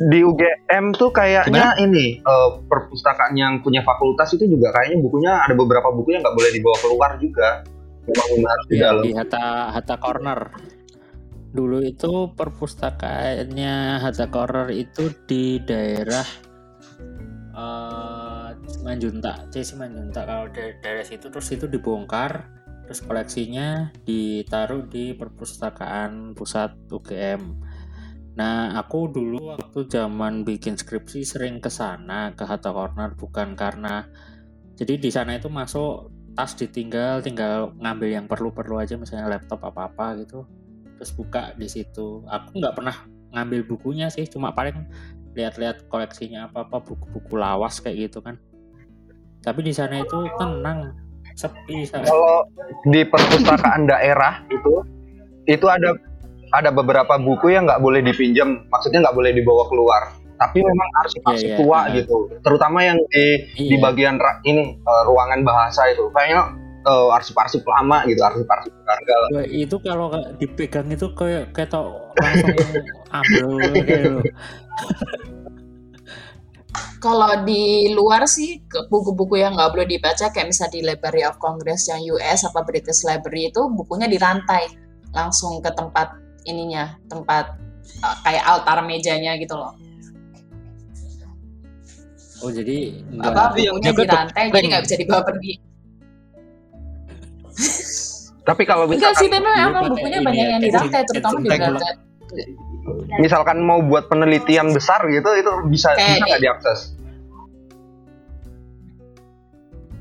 di 0.03 0.19
UGM 0.21 0.85
tuh 0.93 1.11
kayaknya 1.11 1.79
ini 1.79 2.19
eh, 2.19 2.49
perpustakaan 2.65 3.33
yang 3.33 3.63
punya 3.63 3.81
fakultas 3.81 4.33
itu 4.33 4.51
juga 4.51 4.73
kayaknya 4.73 4.99
bukunya 4.99 5.39
ada 5.39 5.55
beberapa 5.55 5.89
buku 5.89 6.11
yang 6.11 6.21
nggak 6.21 6.35
boleh 6.35 6.51
dibawa 6.51 6.77
keluar 6.77 7.11
juga. 7.17 7.63
Memang 8.03 8.29
benar 8.35 8.51
harus 8.51 8.67
di 8.67 8.77
dalam. 8.77 9.03
di 9.05 9.13
Hatta 9.15 9.45
Hatta 9.71 9.97
Corner. 9.97 10.41
Dulu 11.53 11.79
itu 11.81 12.13
perpustakaannya 12.33 13.75
Hatta 14.01 14.27
Corner 14.27 14.67
itu 14.69 15.07
di 15.23 15.61
daerah 15.61 16.27
eh 17.53 18.49
Manjunta, 18.83 19.47
CC 19.49 19.77
Manjunta. 19.77 20.25
Kalau 20.25 20.49
dari 20.49 20.75
daerah 20.81 21.05
situ 21.05 21.29
terus 21.29 21.47
itu 21.49 21.69
dibongkar, 21.69 22.43
terus 22.87 23.01
koleksinya 23.03 23.95
ditaruh 24.05 24.87
di 24.87 25.15
perpustakaan 25.15 26.35
pusat 26.35 26.75
UGM. 26.91 27.43
Nah, 28.33 28.81
aku 28.81 29.13
dulu 29.13 29.61
waktu 29.61 29.87
zaman 29.93 30.43
bikin 30.43 30.81
skripsi 30.81 31.21
sering 31.25 31.61
ke 31.61 31.69
sana 31.69 32.33
ke 32.33 32.49
Hatta 32.49 32.73
Corner 32.73 33.13
bukan 33.13 33.53
karena 33.53 34.09
jadi 34.73 34.97
di 34.97 35.11
sana 35.13 35.37
itu 35.37 35.53
masuk 35.53 36.09
tas 36.33 36.57
ditinggal 36.57 37.21
tinggal 37.21 37.77
ngambil 37.77 38.09
yang 38.09 38.25
perlu-perlu 38.25 38.81
aja 38.81 38.97
misalnya 38.97 39.37
laptop 39.37 39.61
apa-apa 39.69 40.17
gitu 40.25 40.49
terus 40.97 41.13
buka 41.13 41.53
di 41.61 41.69
situ. 41.69 42.25
Aku 42.25 42.57
nggak 42.57 42.75
pernah 42.79 42.97
ngambil 43.37 43.69
bukunya 43.69 44.09
sih 44.09 44.25
cuma 44.29 44.57
paling 44.57 44.89
lihat-lihat 45.37 45.89
koleksinya 45.89 46.49
apa-apa 46.49 46.85
buku-buku 46.85 47.37
lawas 47.37 47.81
kayak 47.85 48.09
gitu 48.09 48.25
kan. 48.25 48.41
Tapi 49.43 49.61
di 49.61 49.75
sana 49.77 50.01
itu 50.01 50.25
tenang 50.41 50.95
sepi. 51.35 51.89
Kalau 51.91 52.47
di 52.89 53.01
perpustakaan 53.07 53.89
daerah 53.89 54.43
itu 54.49 54.83
itu 55.47 55.67
ada 55.67 55.97
ada 56.53 56.69
beberapa 56.69 57.17
buku 57.17 57.57
yang 57.57 57.65
nggak 57.65 57.81
boleh 57.81 58.05
dipinjam, 58.05 58.69
maksudnya 58.69 59.09
nggak 59.09 59.17
boleh 59.17 59.33
dibawa 59.33 59.65
keluar. 59.73 60.03
Tapi 60.37 60.59
memang 60.59 60.89
arsip-arsip 61.07 61.49
Iya, 61.49 61.55
iya, 61.55 61.59
tua 61.63 61.81
iya. 61.87 61.95
gitu, 62.03 62.17
terutama 62.43 62.79
yang 62.83 62.99
di 63.15 63.47
di 63.55 63.77
Iya. 63.79 63.83
bagian 63.89 64.17
ini 64.43 64.75
eh, 64.75 65.03
ruangan 65.07 65.41
bahasa 65.47 65.87
itu, 65.89 66.11
kayaknya 66.11 66.51
eh, 66.83 67.09
arsip-arsip 67.15 67.63
lama 67.63 68.03
gitu, 68.11 68.21
arsip-arsip. 68.21 68.75
Wah, 69.33 69.47
itu 69.47 69.77
kalau 69.81 70.11
dipegang 70.43 70.91
itu 70.91 71.07
kayak 71.15 71.49
kayak 71.55 71.71
tau 71.71 71.95
langsung 72.19 72.59
ambil 73.15 73.47
gitu. 73.87 74.19
Kalau 77.03 77.43
di 77.43 77.91
luar 77.91 78.31
sih 78.31 78.63
ke- 78.63 78.87
buku-buku 78.87 79.43
yang 79.43 79.59
nggak 79.59 79.75
boleh 79.75 79.89
dibaca 79.91 80.31
kayak 80.31 80.55
misalnya 80.55 80.71
di 80.71 80.81
Library 80.87 81.27
of 81.27 81.35
Congress 81.43 81.91
yang 81.91 81.99
US 82.15 82.47
apa 82.47 82.63
British 82.63 83.03
Library 83.03 83.51
itu 83.51 83.67
bukunya 83.75 84.07
dirantai 84.07 84.71
langsung 85.11 85.59
ke 85.59 85.71
tempat 85.75 86.15
ininya 86.47 86.95
tempat 87.11 87.59
uh, 88.07 88.17
kayak 88.23 88.47
altar 88.47 88.87
mejanya 88.87 89.35
gitu 89.35 89.59
loh. 89.59 89.75
Oh 92.43 92.55
jadi 92.55 93.03
nggak 93.19 93.35
Apa 93.35 93.43
jaga 93.83 94.03
dirantai 94.07 94.45
jadi 94.55 94.67
nggak 94.71 94.85
bisa 94.87 94.97
dibawa 95.03 95.23
pergi. 95.27 95.55
Tapi 98.43 98.63
kalau 98.67 98.91
Enggak 98.91 99.15
sih, 99.23 99.31
misalkan, 99.31 99.39
tapi 99.47 99.55
Dulu 99.55 99.71
emang 99.71 99.83
pakai 99.87 99.91
bukunya 99.95 100.19
banyak 100.19 100.47
ya, 100.47 100.51
yang 100.51 100.63
dirantai 100.67 101.03
terutama 101.07 101.39
di. 101.47 101.91
Misalkan 103.21 103.63
mau 103.63 103.81
buat 103.85 104.11
penelitian 104.11 104.73
besar 104.75 105.05
gitu, 105.09 105.29
itu 105.39 105.53
bisa 105.71 105.95
Kayak 105.95 106.19
bisa 106.19 106.25
nggak 106.27 106.43
diakses? 106.43 106.81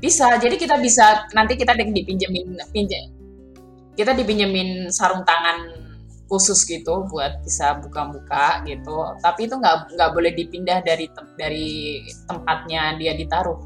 Bisa, 0.02 0.26
jadi 0.42 0.58
kita 0.58 0.82
bisa 0.82 1.30
nanti 1.30 1.54
kita 1.54 1.78
di- 1.78 1.94
dipinjemin 1.94 2.58
pinjem 2.74 3.22
kita 3.92 4.16
dipinjemin 4.16 4.88
sarung 4.88 5.22
tangan 5.22 5.68
khusus 6.32 6.64
gitu 6.64 7.04
buat 7.12 7.44
bisa 7.44 7.76
buka-buka 7.84 8.64
gitu. 8.64 8.96
Tapi 9.20 9.44
itu 9.44 9.54
nggak 9.60 9.92
nggak 9.92 10.10
boleh 10.16 10.32
dipindah 10.32 10.80
dari 10.80 11.04
tem- 11.12 11.36
dari 11.36 11.68
tempatnya 12.24 12.96
dia 12.96 13.12
ditaruh 13.12 13.60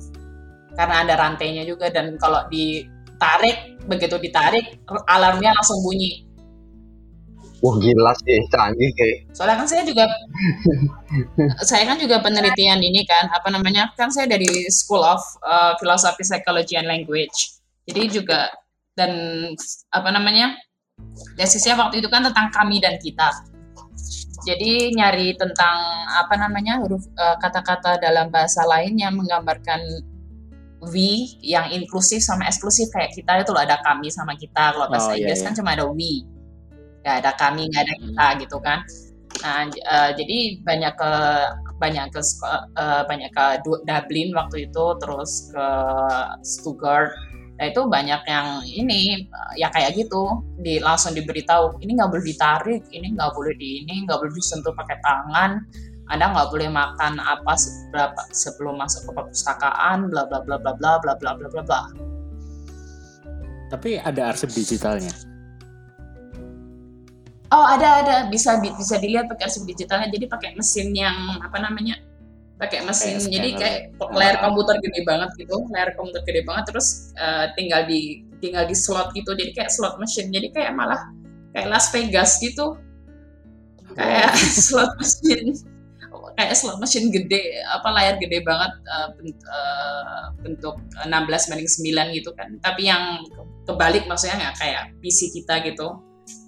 karena 0.75 1.07
ada 1.07 1.15
rantainya 1.15 1.63
juga 1.63 1.89
dan 1.95 2.19
kalau 2.19 2.43
ditarik 2.51 3.79
begitu 3.87 4.19
ditarik 4.19 4.83
alarmnya 5.07 5.55
langsung 5.55 5.79
bunyi. 5.87 6.26
Wah 7.67 7.77
gila 7.83 8.15
sih, 8.23 8.39
canggih 8.47 8.91
kayak. 8.95 9.19
Soalnya 9.35 9.59
kan 9.59 9.67
saya 9.67 9.83
juga 9.83 10.07
saya 11.71 11.83
kan 11.83 11.99
juga 11.99 12.23
penelitian 12.23 12.79
ini 12.79 13.03
kan 13.03 13.27
apa 13.35 13.51
namanya 13.51 13.91
kan 13.99 14.07
saya 14.07 14.31
dari 14.31 14.71
School 14.71 15.03
of 15.03 15.19
uh, 15.43 15.75
Philosophy 15.83 16.23
Psychology 16.23 16.79
and 16.79 16.87
Language. 16.87 17.59
Jadi 17.91 18.23
juga 18.23 18.55
dan 18.95 19.11
apa 19.91 20.09
namanya 20.15 20.55
tesisnya 21.35 21.75
waktu 21.75 21.99
itu 21.99 22.07
kan 22.07 22.23
tentang 22.23 22.55
kami 22.55 22.79
dan 22.79 23.03
kita. 23.03 23.35
Jadi 24.47 24.95
nyari 24.95 25.35
tentang 25.35 26.07
apa 26.23 26.39
namanya 26.39 26.79
huruf 26.79 27.03
uh, 27.19 27.35
kata-kata 27.43 27.99
dalam 27.99 28.31
bahasa 28.31 28.63
lain 28.63 28.95
yang 28.95 29.19
menggambarkan 29.19 29.83
we 30.87 31.35
yang 31.43 31.67
inklusif 31.75 32.23
sama 32.23 32.47
eksklusif 32.47 32.87
kayak 32.95 33.11
kita 33.11 33.43
itu 33.43 33.51
loh 33.51 33.59
ada 33.59 33.83
kami 33.83 34.07
sama 34.07 34.39
kita. 34.39 34.71
Kalau 34.71 34.87
bahasa 34.87 35.11
Oh, 35.11 35.19
iya, 35.19 35.27
Inggris 35.27 35.43
iya. 35.43 35.47
kan 35.51 35.55
cuma 35.59 35.75
ada 35.75 35.91
we, 35.91 36.23
nggak 37.07 37.23
ada 37.23 37.33
kami, 37.39 37.71
nggak 37.71 37.83
ada 37.87 37.95
kita 38.03 38.27
gitu 38.43 38.59
kan. 38.59 38.83
Nah, 39.47 39.71
eh, 39.71 40.11
jadi 40.19 40.39
banyak 40.67 40.95
ke 40.99 41.13
banyak 41.79 42.07
ke 42.11 42.21
eh, 42.75 43.03
banyak 43.07 43.31
ke 43.31 43.47
Du- 43.63 43.83
Dublin 43.87 44.35
waktu 44.35 44.67
itu, 44.67 44.85
terus 44.99 45.55
ke 45.55 45.69
Stuttgart. 46.43 47.15
Nah 47.57 47.73
itu 47.73 47.87
banyak 47.87 48.21
yang 48.27 48.49
ini 48.67 49.23
eh, 49.23 49.53
ya 49.63 49.71
kayak 49.71 49.95
gitu, 49.95 50.43
di 50.59 50.83
langsung 50.83 51.15
diberitahu 51.15 51.79
ini 51.79 51.95
nggak 51.95 52.11
boleh 52.11 52.27
ditarik, 52.27 52.83
ini 52.91 53.15
nggak 53.15 53.31
boleh 53.39 53.55
di 53.55 53.87
ini, 53.87 54.03
nggak 54.03 54.19
boleh 54.19 54.35
disentuh 54.35 54.75
pakai 54.75 54.99
tangan, 55.07 55.63
anda 56.11 56.27
nggak 56.35 56.51
boleh 56.51 56.67
makan 56.67 57.23
apa 57.23 57.55
seberapa 57.55 58.23
sebelum 58.35 58.83
masuk 58.83 59.07
ke 59.07 59.11
perpustakaan, 59.15 60.11
bla 60.11 60.27
bla 60.27 60.43
bla 60.43 60.59
bla 60.59 60.75
bla 60.75 60.99
bla 60.99 61.15
bla 61.15 61.33
bla 61.39 61.49
bla 61.55 61.63
bla. 61.63 61.83
tapi 63.67 63.99
ada 63.99 64.31
arsip 64.31 64.51
digitalnya. 64.55 65.36
Oh 67.53 67.67
ada 67.67 68.03
ada. 68.03 68.17
Bisa 68.27 68.59
bi- 68.59 68.75
bisa 68.75 68.99
dilihat 68.99 69.31
pakai 69.31 69.47
arsip 69.47 69.63
digitalnya. 69.69 70.11
Jadi 70.11 70.27
pakai 70.27 70.51
mesin 70.59 70.91
yang 70.97 71.39
apa 71.39 71.59
namanya 71.63 71.99
pakai 72.59 72.83
mesin. 72.83 73.23
Kayak 73.23 73.31
jadi 73.31 73.49
kayak 73.55 73.79
layar 74.17 74.37
komputer 74.43 74.77
gede 74.83 75.01
banget 75.07 75.31
gitu. 75.39 75.57
Layar 75.71 75.91
komputer 75.95 76.23
gede 76.27 76.43
banget. 76.43 76.65
Terus 76.75 77.15
eh, 77.15 77.47
tinggal 77.55 77.87
di 77.87 78.27
tinggal 78.43 78.67
di 78.67 78.75
slot 78.75 79.15
gitu. 79.15 79.31
Jadi 79.37 79.53
kayak 79.55 79.71
slot 79.71 79.97
machine 80.03 80.29
jadi 80.35 80.49
kayak 80.51 80.73
malah 80.75 81.01
kayak 81.55 81.71
Las 81.71 81.93
Vegas 81.95 82.43
gitu. 82.43 82.75
Kayak 83.95 84.35
slot 84.67 84.93
machine 84.99 85.55
kayak 86.37 86.53
slot 86.53 86.77
machine 86.77 87.09
gede 87.09 87.65
apa 87.65 87.89
layar 87.97 88.21
gede 88.21 88.45
banget 88.45 88.73
eh, 88.85 89.09
bent- 89.17 89.47
eh, 89.47 90.25
bentuk 90.43 90.77
16 91.07 91.49
banding 91.49 91.71
9 91.71 92.19
gitu 92.19 92.31
kan. 92.35 92.49
Tapi 92.59 92.91
yang 92.91 93.23
ke- 93.31 93.49
kebalik 93.71 94.05
maksudnya 94.11 94.37
nggak 94.43 94.57
kayak 94.59 94.83
PC 95.01 95.31
kita 95.31 95.63
gitu 95.63 96.06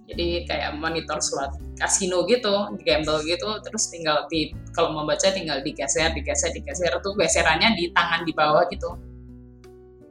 jadi 0.09 0.48
kayak 0.48 0.70
monitor 0.80 1.20
slot 1.20 1.52
kasino 1.76 2.24
gitu 2.24 2.72
gamble 2.80 3.20
gitu 3.28 3.48
terus 3.61 3.92
tinggal 3.92 4.24
di 4.32 4.50
kalau 4.72 4.96
mau 4.96 5.04
baca 5.04 5.28
tinggal 5.28 5.61
digeser 5.61 6.11
digeser 6.16 6.50
digeser 6.50 6.96
tuh 7.04 7.12
geserannya 7.14 7.76
di 7.76 7.92
tangan 7.92 8.24
di 8.24 8.32
bawah 8.32 8.64
gitu 8.72 8.96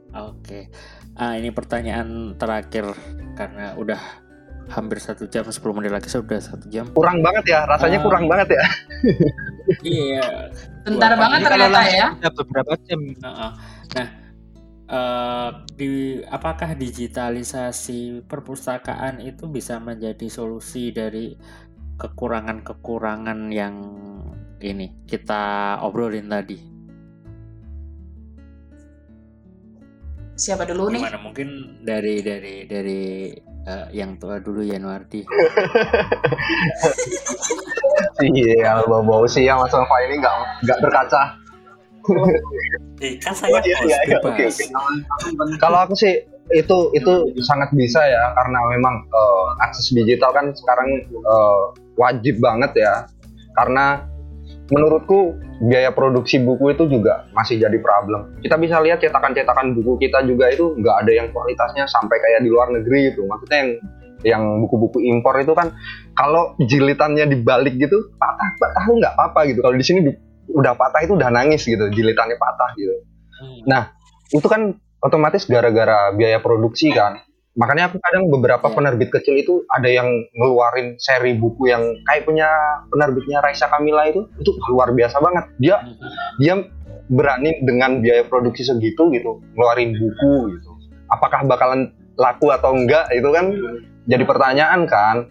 Oke. 0.08 0.72
Ah 1.14 1.36
ini 1.36 1.52
pertanyaan 1.52 2.32
terakhir 2.40 2.96
karena 3.36 3.76
udah 3.76 4.00
hampir 4.68 5.00
satu 5.00 5.28
jam 5.28 5.44
10 5.44 5.60
menit 5.76 5.92
lagi 5.92 6.08
sudah 6.08 6.40
satu 6.40 6.64
jam. 6.68 6.88
Kurang 6.92 7.20
banget 7.20 7.44
ya, 7.52 7.68
rasanya 7.68 8.00
Ah. 8.00 8.04
kurang 8.04 8.24
banget 8.24 8.56
ya. 8.56 8.64
Iya. 9.84 10.26
bentar 10.88 11.12
banget 11.20 11.44
ternyata 11.44 11.80
ya 11.92 12.08
beberapa 12.32 12.72
jam 12.88 13.00
Heeh. 13.04 13.50
Nah, 13.92 14.08
eh, 14.88 15.50
di 15.76 16.18
apakah 16.24 16.74
digitalisasi 16.74 18.24
perpustakaan 18.24 19.20
itu 19.20 19.46
bisa 19.46 19.78
menjadi 19.78 20.26
solusi 20.32 20.90
dari 20.90 21.36
kekurangan-kekurangan 21.98 23.52
yang 23.52 23.76
ini 24.58 25.06
kita 25.06 25.76
obrolin 25.84 26.26
tadi? 26.26 26.78
siapa 30.38 30.62
dulu 30.62 30.94
nih 30.94 31.02
Gimana? 31.02 31.18
Mungkin 31.18 31.48
dari 31.82 32.22
dari 32.22 32.62
dari 32.70 33.34
eh, 33.42 33.86
yang 33.90 34.16
tua 34.22 34.38
dulu 34.38 34.62
ya 34.62 34.78
Nuardi. 34.78 35.26
Iya, 38.18 38.82
bau-bau 38.90 39.30
sih 39.30 39.46
yang 39.46 39.62
Mas 39.62 39.70
Nova 39.70 39.96
ini 40.02 40.18
nggak 40.18 40.34
nggak 40.66 40.78
berkaca. 40.82 41.38
Eh, 42.98 43.14
kan 43.22 43.30
saya 43.30 43.62
Iya, 43.62 43.78
host, 43.78 43.86
iya, 43.86 43.98
iya, 44.10 44.18
oke. 44.18 44.44
Kalau 45.62 45.78
aku 45.86 45.94
sih 45.94 46.18
itu 46.50 46.78
itu 46.96 47.12
sangat 47.44 47.68
bisa 47.76 48.00
ya 48.00 48.32
karena 48.34 48.58
memang 48.72 49.04
eh, 49.06 49.46
akses 49.62 49.92
digital 49.92 50.32
kan 50.32 50.50
sekarang 50.56 50.88
eh, 51.12 51.62
wajib 52.00 52.40
banget 52.40 52.72
ya 52.74 52.94
karena 53.54 54.02
menurutku 54.68 55.36
biaya 55.64 55.90
produksi 55.90 56.38
buku 56.38 56.76
itu 56.76 56.86
juga 56.86 57.26
masih 57.32 57.58
jadi 57.58 57.78
problem. 57.80 58.36
Kita 58.44 58.60
bisa 58.60 58.78
lihat 58.84 59.00
cetakan-cetakan 59.02 59.74
buku 59.74 59.98
kita 60.08 60.22
juga 60.28 60.52
itu 60.52 60.76
nggak 60.76 60.96
ada 61.06 61.12
yang 61.12 61.28
kualitasnya 61.32 61.88
sampai 61.88 62.16
kayak 62.20 62.44
di 62.44 62.50
luar 62.52 62.70
negeri 62.70 63.12
gitu. 63.12 63.24
Maksudnya 63.26 63.58
yang 63.64 63.72
yang 64.26 64.42
buku-buku 64.66 64.98
impor 64.98 65.38
itu 65.38 65.54
kan 65.54 65.70
kalau 66.18 66.58
jilitannya 66.58 67.30
dibalik 67.30 67.78
gitu 67.78 68.10
patah 68.18 68.50
patah 68.58 68.84
nggak 68.86 69.14
apa-apa 69.14 69.40
gitu. 69.50 69.60
Kalau 69.62 69.76
di 69.78 69.86
sini 69.86 70.00
udah 70.52 70.72
patah 70.74 71.04
itu 71.04 71.14
udah 71.16 71.30
nangis 71.30 71.64
gitu, 71.64 71.88
jilitannya 71.92 72.36
patah 72.40 72.70
gitu. 72.76 72.94
Hmm. 73.38 73.60
Nah 73.68 73.82
itu 74.32 74.44
kan 74.44 74.76
otomatis 74.98 75.46
gara-gara 75.46 76.10
biaya 76.12 76.42
produksi 76.42 76.90
kan 76.90 77.22
makanya 77.58 77.90
aku 77.90 77.98
kadang 77.98 78.30
beberapa 78.30 78.70
Ya. 78.70 78.74
penerbit 78.74 79.10
kecil 79.10 79.34
itu 79.34 79.66
ada 79.66 79.90
yang 79.90 80.06
ngeluarin 80.30 80.94
seri 80.98 81.34
buku 81.34 81.66
yang 81.66 81.82
kayak 82.06 82.22
punya 82.22 82.46
penerbitnya 82.86 83.42
Raisa 83.42 83.66
Kamila 83.66 84.06
itu 84.06 84.30
itu 84.38 84.50
luar 84.70 84.94
biasa 84.94 85.18
banget 85.18 85.44
dia 85.58 85.76
Hmm. 85.82 85.98
dia 86.38 86.54
berani 87.10 87.58
dengan 87.66 87.98
biaya 87.98 88.22
produksi 88.30 88.62
segitu 88.62 89.10
gitu 89.10 89.42
ngeluarin 89.58 89.90
buku 89.90 90.54
gitu 90.54 90.70
apakah 91.10 91.42
bakalan 91.46 91.90
laku 92.14 92.50
atau 92.54 92.74
enggak 92.78 93.10
itu 93.10 93.26
kan 93.32 93.50
jadi 94.06 94.22
pertanyaan 94.22 94.86
kan 94.86 95.26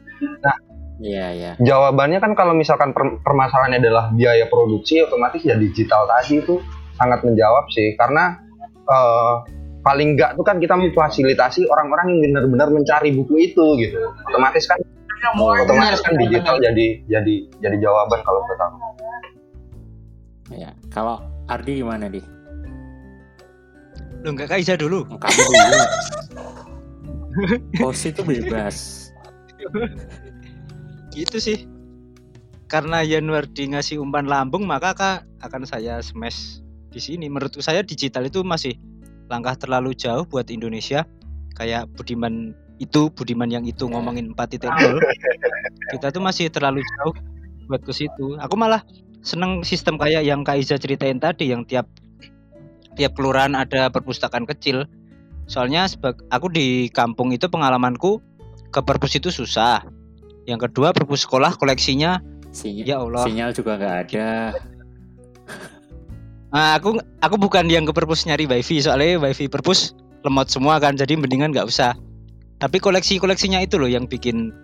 Iya, 0.97 1.27
iya. 1.37 1.51
jawabannya 1.61 2.17
kan 2.17 2.33
kalau 2.33 2.57
misalkan 2.57 2.89
per- 2.89 3.21
permasalahannya 3.21 3.77
adalah 3.77 4.09
biaya 4.09 4.49
produksi 4.49 5.05
otomatis 5.05 5.45
ya 5.45 5.53
digital 5.53 6.09
tadi 6.09 6.41
itu 6.41 6.57
sangat 6.97 7.21
menjawab 7.21 7.69
sih 7.69 7.93
karena 7.93 8.41
eh, 8.89 9.33
paling 9.85 10.17
enggak 10.17 10.33
tuh 10.33 10.41
kan 10.41 10.57
kita 10.57 10.73
memfasilitasi 10.73 11.69
orang-orang 11.69 12.17
yang 12.17 12.19
benar-benar 12.33 12.73
mencari 12.73 13.13
buku 13.13 13.53
itu 13.53 13.65
gitu 13.77 14.09
otomatis 14.25 14.65
kan 14.65 14.81
otomatis 15.37 16.01
kan 16.01 16.17
digital 16.17 16.57
jadi 16.57 17.05
jadi 17.05 17.35
jadi 17.61 17.77
jawaban 17.77 18.19
kalau 18.25 18.41
menurut 18.41 18.61
aku 18.65 18.77
Ya, 20.55 20.71
kalau 20.87 21.19
Ardi 21.51 21.83
gimana 21.83 22.07
di? 22.07 22.23
Lu 24.23 24.31
nggak 24.31 24.47
Kaiza 24.47 24.79
dulu. 24.79 25.03
Kamu 25.03 25.41
dulu. 25.43 25.79
Host 27.83 28.07
itu 28.07 28.23
bebas. 28.23 29.11
Gitu 31.17 31.37
sih. 31.41 31.57
Karena 32.69 33.01
Yanuardi 33.01 33.73
ngasih 33.73 33.97
umpan 33.97 34.29
lambung, 34.29 34.69
maka 34.69 34.93
kak 34.93 35.25
akan 35.41 35.65
saya 35.65 35.97
smash 36.05 36.61
di 36.93 37.01
sini. 37.01 37.25
Menurut 37.25 37.57
saya 37.57 37.81
digital 37.81 38.29
itu 38.29 38.45
masih 38.45 38.77
langkah 39.25 39.57
terlalu 39.57 39.97
jauh 39.97 40.27
buat 40.29 40.45
Indonesia. 40.53 41.09
Kayak 41.57 41.89
Budiman 41.97 42.53
itu, 42.77 43.09
Budiman 43.09 43.49
yang 43.49 43.65
itu 43.65 43.89
Ya. 43.89 43.97
ngomongin 43.97 44.37
4.0. 44.37 45.01
Kita 45.97 46.13
tuh 46.13 46.21
masih 46.21 46.53
terlalu 46.53 46.85
jauh 46.85 47.15
buat 47.65 47.81
ke 47.81 47.95
situ. 47.95 48.37
Aku 48.37 48.53
malah 48.59 48.85
seneng 49.25 49.65
sistem 49.65 49.97
kayak 49.97 50.21
yang 50.21 50.45
Kak 50.45 50.61
Iza 50.61 50.77
ceritain 50.77 51.17
tadi 51.17 51.49
yang 51.49 51.65
tiap 51.65 51.89
tiap 52.93 53.17
kelurahan 53.17 53.57
ada 53.57 53.89
perpustakaan 53.89 54.45
kecil. 54.45 54.85
Soalnya 55.47 55.87
sebag, 55.87 56.19
aku 56.27 56.51
di 56.51 56.91
kampung 56.91 57.31
itu 57.31 57.47
pengalamanku 57.47 58.19
ke 58.69 58.79
perpus 58.83 59.15
itu 59.15 59.31
susah. 59.31 59.79
Yang 60.47 60.71
kedua 60.71 60.95
perpus 60.95 61.27
sekolah 61.27 61.59
koleksinya 61.59 62.23
Sinyal, 62.55 62.87
ya 62.87 62.95
Allah. 63.03 63.23
sinyal 63.27 63.51
juga 63.51 63.75
nggak 63.75 63.95
ada. 64.07 64.29
Nah, 66.47 66.79
aku 66.79 66.97
aku 67.19 67.35
bukan 67.35 67.67
yang 67.67 67.83
ke 67.83 67.91
perpus 67.91 68.23
nyari 68.23 68.47
wifi 68.47 68.79
soalnya 68.79 69.19
wifi 69.19 69.51
perpus 69.51 69.91
lemot 70.23 70.47
semua 70.47 70.79
kan 70.79 70.95
jadi 70.95 71.19
mendingan 71.19 71.51
nggak 71.51 71.67
usah. 71.67 71.93
Tapi 72.57 72.79
koleksi 72.81 73.19
koleksinya 73.19 73.61
itu 73.61 73.77
loh 73.77 73.91
yang 73.91 74.07
bikin 74.07 74.55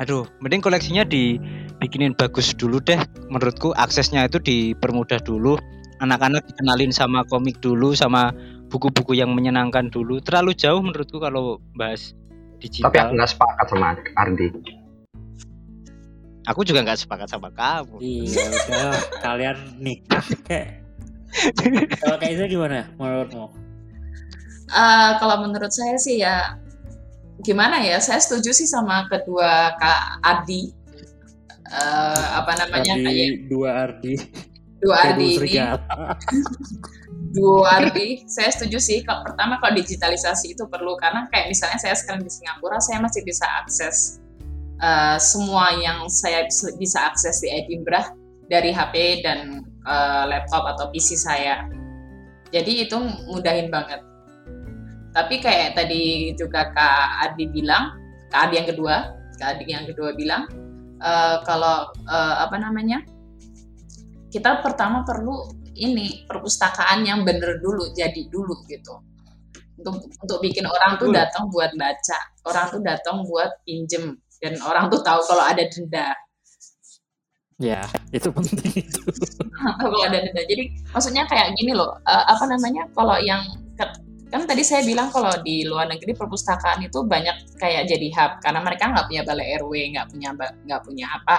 aduh 0.00 0.24
mending 0.40 0.64
koleksinya 0.64 1.04
dibikinin 1.04 2.16
bagus 2.16 2.56
dulu 2.56 2.80
deh 2.80 2.96
menurutku 3.28 3.76
aksesnya 3.76 4.24
itu 4.24 4.40
dipermudah 4.40 5.20
dulu 5.20 5.60
anak-anak 6.00 6.40
dikenalin 6.48 6.88
sama 6.88 7.20
komik 7.28 7.60
dulu 7.60 7.92
sama 7.92 8.32
buku-buku 8.72 9.12
yang 9.12 9.36
menyenangkan 9.36 9.92
dulu 9.92 10.16
terlalu 10.24 10.56
jauh 10.56 10.80
menurutku 10.80 11.20
kalau 11.20 11.60
bahas 11.76 12.16
tapi 12.64 12.80
aku 12.80 12.80
digital 12.80 13.12
nggak 13.12 13.28
sepakat 13.28 13.66
sama 13.68 13.86
Ardi 14.16 14.46
aku 16.42 16.62
juga 16.62 16.80
nggak 16.80 17.00
sepakat 17.00 17.28
sama 17.28 17.50
kamu 17.50 17.98
Iya, 17.98 18.44
udah 18.48 18.92
kalian 19.20 19.58
nikah 19.76 20.24
kayak. 20.44 20.80
Kalau 21.96 22.18
Kaiza 22.18 22.44
gimana 22.44 22.90
menurutmu? 22.94 23.54
Eh, 24.68 25.10
kalau 25.16 25.42
menurut 25.42 25.70
saya 25.70 25.94
sih 25.96 26.18
ya 26.18 26.58
gimana 27.40 27.80
ya 27.80 27.98
saya 27.98 28.18
setuju 28.18 28.52
sih 28.52 28.66
sama 28.66 29.08
kedua 29.08 29.74
kak 29.74 30.00
Ardi 30.20 30.76
Eh, 31.70 32.24
apa 32.34 32.50
namanya 32.58 32.98
kayak 32.98 33.06
Ardi 33.06 33.46
dua 33.46 33.70
Ardi. 33.86 34.14
dua 34.76 34.94
Kayak 34.96 35.06
Ardi 35.06 35.22
dua 35.22 35.22
ini 35.22 35.38
serigala. 35.38 35.78
dua 37.30 37.62
Ardi 37.78 38.08
saya 38.26 38.50
setuju 38.50 38.78
sih 38.78 38.98
kalau 39.02 39.22
pertama 39.22 39.58
kalau 39.58 39.74
digitalisasi 39.74 40.54
itu 40.54 40.66
perlu 40.66 40.98
karena 40.98 41.30
kayak 41.30 41.46
misalnya 41.46 41.78
saya 41.78 41.94
sekarang 41.94 42.22
di 42.22 42.30
Singapura 42.30 42.82
saya 42.82 42.98
masih 42.98 43.22
bisa 43.22 43.46
akses 43.62 44.18
eh, 44.80 45.16
semua 45.20 45.76
yang 45.76 46.08
saya 46.08 46.48
bisa- 46.48 47.04
akses 47.04 47.44
di 47.44 47.48
Edinburgh 47.52 48.16
dari 48.48 48.72
HP 48.72 49.22
dan 49.22 49.64
eh, 49.86 50.24
laptop 50.28 50.66
atau 50.76 50.88
PC 50.90 51.16
saya. 51.16 51.68
Jadi 52.50 52.88
itu 52.88 52.98
mudahin 53.30 53.70
banget. 53.70 54.02
Tapi 55.10 55.42
kayak 55.42 55.78
tadi 55.78 56.34
juga 56.38 56.70
Kak 56.70 57.30
Ardi 57.30 57.50
bilang 57.50 57.94
Kak 58.30 58.46
Ardi 58.46 58.54
yang 58.62 58.68
kedua 58.70 58.94
Kak 59.38 59.58
Ardi 59.58 59.64
yang 59.66 59.86
kedua 59.86 60.14
bilang 60.14 60.46
eh, 60.98 61.36
kalau 61.46 61.90
eh, 62.06 62.34
apa 62.42 62.56
namanya 62.58 63.02
kita 64.30 64.62
pertama 64.62 65.02
perlu 65.02 65.50
ini 65.74 66.22
perpustakaan 66.28 67.02
yang 67.02 67.26
bener 67.26 67.58
dulu 67.58 67.90
jadi 67.94 68.28
dulu 68.30 68.54
gitu. 68.68 69.00
Untuk 69.80 70.12
untuk 70.12 70.38
bikin 70.44 70.68
orang 70.68 71.00
tuh 71.00 71.08
datang 71.08 71.48
buat 71.48 71.72
baca 71.72 72.18
orang 72.44 72.66
tuh 72.68 72.82
datang 72.84 73.24
buat 73.24 73.64
pinjem 73.64 74.12
dan 74.40 74.56
orang 74.64 74.88
tuh 74.88 75.00
tahu 75.04 75.20
kalau 75.28 75.44
ada 75.44 75.62
denda. 75.68 76.16
Ya, 77.60 77.84
itu 78.08 78.32
penting 78.32 78.72
itu. 78.72 79.00
kalau 79.84 80.00
ada 80.00 80.18
denda. 80.24 80.42
Jadi 80.48 80.72
maksudnya 80.90 81.28
kayak 81.28 81.52
gini 81.60 81.76
loh 81.76 81.92
eh, 82.08 82.24
apa 82.26 82.44
namanya 82.48 82.88
kalau 82.96 83.16
yang 83.20 83.44
kan 84.30 84.46
tadi 84.46 84.62
saya 84.62 84.86
bilang 84.86 85.10
kalau 85.10 85.34
di 85.42 85.66
luar 85.66 85.90
negeri 85.90 86.14
perpustakaan 86.14 86.86
itu 86.86 87.02
banyak 87.02 87.58
kayak 87.58 87.90
jadi 87.90 88.08
hub 88.14 88.32
karena 88.38 88.62
mereka 88.62 88.86
nggak 88.86 89.10
punya 89.10 89.22
balai 89.26 89.58
RW 89.58 89.72
nggak 89.98 90.06
punya 90.08 90.30
nggak 90.64 90.82
punya 90.86 91.06
apa. 91.10 91.36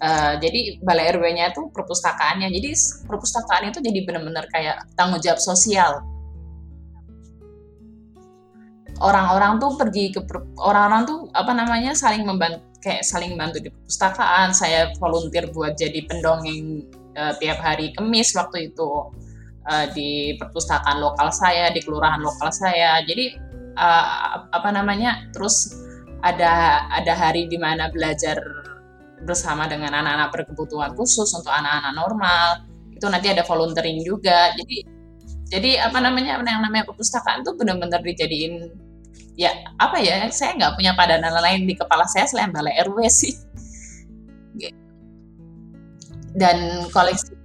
Eh, 0.00 0.32
jadi 0.40 0.60
balai 0.80 1.12
RW-nya 1.12 1.52
itu 1.52 1.68
perpustakaannya. 1.76 2.48
Jadi 2.48 2.72
perpustakaan 3.04 3.68
itu 3.68 3.84
jadi 3.84 4.00
benar-benar 4.08 4.48
kayak 4.48 4.88
tanggung 4.96 5.20
jawab 5.20 5.40
sosial 5.40 6.00
orang-orang 9.00 9.56
tuh 9.58 9.74
pergi 9.80 10.12
ke 10.12 10.20
orang-orang 10.60 11.08
tuh 11.08 11.18
apa 11.32 11.52
namanya 11.56 11.96
saling 11.96 12.28
membantu 12.28 12.70
kayak 12.80 13.04
saling 13.04 13.36
bantu 13.36 13.60
di 13.60 13.68
perpustakaan. 13.72 14.56
Saya 14.56 14.92
volunteer 14.96 15.48
buat 15.52 15.76
jadi 15.76 16.04
pendongeng 16.08 16.88
eh, 17.16 17.32
tiap 17.40 17.60
hari 17.60 17.92
Kamis 17.96 18.32
waktu 18.36 18.72
itu 18.72 18.90
eh, 19.68 19.86
di 19.92 20.10
perpustakaan 20.40 21.00
lokal 21.00 21.28
saya 21.32 21.72
di 21.72 21.80
kelurahan 21.84 22.20
lokal 22.20 22.48
saya. 22.52 23.04
Jadi 23.04 23.36
eh, 23.76 24.04
apa 24.52 24.68
namanya 24.72 25.28
terus 25.32 25.76
ada 26.20 26.84
ada 26.92 27.12
hari 27.16 27.48
di 27.48 27.56
mana 27.56 27.88
belajar 27.88 28.36
bersama 29.24 29.68
dengan 29.68 29.92
anak-anak 29.92 30.32
berkebutuhan 30.32 30.92
khusus 30.96 31.28
untuk 31.36 31.52
anak-anak 31.52 31.92
normal. 31.96 32.48
Itu 32.92 33.08
nanti 33.08 33.32
ada 33.32 33.44
volunteering 33.44 34.04
juga. 34.04 34.52
Jadi 34.56 35.00
jadi 35.50 35.82
apa 35.82 35.98
namanya 35.98 36.40
yang 36.40 36.62
namanya 36.62 36.86
perpustakaan 36.88 37.42
tuh 37.42 37.58
benar-benar 37.58 38.00
dijadiin 38.06 38.70
ya 39.40 39.50
apa 39.80 39.96
ya 40.02 40.28
saya 40.28 40.56
nggak 40.58 40.76
punya 40.76 40.92
padanan 40.92 41.32
lain 41.32 41.64
di 41.64 41.72
kepala 41.72 42.04
saya 42.04 42.28
selain 42.28 42.52
balai 42.52 42.76
RW 42.84 42.98
sih. 43.08 43.34
Dan 46.30 46.86
koleksi 46.94 47.40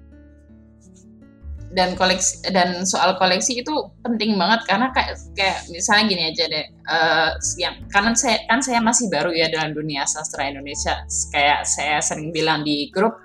dan 1.76 1.91
koleksi 1.99 2.39
dan 2.55 2.88
soal 2.88 3.20
koleksi 3.20 3.59
itu 3.59 3.74
penting 3.99 4.39
banget 4.39 4.63
karena 4.63 4.88
kayak 4.95 5.20
kayak 5.36 5.59
misalnya 5.68 6.03
gini 6.07 6.24
aja 6.32 6.43
deh 6.47 6.66
eh, 6.72 7.30
yang 7.59 7.76
karena 7.91 8.16
saya 8.16 8.39
kan 8.47 8.63
saya 8.63 8.80
masih 8.80 9.11
baru 9.11 9.36
ya 9.36 9.51
dalam 9.51 9.76
dunia 9.76 10.07
sastra 10.07 10.47
Indonesia. 10.47 11.03
Kayak 11.36 11.68
saya 11.68 11.99
sering 11.99 12.32
bilang 12.32 12.63
di 12.63 12.88
grup 12.95 13.20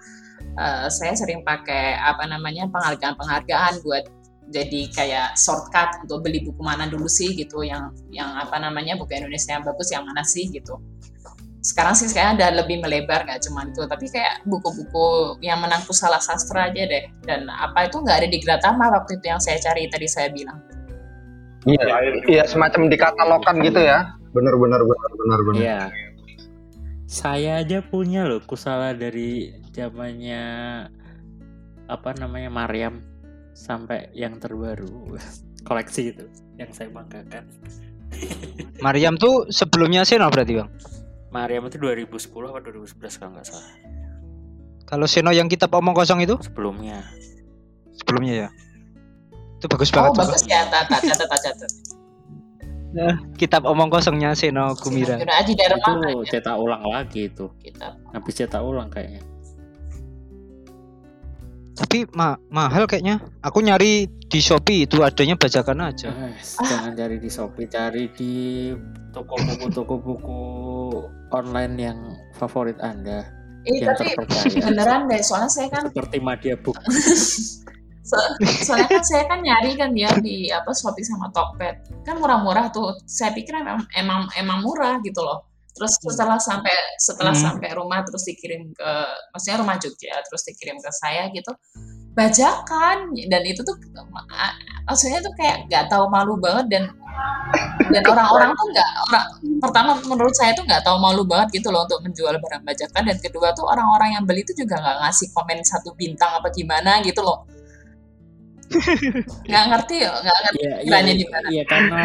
eh, 0.59 0.91
saya 0.91 1.15
sering 1.15 1.47
pakai 1.47 1.95
apa 1.95 2.27
namanya 2.27 2.67
penghargaan-penghargaan 2.75 3.87
buat 3.87 4.05
jadi 4.51 4.81
kayak 4.91 5.29
shortcut 5.39 6.03
untuk 6.03 6.27
beli 6.27 6.43
buku 6.43 6.59
mana 6.59 6.91
dulu 6.91 7.07
sih 7.07 7.33
gitu 7.39 7.63
yang 7.63 7.95
yang 8.11 8.35
apa 8.35 8.59
namanya 8.59 8.99
buku 8.99 9.15
Indonesia 9.15 9.55
yang 9.55 9.63
bagus 9.63 9.89
yang 9.95 10.03
mana 10.03 10.27
sih 10.27 10.51
gitu. 10.51 10.77
Sekarang 11.63 11.95
sih 11.95 12.11
sekarang 12.11 12.41
ada 12.41 12.51
lebih 12.59 12.83
melebar 12.83 13.23
nggak 13.23 13.47
cuma 13.47 13.69
itu 13.69 13.85
tapi 13.87 14.11
kayak 14.11 14.43
buku-buku 14.49 15.39
yang 15.45 15.63
menang 15.63 15.87
pusala 15.87 16.19
sastra 16.19 16.67
aja 16.67 16.83
deh. 16.83 17.05
Dan 17.23 17.47
apa 17.47 17.87
itu 17.87 18.03
nggak 18.03 18.17
ada 18.27 18.29
di 18.29 18.39
Gratama 18.43 18.91
waktu 18.91 19.23
itu 19.23 19.27
yang 19.31 19.39
saya 19.39 19.63
cari 19.63 19.87
tadi 19.87 20.07
saya 20.11 20.29
bilang. 20.35 20.59
Iya 21.69 21.85
iya 22.27 22.43
semacam 22.49 22.91
dikatalogkan 22.91 23.61
gitu 23.63 23.81
ya. 23.81 24.19
Bener 24.35 24.55
bener 24.59 24.81
bener 24.83 25.11
bener 25.15 25.41
bener 25.47 25.63
Iya. 25.63 25.81
saya 27.11 27.59
aja 27.59 27.83
punya 27.83 28.23
loh 28.23 28.39
kusala 28.47 28.95
dari 28.95 29.51
zamannya 29.75 30.43
apa 31.91 32.11
namanya 32.15 32.55
Mariam 32.55 33.03
sampai 33.61 34.09
yang 34.17 34.41
terbaru 34.41 35.21
koleksi 35.69 36.17
itu 36.17 36.25
yang 36.57 36.73
saya 36.73 36.89
banggakan 36.89 37.45
Mariam 38.85 39.21
tuh 39.21 39.47
sebelumnya 39.53 40.03
Seno 40.03 40.27
berarti 40.33 40.57
bang. 40.59 40.69
Mariam 41.31 41.69
itu 41.69 41.79
2010 41.79 42.27
atau 42.27 42.59
2011 42.59 43.21
kalau 43.21 43.31
nggak 43.37 43.47
salah 43.47 43.71
Kalau 44.89 45.07
Seno 45.07 45.31
yang 45.31 45.47
kitab 45.47 45.71
omong 45.77 45.95
kosong 45.95 46.25
itu 46.25 46.35
sebelumnya 46.43 47.05
sebelumnya 47.95 48.35
ya. 48.35 48.49
Itu 49.61 49.69
bagus 49.69 49.93
Oh 49.93 50.01
banget 50.01 50.11
tuh, 50.17 50.21
bagus 50.25 50.43
Bang. 50.49 50.51
ya, 50.51 50.61
catat, 50.73 51.01
catat, 51.05 51.29
catat. 51.29 51.71
Nah, 52.91 53.15
kitab 53.39 53.63
omong 53.69 53.87
kosongnya 53.87 54.35
Seno 54.35 54.75
Gumira. 54.75 55.15
Sudah 55.15 55.37
Aji 55.39 55.53
Dharma 55.55 56.11
itu 56.11 56.27
cetak 56.35 56.57
ulang 56.59 56.83
lagi 56.83 57.31
itu 57.31 57.47
kita. 57.63 57.95
habis 58.11 58.35
cetak 58.35 58.59
ulang 58.59 58.91
kayaknya 58.91 59.23
Tapi 61.77 62.07
ma- 62.13 62.39
mahal 62.51 62.85
kayaknya. 62.85 63.23
Aku 63.41 63.63
nyari 63.63 64.07
di 64.07 64.39
Shopee 64.39 64.87
itu 64.87 65.03
adanya 65.03 65.35
bajakan 65.35 65.91
aja. 65.91 66.11
Eh, 66.15 66.35
jangan 66.63 66.93
cari 66.95 67.17
di 67.19 67.31
Shopee 67.31 67.67
cari 67.67 68.07
di 68.15 68.33
toko 69.11 69.35
buku 69.39 69.67
toko 69.75 69.95
buku 69.99 70.41
online 71.35 71.75
yang 71.79 71.99
favorit 72.39 72.79
anda. 72.79 73.27
Eh 73.67 73.83
yang 73.83 73.93
tapi 73.93 74.17
terpercaya. 74.17 74.61
beneran 74.73 75.01
deh, 75.11 75.21
soalnya 75.21 75.51
saya 75.53 75.69
kan 75.69 75.83
seperti 75.91 76.19
Media 76.23 76.55
Book. 76.57 76.79
So- 78.01 78.35
soalnya 78.67 78.91
kan 78.91 79.05
saya 79.07 79.25
kan 79.29 79.39
nyari 79.39 79.79
kan 79.79 79.95
ya 79.95 80.11
di 80.19 80.51
apa 80.51 80.75
Shopee 80.75 81.07
sama 81.07 81.31
Tokped. 81.31 82.03
Kan 82.03 82.19
murah-murah 82.19 82.73
tuh. 82.75 82.99
Saya 83.07 83.31
pikir 83.31 83.55
emang 83.55 83.87
emang 83.95 84.27
emang 84.35 84.67
murah 84.67 84.99
gitu 85.05 85.23
loh 85.23 85.50
terus 85.71 85.93
setelah 86.03 86.39
sampai 86.39 86.75
setelah 86.99 87.35
Hmm. 87.35 87.45
sampai 87.47 87.69
rumah 87.79 88.03
terus 88.03 88.27
dikirim 88.27 88.75
ke 88.75 88.91
maksudnya 89.31 89.59
rumah 89.63 89.77
Jogja 89.79 90.15
terus 90.27 90.43
dikirim 90.45 90.77
ke 90.83 90.91
saya 90.91 91.31
gitu 91.31 91.53
bajakan 92.11 93.15
dan 93.31 93.43
itu 93.47 93.63
tuh 93.63 93.79
ma- 94.11 94.27
maksudnya 94.85 95.23
tuh 95.23 95.31
kayak 95.39 95.71
nggak 95.71 95.87
tahu 95.87 96.11
malu 96.11 96.35
banget 96.43 96.67
dan 96.69 96.85
dan 97.95 98.03
orang-orang 98.07 98.51
tuh 98.55 98.67
nggak 98.75 98.89
orang 99.11 99.27
pertama 99.63 99.91
menurut 100.07 100.35
saya 100.35 100.51
tuh 100.59 100.67
nggak 100.67 100.83
tahu 100.83 100.99
malu 100.99 101.23
banget 101.23 101.63
gitu 101.63 101.71
loh 101.71 101.87
untuk 101.87 102.03
menjual 102.03 102.35
barang 102.35 102.63
bajakan 102.67 103.03
dan 103.07 103.19
kedua 103.23 103.55
tuh 103.55 103.67
orang-orang 103.67 104.19
yang 104.19 104.25
beli 104.27 104.43
itu 104.43 104.53
juga 104.59 104.79
nggak 104.83 104.97
ngasih 105.07 105.29
komen 105.35 105.59
satu 105.63 105.95
bintang 105.95 106.35
apa 106.35 106.51
gimana 106.51 106.99
gitu 107.07 107.23
loh 107.23 107.47
nggak 109.51 109.65
ngerti 109.71 109.95
ya 110.03 110.11
nggak 110.15 110.39
ngerti 110.47 110.63
di 111.15 111.27
mana? 111.27 111.47
iya 111.51 111.63
karena 111.67 112.01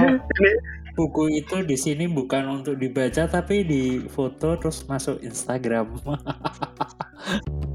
buku 0.96 1.44
itu 1.44 1.62
di 1.68 1.76
sini 1.76 2.08
bukan 2.08 2.64
untuk 2.64 2.80
dibaca 2.80 3.28
tapi 3.28 3.68
di 3.68 3.84
foto 4.08 4.56
terus 4.56 4.88
masuk 4.88 5.20
Instagram 5.20 5.92